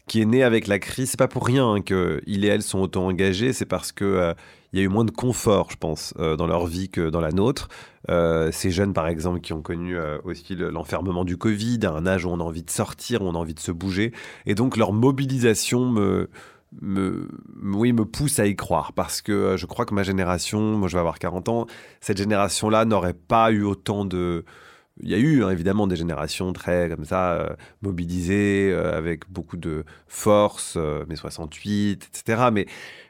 qui 0.10 0.22
est 0.22 0.26
né 0.26 0.44
avec 0.44 0.68
la 0.68 0.80
crise. 0.80 1.12
C'est 1.12 1.20
pas 1.20 1.30
pour 1.30 1.46
rien 1.46 1.76
hein, 1.76 1.82
qu'il 1.82 2.44
et 2.44 2.48
elle 2.48 2.64
sont 2.64 2.80
autant 2.80 3.08
engagés, 3.08 3.54
c'est 3.54 3.66
parce 3.66 3.94
que 3.94 4.04
euh, 4.04 4.34
il 4.74 4.80
y 4.80 4.82
a 4.82 4.86
eu 4.86 4.90
moins 4.90 5.06
de 5.06 5.12
confort, 5.12 5.70
je 5.72 5.78
pense, 5.78 6.14
euh, 6.20 6.36
dans 6.36 6.48
leur 6.48 6.66
vie 6.66 6.90
que 6.90 7.10
dans 7.10 7.22
la 7.22 7.32
nôtre. 7.32 7.70
Euh, 8.10 8.52
ces 8.52 8.72
jeunes, 8.72 8.94
par 8.94 9.08
exemple, 9.08 9.40
qui 9.40 9.54
ont 9.54 9.62
connu 9.62 9.96
aussi 10.24 10.56
l'enfermement 10.56 11.24
du 11.24 11.38
Covid, 11.38 11.80
à 11.84 11.92
un 11.92 12.08
âge 12.08 12.26
où 12.26 12.30
on 12.30 12.40
a 12.40 12.44
envie 12.44 12.64
de 12.64 12.72
sortir, 12.72 13.22
où 13.22 13.26
on 13.26 13.36
a 13.36 13.38
envie 13.38 13.54
de 13.54 13.60
se 13.60 13.72
bouger, 13.72 14.12
et 14.46 14.56
donc 14.56 14.78
leur 14.78 14.94
mobilisation 14.94 15.86
me, 15.86 16.30
oui, 17.64 17.94
me 17.94 18.06
pousse 18.06 18.40
à 18.40 18.48
y 18.48 18.56
croire 18.56 18.94
parce 18.94 19.22
que 19.22 19.58
je 19.58 19.66
crois 19.66 19.86
que 19.86 19.94
ma 19.94 20.04
génération, 20.04 20.60
moi 20.60 20.88
je 20.88 20.94
vais 20.94 21.00
avoir 21.00 21.20
40 21.20 21.50
ans, 21.50 21.68
cette 22.02 22.18
génération-là 22.18 22.86
n'aurait 22.86 23.14
pas 23.14 23.52
eu 23.52 23.64
autant 23.64 24.06
de, 24.06 24.44
il 25.02 25.10
y 25.10 25.14
a 25.14 25.18
eu 25.18 25.44
hein, 25.44 25.50
évidemment 25.50 25.88
des 25.88 25.96
générations 25.96 26.52
très 26.54 26.90
comme 26.90 27.06
ça 27.06 27.34
euh, 27.34 27.50
mobilisées 27.82 28.72
euh, 28.72 28.98
avec 28.98 29.30
beaucoup 29.30 29.58
de 29.58 29.86
force, 30.08 30.76
euh, 30.78 31.06
mai 31.08 31.16
68, 31.16 32.10
etc. 32.14 32.50
Mais 32.52 32.66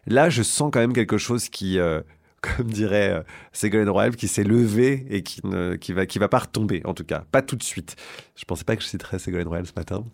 là, 0.05 0.29
je 0.29 0.43
sens 0.43 0.69
quand 0.71 0.79
même 0.79 0.93
quelque 0.93 1.17
chose 1.17 1.49
qui, 1.49 1.79
comme 2.41 2.67
dirait 2.67 3.23
Ségolène 3.53 3.89
Royal, 3.89 4.15
qui 4.15 4.27
s'est 4.27 4.43
levé 4.43 5.05
et 5.09 5.23
qui 5.23 5.41
ne 5.45 5.75
qui 5.75 5.93
va 5.93 6.05
qui 6.05 6.19
va 6.19 6.27
pas 6.27 6.39
retomber 6.39 6.81
en 6.85 6.93
tout 6.93 7.03
cas, 7.03 7.23
pas 7.31 7.41
tout 7.41 7.55
de 7.55 7.63
suite. 7.63 7.95
Je 8.35 8.45
pensais 8.45 8.63
pas 8.63 8.75
que 8.75 8.83
je 8.83 8.87
citerais 8.87 9.19
Ségolène 9.19 9.47
Royal 9.47 9.65
ce 9.65 9.73
matin, 9.75 10.05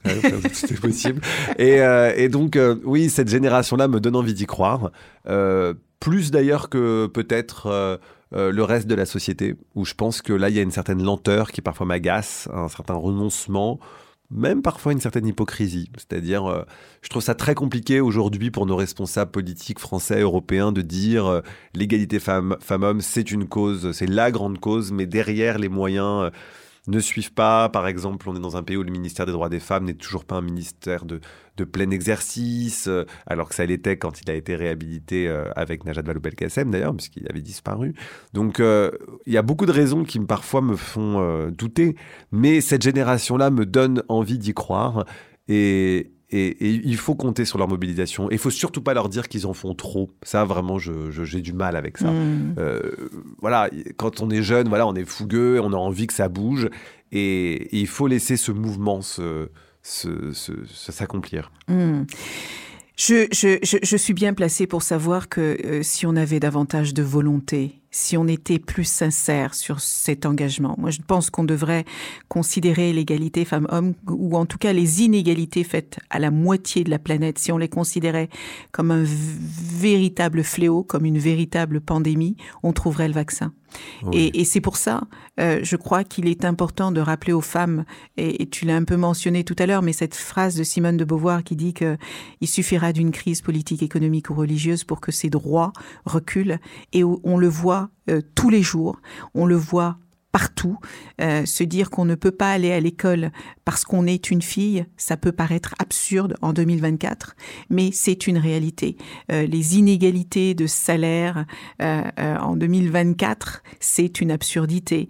c'était 0.54 0.76
possible. 0.76 1.22
Et 1.58 2.30
donc 2.30 2.58
oui, 2.84 3.10
cette 3.10 3.30
génération-là 3.30 3.88
me 3.88 4.00
donne 4.00 4.16
envie 4.16 4.34
d'y 4.34 4.46
croire, 4.46 4.92
plus 6.00 6.32
d'ailleurs 6.32 6.70
que 6.70 7.08
peut-être 7.08 8.00
euh, 8.34 8.52
le 8.52 8.64
reste 8.64 8.88
de 8.88 8.96
la 8.96 9.06
société, 9.06 9.56
où 9.76 9.86
je 9.86 9.94
pense 9.94 10.22
que 10.22 10.34
là, 10.34 10.50
il 10.50 10.56
y 10.56 10.60
a 10.60 10.62
une 10.62 10.72
certaine 10.72 11.04
lenteur 11.04 11.52
qui 11.52 11.62
parfois 11.62 11.86
m'agace, 11.86 12.50
un 12.52 12.68
certain 12.68 12.96
renoncement, 12.96 13.80
même 14.32 14.62
parfois 14.62 14.94
une 14.94 15.00
certaine 15.00 15.28
hypocrisie. 15.28 15.90
C'est-à-dire, 15.96 16.46
euh, 16.46 16.64
je 17.02 17.10
trouve 17.10 17.22
ça 17.22 17.36
très 17.36 17.54
compliqué 17.54 18.02
aujourd'hui 18.02 18.50
pour 18.50 18.66
nos 18.66 18.76
responsables 18.76 19.32
politiques 19.32 19.80
français, 19.80 20.22
européens, 20.22 20.72
de 20.72 20.82
dire 20.82 21.28
euh, 21.28 21.42
l'égalité 21.76 22.20
femmes-hommes, 22.20 23.02
c'est 23.02 23.32
une 23.32 23.48
cause, 23.48 23.92
c'est 23.92 24.10
la 24.10 24.32
grande 24.32 24.60
cause, 24.60 24.92
mais 24.92 25.06
derrière 25.06 25.60
les 25.60 25.70
moyens 25.70 26.32
ne 26.88 27.00
suivent 27.00 27.34
pas. 27.34 27.70
Par 27.70 27.88
exemple, 27.88 28.30
on 28.30 28.36
est 28.36 28.40
dans 28.40 28.58
un 28.58 28.64
pays 28.64 28.78
où 28.78 28.84
le 28.84 28.92
ministère 28.92 29.26
des 29.26 29.32
droits 29.32 29.50
des 29.50 29.60
femmes 29.60 29.86
n'est 29.86 29.94
toujours 29.94 30.26
pas 30.26 30.36
un 30.36 30.42
ministère 30.42 31.06
de, 31.06 31.20
de 31.58 31.64
plein 31.64 31.90
exercice, 31.92 32.88
euh, 32.88 33.06
alors 33.26 33.50
que 33.50 33.56
ça 33.56 33.66
l'était 33.66 33.98
quand 33.98 34.22
il 34.22 34.30
a 34.30 34.34
été 34.34 34.56
réhabilité 34.56 35.28
euh, 35.28 35.50
avec 35.56 35.86
Najat 35.86 36.02
Vallaud-Belkacem 36.02 36.72
d'ailleurs, 36.72 36.96
puisqu'il 36.96 37.28
avait 37.30 37.42
disparu. 37.42 37.94
Donc 38.34 38.60
euh, 38.60 38.92
il 39.26 39.34
y 39.34 39.38
a 39.38 39.42
beaucoup 39.42 39.66
de 39.66 39.72
raisons 39.72 40.04
qui 40.04 40.20
parfois 40.20 40.62
me 40.62 40.76
font 40.76 41.50
douter, 41.50 41.96
mais 42.32 42.62
cette 42.62 42.82
génération-là 42.82 43.50
me 43.50 43.66
donne 43.66 44.04
envie 44.08 44.38
d'y 44.38 44.54
croire. 44.54 45.06
Et, 45.48 46.12
et, 46.38 46.82
il 46.84 46.98
faut 46.98 47.16
compter 47.16 47.46
sur 47.46 47.58
leur 47.58 47.68
mobilisation. 47.68 48.30
Et 48.30 48.36
il 48.36 48.40
faut 48.40 48.50
surtout 48.50 48.82
pas 48.82 48.94
leur 48.94 49.10
dire 49.10 49.28
qu'ils 49.28 49.48
en 49.48 49.54
font 49.54 49.74
trop. 49.76 50.12
Ça, 50.24 50.46
vraiment, 50.46 50.78
j'ai 50.80 51.42
du 51.42 51.54
mal 51.54 51.76
avec 51.76 51.98
ça. 51.98 52.12
Mmh. 52.12 52.56
voilà, 53.42 53.70
quand 53.98 54.22
on 54.22 54.30
est 54.30 54.44
jeune, 54.44 54.68
voilà, 54.68 54.88
on 54.88 54.96
est 54.96 55.06
fougueux, 55.06 55.60
on 55.62 55.74
a 55.74 55.78
envie 55.78 56.08
que 56.08 56.14
ça 56.14 56.30
bouge. 56.30 56.70
Et, 57.12 57.78
il 57.78 57.88
faut 57.88 58.08
laisser 58.08 58.38
ce 58.38 58.52
mouvement 58.52 59.02
se, 59.02 59.50
s'accomplir. 59.82 61.52
Je, 62.98 63.28
je, 63.32 63.98
suis 63.98 64.14
bien 64.14 64.34
placée 64.34 64.68
pour 64.68 64.82
savoir 64.82 65.28
que 65.28 65.58
euh, 65.66 65.84
si 65.84 66.06
on 66.06 66.16
avait 66.16 66.40
davantage 66.40 66.94
de 66.94 67.04
volonté, 67.04 67.82
si 67.96 68.18
on 68.18 68.28
était 68.28 68.60
plus 68.60 68.84
sincère 68.84 69.56
sur 69.56 69.80
cet 69.80 70.26
engagement. 70.26 70.76
Moi, 70.78 70.90
je 70.90 71.00
pense 71.02 71.30
qu'on 71.30 71.46
devrait 71.46 71.86
considérer 72.28 72.92
l'égalité 72.92 73.46
femmes-hommes, 73.46 73.94
ou 74.10 74.36
en 74.36 74.46
tout 74.46 74.58
cas 74.58 74.74
les 74.74 75.02
inégalités 75.04 75.64
faites 75.64 75.98
à 76.10 76.20
la 76.20 76.30
moitié 76.30 76.84
de 76.84 76.90
la 76.90 77.00
planète, 77.00 77.40
si 77.40 77.54
on 77.54 77.58
les 77.58 77.70
considérait 77.70 78.28
comme 78.74 78.92
un 78.92 79.06
véritable 79.06 80.44
fléau, 80.44 80.84
comme 80.84 81.06
une 81.06 81.20
véritable 81.20 81.80
pandémie, 81.80 82.36
on 82.64 82.74
trouverait 82.74 83.08
le 83.08 83.14
vaccin. 83.14 83.54
Et, 84.14 84.46
c'est 84.46 84.62
pour 84.62 84.78
ça, 84.78 85.02
euh, 85.40 85.60
je 85.64 85.76
crois 85.76 86.04
qu'il 86.04 86.28
est 86.28 86.46
important 86.46 86.92
de 86.92 87.02
rappeler 87.02 87.34
aux 87.34 87.42
femmes, 87.42 87.84
et, 88.18 88.48
tu 88.48 88.66
l'as 88.66 88.76
un 88.76 88.84
peu 88.84 88.96
mentionné 88.96 89.44
tout 89.44 89.56
à 89.60 89.66
l'heure, 89.66 89.82
mais 89.82 89.94
cette 89.94 90.16
phrase 90.16 90.56
de 90.56 90.64
Simone 90.64 90.98
de 90.98 91.04
Beauvoir 91.04 91.44
qui 91.44 91.56
dit 91.56 91.74
que 91.74 91.98
il 92.42 92.48
suffira 92.48 92.94
d'une 92.94 93.12
crise 93.12 93.42
politique, 93.42 93.84
économique 93.84 94.30
ou 94.30 94.34
religieuse 94.34 94.84
pour 94.84 95.02
que 95.02 95.12
ces 95.12 95.30
droits 95.30 95.74
reculent, 96.06 96.60
et 96.94 97.04
on 97.04 97.38
le 97.38 97.48
voit 97.48 97.85
euh, 98.10 98.22
tous 98.36 98.50
les 98.50 98.62
jours. 98.62 99.00
On 99.34 99.46
le 99.46 99.56
voit 99.56 99.98
partout. 100.36 100.78
Euh, 101.22 101.46
se 101.46 101.64
dire 101.64 101.90
qu'on 101.90 102.04
ne 102.04 102.14
peut 102.14 102.32
pas 102.32 102.52
aller 102.52 102.74
à 102.74 102.82
l'école 102.82 103.32
parce 103.64 103.86
qu'on 103.86 104.06
est 104.06 104.32
une 104.32 104.42
fille, 104.42 104.86
ça 104.98 105.16
peut 105.16 105.32
paraître 105.32 105.74
absurde 105.80 106.36
en 106.42 106.52
2024, 106.52 107.38
mais 107.70 107.92
c'est 107.94 108.28
une 108.28 108.38
réalité. 108.38 108.98
Euh, 109.32 109.48
les 109.48 109.78
inégalités 109.78 110.54
de 110.54 110.68
salaire 110.68 111.46
euh, 111.82 112.04
en 112.20 112.58
2024, 112.58 113.64
c'est 113.80 114.20
une 114.20 114.30
absurdité. 114.30 115.08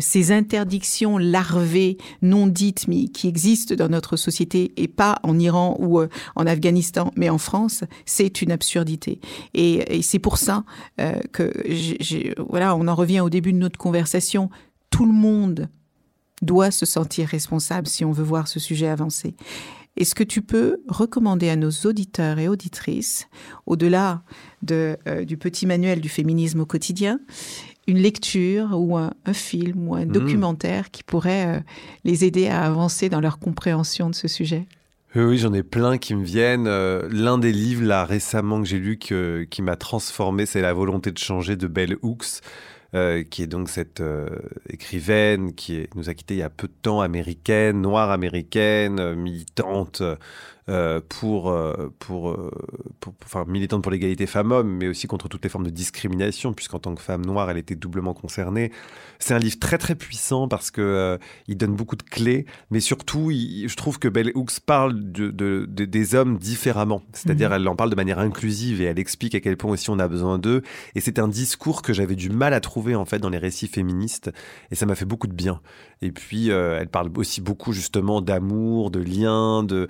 ces 0.00 0.32
interdictions 0.32 1.18
larvées, 1.18 1.98
non 2.22 2.46
dites, 2.46 2.88
mais 2.88 3.08
qui 3.08 3.28
existent 3.28 3.74
dans 3.74 3.90
notre 3.90 4.16
société 4.16 4.72
et 4.78 4.88
pas 4.88 5.18
en 5.22 5.38
Iran 5.38 5.76
ou 5.80 6.00
en 6.00 6.46
Afghanistan, 6.46 7.10
mais 7.14 7.28
en 7.28 7.38
France, 7.38 7.84
c'est 8.06 8.40
une 8.40 8.52
absurdité. 8.52 9.20
Et, 9.52 9.98
et 9.98 10.02
c'est 10.02 10.18
pour 10.18 10.38
ça 10.38 10.64
que, 11.32 11.52
voilà, 12.48 12.74
on 12.74 12.88
en 12.88 12.94
revient 12.94 13.20
au 13.20 13.28
début 13.28 13.52
de 13.52 13.58
notre 13.58 13.78
conversation 13.78 14.50
tout 14.92 15.06
le 15.06 15.12
monde 15.12 15.68
doit 16.42 16.70
se 16.70 16.86
sentir 16.86 17.26
responsable 17.28 17.88
si 17.88 18.04
on 18.04 18.12
veut 18.12 18.22
voir 18.22 18.46
ce 18.46 18.60
sujet 18.60 18.86
avancer. 18.86 19.34
Est-ce 19.96 20.14
que 20.14 20.24
tu 20.24 20.42
peux 20.42 20.78
recommander 20.88 21.48
à 21.48 21.56
nos 21.56 21.70
auditeurs 21.84 22.38
et 22.38 22.48
auditrices, 22.48 23.28
au-delà 23.66 24.22
de, 24.62 24.96
euh, 25.06 25.24
du 25.24 25.36
petit 25.36 25.66
manuel 25.66 26.00
du 26.00 26.08
féminisme 26.08 26.60
au 26.60 26.66
quotidien, 26.66 27.20
une 27.86 27.98
lecture 27.98 28.70
ou 28.72 28.96
un, 28.96 29.12
film 29.32 29.88
ou 29.88 29.94
un 29.94 30.06
mmh. 30.06 30.12
documentaire 30.12 30.90
qui 30.90 31.02
pourrait 31.02 31.58
euh, 31.58 31.60
les 32.04 32.24
aider 32.24 32.48
à 32.48 32.62
avancer 32.62 33.08
dans 33.08 33.20
leur 33.20 33.38
compréhension 33.38 34.08
de 34.08 34.14
ce 34.14 34.28
sujet? 34.28 34.66
Oui, 35.14 35.36
j'en 35.36 35.52
ai 35.52 35.62
plein 35.62 35.98
qui 35.98 36.14
me 36.14 36.24
viennent. 36.24 36.66
Euh, 36.66 37.06
l'un 37.10 37.36
des 37.36 37.52
livres 37.52 37.84
là 37.84 38.06
récemment 38.06 38.62
que 38.62 38.66
j'ai 38.66 38.78
lu 38.78 38.98
qui 38.98 39.62
m'a 39.62 39.76
transformé, 39.76 40.46
c'est 40.46 40.62
La 40.62 40.72
volonté 40.72 41.12
de 41.12 41.18
changer 41.18 41.54
de 41.54 41.66
Bell 41.66 41.96
Hooks. 42.00 42.40
Euh, 42.94 43.22
qui 43.24 43.42
est 43.42 43.46
donc 43.46 43.70
cette 43.70 44.02
euh, 44.02 44.28
écrivaine 44.68 45.54
qui 45.54 45.88
nous 45.94 46.10
a 46.10 46.14
quitté 46.14 46.34
il 46.34 46.40
y 46.40 46.42
a 46.42 46.50
peu 46.50 46.68
de 46.68 46.74
temps, 46.82 47.00
américaine, 47.00 47.80
noire 47.80 48.10
américaine, 48.10 49.00
euh, 49.00 49.14
militante 49.14 50.02
euh, 50.68 51.00
pour, 51.08 51.50
euh, 51.50 51.92
pour, 51.98 52.30
euh, 52.30 52.48
pour, 53.00 53.14
enfin, 53.24 53.44
militante 53.48 53.82
pour 53.82 53.90
l'égalité 53.90 54.26
femmes-hommes, 54.26 54.68
mais 54.68 54.86
aussi 54.86 55.08
contre 55.08 55.26
toutes 55.26 55.42
les 55.42 55.48
formes 55.48 55.64
de 55.64 55.70
discrimination, 55.70 56.52
puisqu'en 56.52 56.78
tant 56.78 56.94
que 56.94 57.02
femme 57.02 57.26
noire, 57.26 57.50
elle 57.50 57.56
était 57.56 57.74
doublement 57.74 58.14
concernée. 58.14 58.70
C'est 59.18 59.34
un 59.34 59.40
livre 59.40 59.58
très 59.58 59.76
très 59.76 59.96
puissant 59.96 60.46
parce 60.46 60.70
que 60.70 61.18
il 61.48 61.56
donne 61.56 61.74
beaucoup 61.74 61.96
de 61.96 62.04
clés, 62.04 62.46
mais 62.70 62.78
surtout, 62.78 63.32
je 63.32 63.74
trouve 63.74 63.98
que 63.98 64.06
Bell 64.06 64.30
Hooks 64.36 64.60
parle 64.64 65.10
de, 65.10 65.30
de, 65.30 65.66
des 65.66 66.14
hommes 66.14 66.38
différemment. 66.38 67.02
C'est-à-dire, 67.12 67.48
mhm. 67.48 67.56
elle 67.56 67.68
en 67.68 67.74
parle 67.74 67.90
de 67.90 67.96
manière 67.96 68.20
inclusive 68.20 68.80
et 68.80 68.84
elle 68.84 69.00
explique 69.00 69.34
à 69.34 69.40
quel 69.40 69.56
point 69.56 69.72
aussi 69.72 69.90
on 69.90 69.98
a 69.98 70.06
besoin 70.06 70.38
d'eux. 70.38 70.62
Et 70.94 71.00
c'est 71.00 71.18
un 71.18 71.26
discours 71.26 71.82
que 71.82 71.92
j'avais 71.92 72.14
du 72.14 72.30
mal 72.30 72.54
à 72.54 72.60
trouver 72.60 72.94
en 72.94 73.04
fait 73.04 73.18
dans 73.18 73.30
les 73.30 73.38
récits 73.38 73.66
féministes, 73.66 74.30
et 74.70 74.76
ça 74.76 74.86
m'a 74.86 74.94
fait 74.94 75.06
beaucoup 75.06 75.26
de 75.26 75.34
bien. 75.34 75.60
Et 76.02 76.12
puis, 76.12 76.50
elle 76.50 76.88
parle 76.88 77.10
aussi 77.16 77.40
beaucoup 77.40 77.72
justement 77.72 78.20
d'amour, 78.20 78.92
de 78.92 79.00
liens, 79.00 79.64
de 79.64 79.88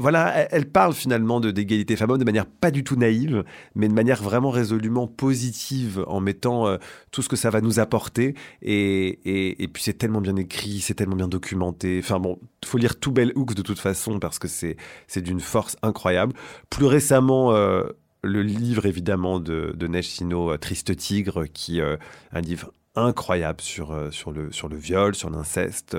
voilà, 0.00 0.48
elle, 0.50 0.64
parle 0.64 0.94
finalement 0.94 1.40
d'égalité 1.40 1.94
femmes 1.94 2.16
de 2.16 2.24
manière 2.24 2.46
pas 2.46 2.70
du 2.70 2.84
tout 2.84 2.96
naïve, 2.96 3.44
mais 3.74 3.86
de 3.86 3.92
manière 3.92 4.22
vraiment 4.22 4.48
résolument 4.48 5.06
positive, 5.06 6.02
en 6.06 6.20
mettant 6.20 6.66
euh, 6.66 6.78
tout 7.10 7.20
ce 7.20 7.28
que 7.28 7.36
ça 7.36 7.50
va 7.50 7.60
nous 7.60 7.80
apporter. 7.80 8.34
Et, 8.62 9.68
puis 9.74 9.82
c'est 9.82 9.98
tellement 9.98 10.22
bien 10.22 10.36
écrit, 10.36 10.80
c'est 10.80 10.94
tellement 10.94 11.16
bien 11.16 11.28
documenté. 11.28 12.00
Enfin 12.02 12.18
bon, 12.18 12.38
faut 12.64 12.78
lire 12.78 12.98
tout 12.98 13.12
Bell 13.12 13.32
Hooks 13.34 13.52
de 13.52 13.60
toute 13.60 13.78
façon 13.78 14.18
parce 14.18 14.38
que 14.38 14.48
c'est 14.48 14.76
d'une 15.20 15.40
force 15.40 15.76
incroyable. 15.82 16.32
Plus 16.70 16.86
récemment. 16.86 17.52
Euh, 17.52 17.84
le 18.22 18.42
livre 18.42 18.84
évidemment 18.84 19.40
de, 19.40 19.72
de 19.74 20.02
Sino, 20.02 20.50
euh, 20.50 20.58
Triste 20.58 20.94
Tigre, 20.94 21.46
qui 21.54 21.78
est 21.78 21.98
un 22.32 22.40
livre 22.42 22.70
incroyable 22.94 23.62
sur, 23.62 23.96
sur, 24.10 24.30
le, 24.30 24.52
sur 24.52 24.68
le 24.68 24.76
viol, 24.76 25.14
sur 25.14 25.30
l'inceste. 25.30 25.96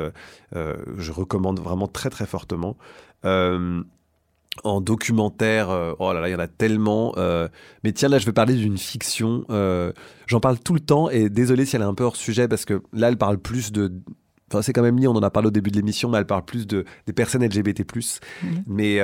je 0.54 1.12
recommande 1.12 1.60
vraiment 1.60 1.88
très 1.88 2.12
très 2.12 2.28
fortement. 2.28 2.78
Euh, 3.26 3.84
en 4.66 4.82
documentaire, 4.82 5.70
euh, 5.70 5.94
oh 6.00 6.12
là 6.12 6.20
là, 6.20 6.28
il 6.28 6.32
y 6.34 6.36
en 6.36 6.40
a 6.40 6.48
tellement. 6.48 7.14
Euh, 7.18 7.48
mais 7.84 7.94
tiens, 7.94 8.10
là, 8.10 8.20
je 8.20 8.26
vais 8.26 8.34
parler 8.34 8.56
d'une 8.56 8.78
fiction. 8.78 9.46
J'en 10.28 10.40
parle 10.40 10.60
tout 10.60 10.74
le 10.74 10.80
temps 10.80 11.10
et 11.10 11.30
désolé 11.30 11.66
si 11.66 11.76
elle 11.76 11.82
est 11.82 11.86
un 11.86 11.94
peu 11.94 12.04
hors 12.04 12.16
sujet 12.16 12.48
parce 12.48 12.66
que 12.66 12.82
là, 12.94 13.10
elle 13.10 13.18
parle 13.18 13.38
plus 13.38 13.72
de. 13.72 13.92
Enfin, 14.52 14.62
c'est 14.62 14.74
quand 14.74 14.82
même 14.82 14.98
lié, 14.98 15.08
on 15.08 15.16
en 15.16 15.24
a 15.24 15.30
parlé 15.30 15.48
au 15.48 15.52
début 15.52 15.72
de 15.72 15.78
l'émission, 15.78 16.10
mais 16.10 16.18
elle 16.18 16.26
parle 16.26 16.44
plus 16.44 16.68
de, 16.68 16.84
des 17.08 17.14
personnes 17.14 17.44
LGBT. 17.44 17.84
Mais 18.68 19.00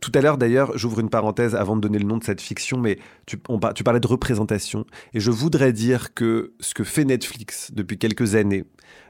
tout 0.00 0.12
à 0.14 0.20
l'heure, 0.20 0.38
d'ailleurs, 0.38 0.76
j'ouvre 0.76 1.00
une 1.00 1.10
parenthèse 1.10 1.54
avant 1.54 1.76
de 1.76 1.80
donner 1.80 1.98
le 1.98 2.06
nom 2.06 2.16
de 2.16 2.24
cette 2.24 2.40
fiction, 2.40 2.78
mais 2.78 2.98
tu, 3.26 3.38
tu 3.74 3.84
parlais 3.84 4.00
de 4.00 4.06
représentation. 4.06 4.84
Et 5.14 5.20
je 5.20 5.30
voudrais 5.30 5.72
dire 5.72 6.14
que 6.14 6.54
ce 6.60 6.74
que 6.74 6.84
fait 6.84 7.04
Netflix 7.04 7.72
depuis 7.72 7.98
quelques 7.98 8.34
années, 8.34 8.64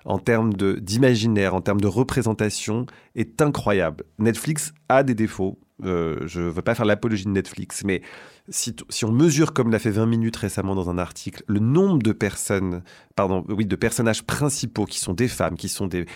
en 0.04 0.18
termes 0.18 0.52
d'imaginaire, 0.54 1.54
en 1.54 1.60
termes 1.60 1.80
de 1.80 1.86
représentation, 1.86 2.86
est 3.14 3.40
incroyable. 3.42 4.04
Netflix 4.18 4.72
a 4.88 5.02
des 5.02 5.14
défauts. 5.14 5.58
Euh, 5.84 6.20
je 6.26 6.40
ne 6.40 6.48
veux 6.48 6.62
pas 6.62 6.74
faire 6.74 6.86
l'apologie 6.86 7.24
de 7.24 7.30
Netflix, 7.30 7.84
mais 7.84 8.02
si, 8.50 8.74
on 9.04 9.12
mesure, 9.12 9.52
comme 9.52 9.70
l'a 9.70 9.78
fait 9.78 9.90
20 9.90 10.06
minutes 10.06 10.36
récemment 10.36 10.74
dans 10.74 10.90
un 10.90 10.98
article, 10.98 11.44
le 11.46 11.60
nombre 11.60 12.02
de 12.02 12.10
personnes, 12.12 12.82
pardon, 13.14 13.44
oui, 13.48 13.64
de 13.64 13.76
personnages 13.76 14.24
principaux 14.24 14.86
qui 14.86 14.98
sont 14.98 15.14
des 15.14 15.28
femmes, 15.28 15.56
qui 15.56 15.68
sont 15.68 15.86
des, 15.86 16.06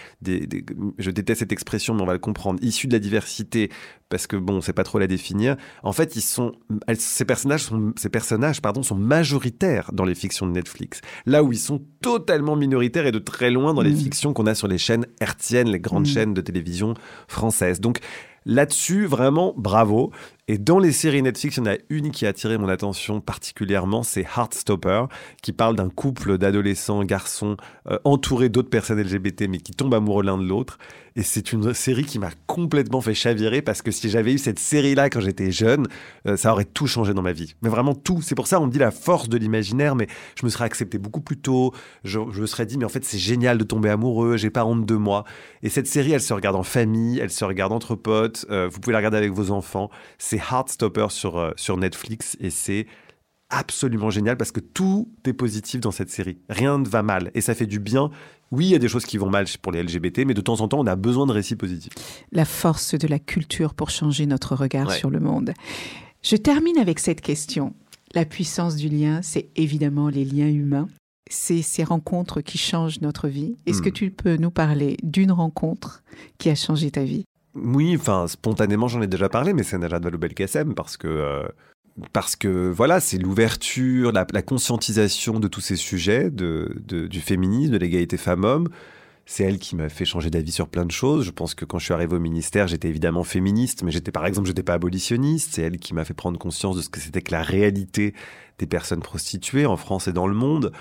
je 0.98 1.10
déteste 1.10 1.40
cette 1.40 1.52
expression, 1.52 1.94
mais 1.94 2.02
on 2.02 2.06
va 2.06 2.12
le 2.12 2.18
comprendre, 2.18 2.58
issus 2.62 2.88
de 2.88 2.92
la 2.92 2.98
diversité, 2.98 3.70
parce 4.08 4.26
que 4.26 4.36
bon, 4.36 4.54
on 4.54 4.60
sait 4.60 4.72
pas 4.72 4.82
trop 4.82 4.98
la 4.98 5.06
définir. 5.06 5.56
En 5.84 5.92
fait, 5.92 6.16
ils 6.16 6.22
sont, 6.22 6.52
ces 6.98 7.24
personnages 7.24 7.62
sont, 7.62 7.92
ces 7.96 8.08
personnages, 8.08 8.60
pardon, 8.60 8.82
sont 8.82 8.96
majoritaires 8.96 9.90
dans 9.92 10.04
les 10.04 10.14
fictions 10.16 10.46
de 10.46 10.52
Netflix. 10.52 11.02
Là 11.26 11.44
où 11.44 11.52
ils 11.52 11.58
sont 11.58 11.82
totalement 12.00 12.56
minoritaires 12.56 13.06
et 13.06 13.12
de 13.12 13.18
très 13.20 13.50
loin 13.50 13.74
dans 13.74 13.82
les 13.82 13.92
mmh. 13.92 13.96
fictions 13.96 14.32
qu'on 14.32 14.46
a 14.46 14.54
sur 14.54 14.66
les 14.66 14.78
chaînes 14.78 15.06
hertziennes, 15.20 15.68
les 15.68 15.80
grandes 15.80 16.08
mmh. 16.08 16.12
chaînes 16.14 16.34
de 16.34 16.40
télévision 16.40 16.94
françaises. 17.28 17.80
Donc, 17.80 18.00
Là-dessus, 18.46 19.06
vraiment, 19.06 19.54
bravo. 19.56 20.12
Et 20.46 20.58
dans 20.58 20.78
les 20.78 20.92
séries 20.92 21.22
Netflix, 21.22 21.56
il 21.56 21.60
y 21.60 21.62
en 21.62 21.72
a 21.72 21.76
une 21.88 22.10
qui 22.10 22.26
a 22.26 22.28
attiré 22.28 22.58
mon 22.58 22.68
attention 22.68 23.22
particulièrement, 23.22 24.02
c'est 24.02 24.26
Heartstopper, 24.36 25.06
qui 25.40 25.52
parle 25.52 25.74
d'un 25.74 25.88
couple 25.88 26.36
d'adolescents 26.36 27.02
garçons 27.02 27.56
euh, 27.88 27.98
entourés 28.04 28.50
d'autres 28.50 28.68
personnes 28.68 29.00
LGBT, 29.00 29.48
mais 29.48 29.56
qui 29.56 29.72
tombent 29.72 29.94
amoureux 29.94 30.22
l'un 30.22 30.36
de 30.36 30.44
l'autre. 30.44 30.78
Et 31.16 31.22
c'est 31.22 31.52
une 31.52 31.72
série 31.74 32.04
qui 32.04 32.18
m'a 32.18 32.30
complètement 32.46 33.00
fait 33.00 33.14
chavirer 33.14 33.62
parce 33.62 33.82
que 33.82 33.92
si 33.92 34.10
j'avais 34.10 34.34
eu 34.34 34.38
cette 34.38 34.58
série-là 34.58 35.10
quand 35.10 35.20
j'étais 35.20 35.52
jeune, 35.52 35.86
euh, 36.26 36.36
ça 36.36 36.52
aurait 36.52 36.64
tout 36.64 36.88
changé 36.88 37.14
dans 37.14 37.22
ma 37.22 37.32
vie. 37.32 37.54
Mais 37.62 37.68
vraiment 37.68 37.94
tout. 37.94 38.20
C'est 38.20 38.34
pour 38.34 38.48
ça 38.48 38.60
on 38.60 38.66
me 38.66 38.70
dit 38.70 38.80
la 38.80 38.90
force 38.90 39.28
de 39.28 39.38
l'imaginaire, 39.38 39.94
mais 39.94 40.08
je 40.38 40.44
me 40.44 40.50
serais 40.50 40.64
accepté 40.64 40.98
beaucoup 40.98 41.20
plus 41.20 41.36
tôt. 41.36 41.72
Je, 42.02 42.18
me 42.18 42.46
serais 42.46 42.66
dit, 42.66 42.78
mais 42.78 42.84
en 42.84 42.88
fait, 42.88 43.04
c'est 43.04 43.18
génial 43.18 43.58
de 43.58 43.64
tomber 43.64 43.90
amoureux, 43.90 44.36
j'ai 44.36 44.50
pas 44.50 44.64
honte 44.64 44.86
de 44.86 44.94
moi. 44.96 45.24
Et 45.62 45.68
cette 45.68 45.86
série, 45.86 46.12
elle 46.12 46.20
se 46.20 46.34
regarde 46.34 46.56
en 46.56 46.64
famille, 46.64 47.20
elle 47.20 47.30
se 47.30 47.44
regarde 47.44 47.72
entre 47.72 47.94
potes, 47.94 48.44
euh, 48.50 48.68
vous 48.68 48.80
pouvez 48.80 48.92
la 48.92 48.98
regarder 48.98 49.18
avec 49.18 49.32
vos 49.32 49.52
enfants. 49.52 49.90
Heartstopper 50.38 51.06
sur, 51.10 51.38
euh, 51.38 51.52
sur 51.56 51.76
Netflix 51.76 52.36
et 52.40 52.50
c'est 52.50 52.86
absolument 53.50 54.10
génial 54.10 54.36
parce 54.36 54.52
que 54.52 54.60
tout 54.60 55.08
est 55.24 55.32
positif 55.32 55.80
dans 55.80 55.90
cette 55.90 56.10
série. 56.10 56.38
Rien 56.48 56.78
ne 56.78 56.88
va 56.88 57.02
mal 57.02 57.30
et 57.34 57.40
ça 57.40 57.54
fait 57.54 57.66
du 57.66 57.78
bien. 57.78 58.10
Oui, 58.50 58.66
il 58.66 58.70
y 58.70 58.74
a 58.74 58.78
des 58.78 58.88
choses 58.88 59.06
qui 59.06 59.18
vont 59.18 59.30
mal 59.30 59.46
pour 59.62 59.72
les 59.72 59.82
LGBT, 59.82 60.20
mais 60.26 60.34
de 60.34 60.40
temps 60.40 60.60
en 60.60 60.68
temps, 60.68 60.78
on 60.80 60.86
a 60.86 60.96
besoin 60.96 61.26
de 61.26 61.32
récits 61.32 61.56
positifs. 61.56 61.92
La 62.32 62.44
force 62.44 62.94
de 62.94 63.08
la 63.08 63.18
culture 63.18 63.74
pour 63.74 63.90
changer 63.90 64.26
notre 64.26 64.54
regard 64.54 64.92
sur 64.92 65.10
le 65.10 65.20
monde. 65.20 65.54
Je 66.22 66.36
termine 66.36 66.78
avec 66.78 66.98
cette 66.98 67.20
question. 67.20 67.74
La 68.14 68.24
puissance 68.24 68.76
du 68.76 68.88
lien, 68.88 69.22
c'est 69.22 69.50
évidemment 69.56 70.08
les 70.08 70.24
liens 70.24 70.48
humains. 70.48 70.88
C'est 71.28 71.62
ces 71.62 71.84
rencontres 71.84 72.42
qui 72.42 72.58
changent 72.58 73.00
notre 73.00 73.28
vie. 73.28 73.56
Est-ce 73.66 73.82
que 73.82 73.88
hmm. 73.88 73.92
tu 73.92 74.10
peux 74.10 74.36
nous 74.36 74.50
parler 74.50 74.96
d'une 75.02 75.32
rencontre 75.32 76.02
qui 76.38 76.48
a 76.50 76.54
changé 76.54 76.90
ta 76.90 77.02
vie? 77.02 77.24
Oui, 77.54 77.96
enfin, 77.98 78.26
spontanément, 78.26 78.88
j'en 78.88 79.00
ai 79.02 79.06
déjà 79.06 79.28
parlé, 79.28 79.52
mais 79.52 79.62
c'est 79.62 79.78
Najat 79.78 80.00
Vallaud-Belkacem 80.00 80.74
parce 80.74 80.96
que. 80.96 81.08
Euh, 81.08 81.48
parce 82.12 82.34
que 82.34 82.70
voilà, 82.70 82.98
c'est 82.98 83.18
l'ouverture, 83.18 84.10
la, 84.10 84.24
conscientisation 84.42 85.38
de 85.38 85.46
tous 85.46 85.60
ces 85.60 85.76
sujets, 85.76 86.28
de, 86.28 86.82
du 86.88 87.20
féminisme, 87.20 87.72
de 87.72 87.78
l'égalité 87.78 88.16
femmes-hommes, 88.16 88.68
c'est 89.26 89.44
elle 89.44 89.58
qui 89.58 89.76
m'a 89.76 89.88
fait 89.88 90.04
changer 90.04 90.28
d'avis 90.28 90.50
sur 90.50 90.68
plein 90.68 90.84
de 90.84 90.90
choses. 90.90 91.24
Je 91.24 91.30
pense 91.30 91.54
que 91.54 91.64
quand 91.64 91.78
je 91.78 91.84
suis 91.84 91.94
arrivé 91.94 92.16
au 92.16 92.18
ministère, 92.18 92.66
j'étais 92.66 92.88
évidemment 92.88 93.22
féministe, 93.22 93.84
mais 93.84 93.92
j'étais 93.92 94.10
par 94.10 94.26
exemple, 94.26 94.48
j'étais 94.48 94.64
pas 94.64 94.74
abolitionniste. 94.74 95.54
C'est 95.54 95.62
elle 95.62 95.78
qui 95.78 95.94
m'a 95.94 96.04
fait 96.04 96.14
prendre 96.14 96.36
conscience 96.36 96.76
de 96.76 96.82
ce 96.82 96.88
que 96.88 96.98
c'était 96.98 97.22
que 97.22 97.32
la 97.32 97.42
réalité 97.42 98.12
des 98.58 98.66
personnes 98.66 99.00
prostituées 99.00 99.66
en 99.66 99.76
France 99.76 100.08
et 100.08 100.12
dans 100.12 100.26
le 100.26 100.34
monde. 100.34 100.72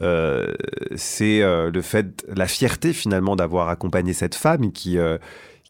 Euh, 0.00 0.54
c'est 0.94 1.42
euh, 1.42 1.70
le 1.70 1.82
fait, 1.82 2.24
la 2.28 2.46
fierté 2.46 2.92
finalement 2.92 3.34
d'avoir 3.34 3.68
accompagné 3.68 4.12
cette 4.12 4.36
femme 4.36 4.70
qui 4.70 4.98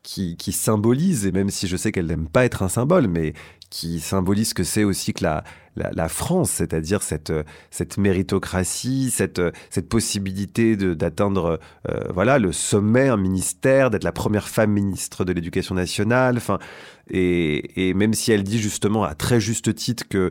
qui, 0.03 0.53
symbolise, 0.53 1.27
et 1.27 1.33
même 1.33 1.51
si 1.51 1.67
je 1.67 1.77
sais 1.77 1.93
qu'elle 1.93 2.07
n'aime 2.07 2.29
pas 2.29 2.45
être 2.45 2.63
un 2.63 2.69
symbole, 2.69 3.07
mais 3.07 3.35
qui 3.69 4.01
symbolise 4.01 4.49
ce 4.49 4.55
que 4.55 4.65
c'est 4.65 4.83
aussi 4.83 5.13
que 5.13 5.25
la, 5.25 6.09
France, 6.09 6.51
c'est-à-dire 6.51 7.03
cette, 7.03 7.33
cette 7.71 7.99
méritocratie, 7.99 9.11
cette, 9.11 9.41
cette 9.69 9.89
possibilité 9.89 10.77
d'atteindre 10.77 11.61
euh, 11.89 12.05
voilà, 12.13 12.39
le 12.39 12.53
sommet, 12.53 13.09
un 13.09 13.17
ministère, 13.17 13.91
d'être 13.91 14.05
la 14.05 14.13
première 14.13 14.49
femme 14.49 14.73
ministre 14.73 15.25
de 15.25 15.33
l'Éducation 15.33 15.75
nationale. 15.75 16.41
Et 17.11 17.95
même 17.95 18.15
si 18.15 18.33
elle 18.33 18.43
dit 18.43 18.59
justement 18.59 19.05
à 19.05 19.15
très 19.15 19.41
juste 19.41 19.75
titre 19.75 20.05
que 20.09 20.31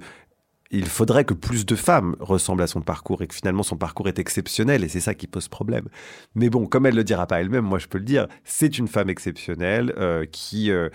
il 0.72 0.86
faudrait 0.86 1.26
que 1.26 1.34
plus 1.34 1.66
de 1.66 1.76
femmes 1.76 2.16
ressemblent 2.20 2.62
à 2.62 2.68
son 2.68 2.82
parcours 2.82 3.22
et 3.22 3.28
que 3.28 3.34
finalement 3.34 3.64
son 3.64 3.78
parcours 3.78 4.08
est 4.08 4.20
exceptionnel 4.20 4.84
et 4.84 4.88
c'est 4.88 5.00
ça 5.00 5.16
qui 5.16 5.28
pose 5.28 5.48
problème. 5.48 5.88
Mais 6.36 6.50
bon, 6.50 6.68
comme 6.68 6.86
elle 6.86 6.96
le 6.96 7.04
dira 7.04 7.26
pas 7.26 7.42
elle-même, 7.42 7.66
moi 7.66 7.80
je 7.80 7.88
peux 7.88 7.98
le 7.98 8.04
dire, 8.04 8.28
c'est 8.44 8.78
une 8.78 8.88
femme 8.88 9.10
exceptionnelle 9.10 9.94
euh, 9.98 10.26
qui 10.32 10.72
euh, 10.72 10.90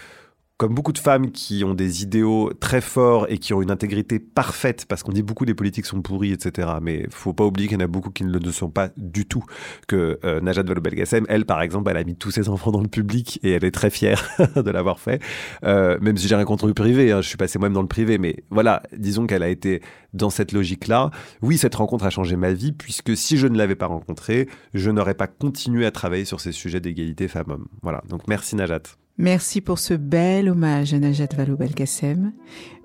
comme 0.57 0.73
beaucoup 0.73 0.93
de 0.93 0.99
femmes 0.99 1.33
qui 1.33 1.65
ont 1.65 1.75
des 1.75 2.05
idéaux 2.05 2.53
très 2.61 2.81
forts 2.81 3.27
et 3.29 3.39
qui 3.39 3.53
ont 3.55 3.61
une 3.61 3.73
intégrité 3.73 4.21
parfaite, 4.21 4.87
parce 4.87 5.03
qu'on 5.03 5.11
dit 5.11 5.23
beaucoup 5.23 5.45
des 5.45 5.55
politiques 5.55 5.85
sont 5.85 6.01
pourries, 6.01 6.33
etc. 6.33 6.69
Mais 6.81 7.07
faut 7.11 7.33
pas 7.33 7.45
oublier 7.45 7.69
qu'il 7.69 7.77
y 7.77 7.83
en 7.83 7.85
a 7.85 7.89
beaucoup 7.89 8.11
qui 8.11 8.25
ne 8.25 8.39
le 8.39 8.53
sont 8.53 8.71
pas 8.71 8.91
du 8.97 9.27
tout. 9.27 9.45
Que 9.89 10.21
euh, 10.25 10.41
Najat 10.41 10.63
Vallaud-Belkacem, 10.63 11.27
elle, 11.29 11.45
par 11.45 11.61
exemple, 11.61 11.91
elle 11.91 11.97
a 11.97 12.05
mis 12.05 12.15
tous 12.15 12.31
ses 12.31 12.49
enfants 12.49 12.71
dans 12.71 12.83
le 12.83 12.89
public 12.89 13.41
et 13.43 13.51
elle 13.51 13.65
est 13.65 13.73
très 13.73 13.91
fière 13.91 14.31
de 14.57 14.71
l'avoir 14.71 15.01
fait. 15.01 15.21
Euh, 15.65 15.99
même 16.01 16.17
si 16.17 16.29
j'ai 16.29 16.37
rien 16.37 16.45
contre 16.45 16.69
le 16.69 16.75
privé, 16.75 17.11
hein, 17.11 17.21
je 17.21 17.29
suis 17.29 17.37
passé 17.37 17.59
moi-même 17.59 17.75
dans 17.75 17.83
le 17.83 17.89
privé, 17.89 18.19
mais 18.19 18.45
voilà, 18.51 18.83
disons 18.97 19.27
qu'elle 19.27 19.43
a 19.43 19.49
été 19.49 19.83
dans 20.13 20.31
cette 20.31 20.53
logique-là. 20.53 21.11
Oui, 21.43 21.59
cette 21.59 21.75
rencontre 21.75 22.05
a 22.05 22.11
changé 22.11 22.37
ma 22.37 22.53
vie, 22.53 22.71
puisque 22.71 23.17
si 23.17 23.39
je 23.39 23.49
ne 23.49 23.59
l'avais 23.59 23.75
pas 23.75 23.87
rencontrée, 23.87 24.49
je 24.73 24.91
n'aurais 24.93 25.15
pas 25.15 25.27
continué 25.27 25.85
à 25.85 25.91
travailler 25.91 26.25
sur 26.25 26.41
ces 26.41 26.53
sujets 26.53 26.81
d'égalité 26.81 27.27
femmes-hommes. 27.27 27.67
Voilà, 27.83 28.03
donc 28.09 28.29
merci 28.29 28.55
Najat. 28.55 28.83
Merci 29.17 29.61
pour 29.61 29.79
ce 29.79 29.95
bel 29.95 30.49
hommage 30.49 30.93
à 30.93 30.99
Najat 30.99 31.29
Vallaud-Belkacem. 31.37 32.33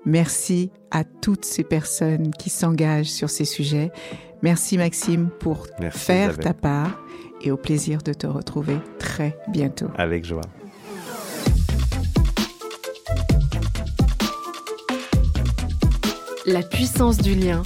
Merci 0.04 0.70
à 0.90 1.02
toutes 1.02 1.44
ces 1.44 1.64
personnes 1.64 2.30
qui 2.30 2.50
s'engagent 2.50 3.10
sur 3.10 3.28
ces 3.28 3.44
sujets. 3.44 3.90
Merci 4.42 4.78
Maxime 4.78 5.28
pour 5.40 5.66
faire 5.90 6.38
ta 6.38 6.54
part 6.54 7.02
et 7.42 7.50
au 7.50 7.56
plaisir 7.56 8.02
de 8.02 8.12
te 8.12 8.26
retrouver 8.26 8.76
très 8.98 9.36
bientôt. 9.48 9.88
Avec 9.96 10.24
joie. 10.24 10.42
La 16.46 16.62
puissance 16.62 17.18
du 17.18 17.34
lien. 17.34 17.62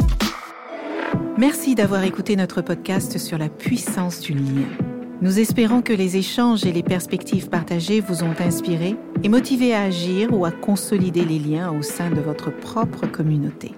Merci 1.39 1.75
d'avoir 1.75 2.03
écouté 2.05 2.35
notre 2.35 2.63
podcast 2.63 3.19
sur 3.19 3.39
la 3.39 3.49
puissance 3.49 4.21
du 4.21 4.35
lien. 4.35 4.94
Nous 5.23 5.39
espérons 5.39 5.81
que 5.81 5.93
les 5.93 6.17
échanges 6.17 6.67
et 6.67 6.73
les 6.73 6.83
perspectives 6.83 7.49
partagées 7.49 8.01
vous 8.01 8.25
ont 8.25 8.35
inspiré 8.41 8.97
et 9.23 9.29
motivé 9.29 9.73
à 9.73 9.83
agir 9.83 10.37
ou 10.37 10.45
à 10.45 10.51
consolider 10.51 11.25
les 11.25 11.39
liens 11.39 11.71
au 11.71 11.83
sein 11.83 12.11
de 12.11 12.21
votre 12.21 12.51
propre 12.51 13.07
communauté. 13.07 13.73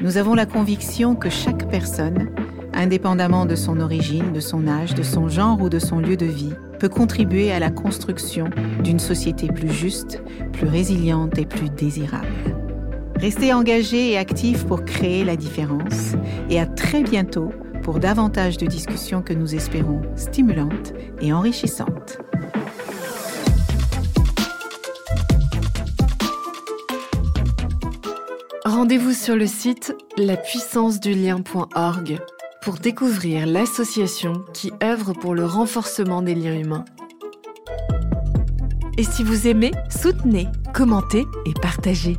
Nous 0.00 0.16
avons 0.16 0.34
la 0.34 0.44
conviction 0.44 1.14
que 1.14 1.30
chaque 1.30 1.70
personne, 1.70 2.30
indépendamment 2.74 3.46
de 3.46 3.54
son 3.54 3.78
origine, 3.78 4.32
de 4.32 4.40
son 4.40 4.66
âge, 4.66 4.94
de 4.94 5.04
son 5.04 5.28
genre 5.28 5.62
ou 5.62 5.68
de 5.68 5.78
son 5.78 6.00
lieu 6.00 6.16
de 6.16 6.26
vie, 6.26 6.54
peut 6.80 6.88
contribuer 6.88 7.52
à 7.52 7.60
la 7.60 7.70
construction 7.70 8.50
d'une 8.82 8.98
société 8.98 9.46
plus 9.46 9.72
juste, 9.72 10.20
plus 10.52 10.66
résiliente 10.66 11.38
et 11.38 11.46
plus 11.46 11.70
désirable. 11.70 12.26
Restez 13.20 13.52
engagés 13.52 14.10
et 14.10 14.18
actifs 14.18 14.66
pour 14.66 14.84
créer 14.84 15.22
la 15.24 15.36
différence 15.36 16.14
et 16.50 16.58
à 16.58 16.66
très 16.66 17.04
bientôt 17.04 17.52
pour 17.82 17.98
davantage 17.98 18.56
de 18.56 18.66
discussions 18.66 19.22
que 19.22 19.32
nous 19.32 19.54
espérons 19.54 20.02
stimulantes 20.16 20.92
et 21.20 21.32
enrichissantes. 21.32 22.18
Rendez-vous 28.64 29.12
sur 29.12 29.36
le 29.36 29.46
site 29.46 29.94
lapuissancedulien.org 30.16 32.18
pour 32.62 32.74
découvrir 32.74 33.46
l'association 33.46 34.44
qui 34.54 34.72
œuvre 34.82 35.12
pour 35.12 35.34
le 35.34 35.44
renforcement 35.44 36.22
des 36.22 36.34
liens 36.34 36.58
humains. 36.58 36.84
Et 38.98 39.04
si 39.04 39.24
vous 39.24 39.48
aimez, 39.48 39.72
soutenez, 39.90 40.48
commentez 40.72 41.24
et 41.44 41.52
partagez. 41.60 42.16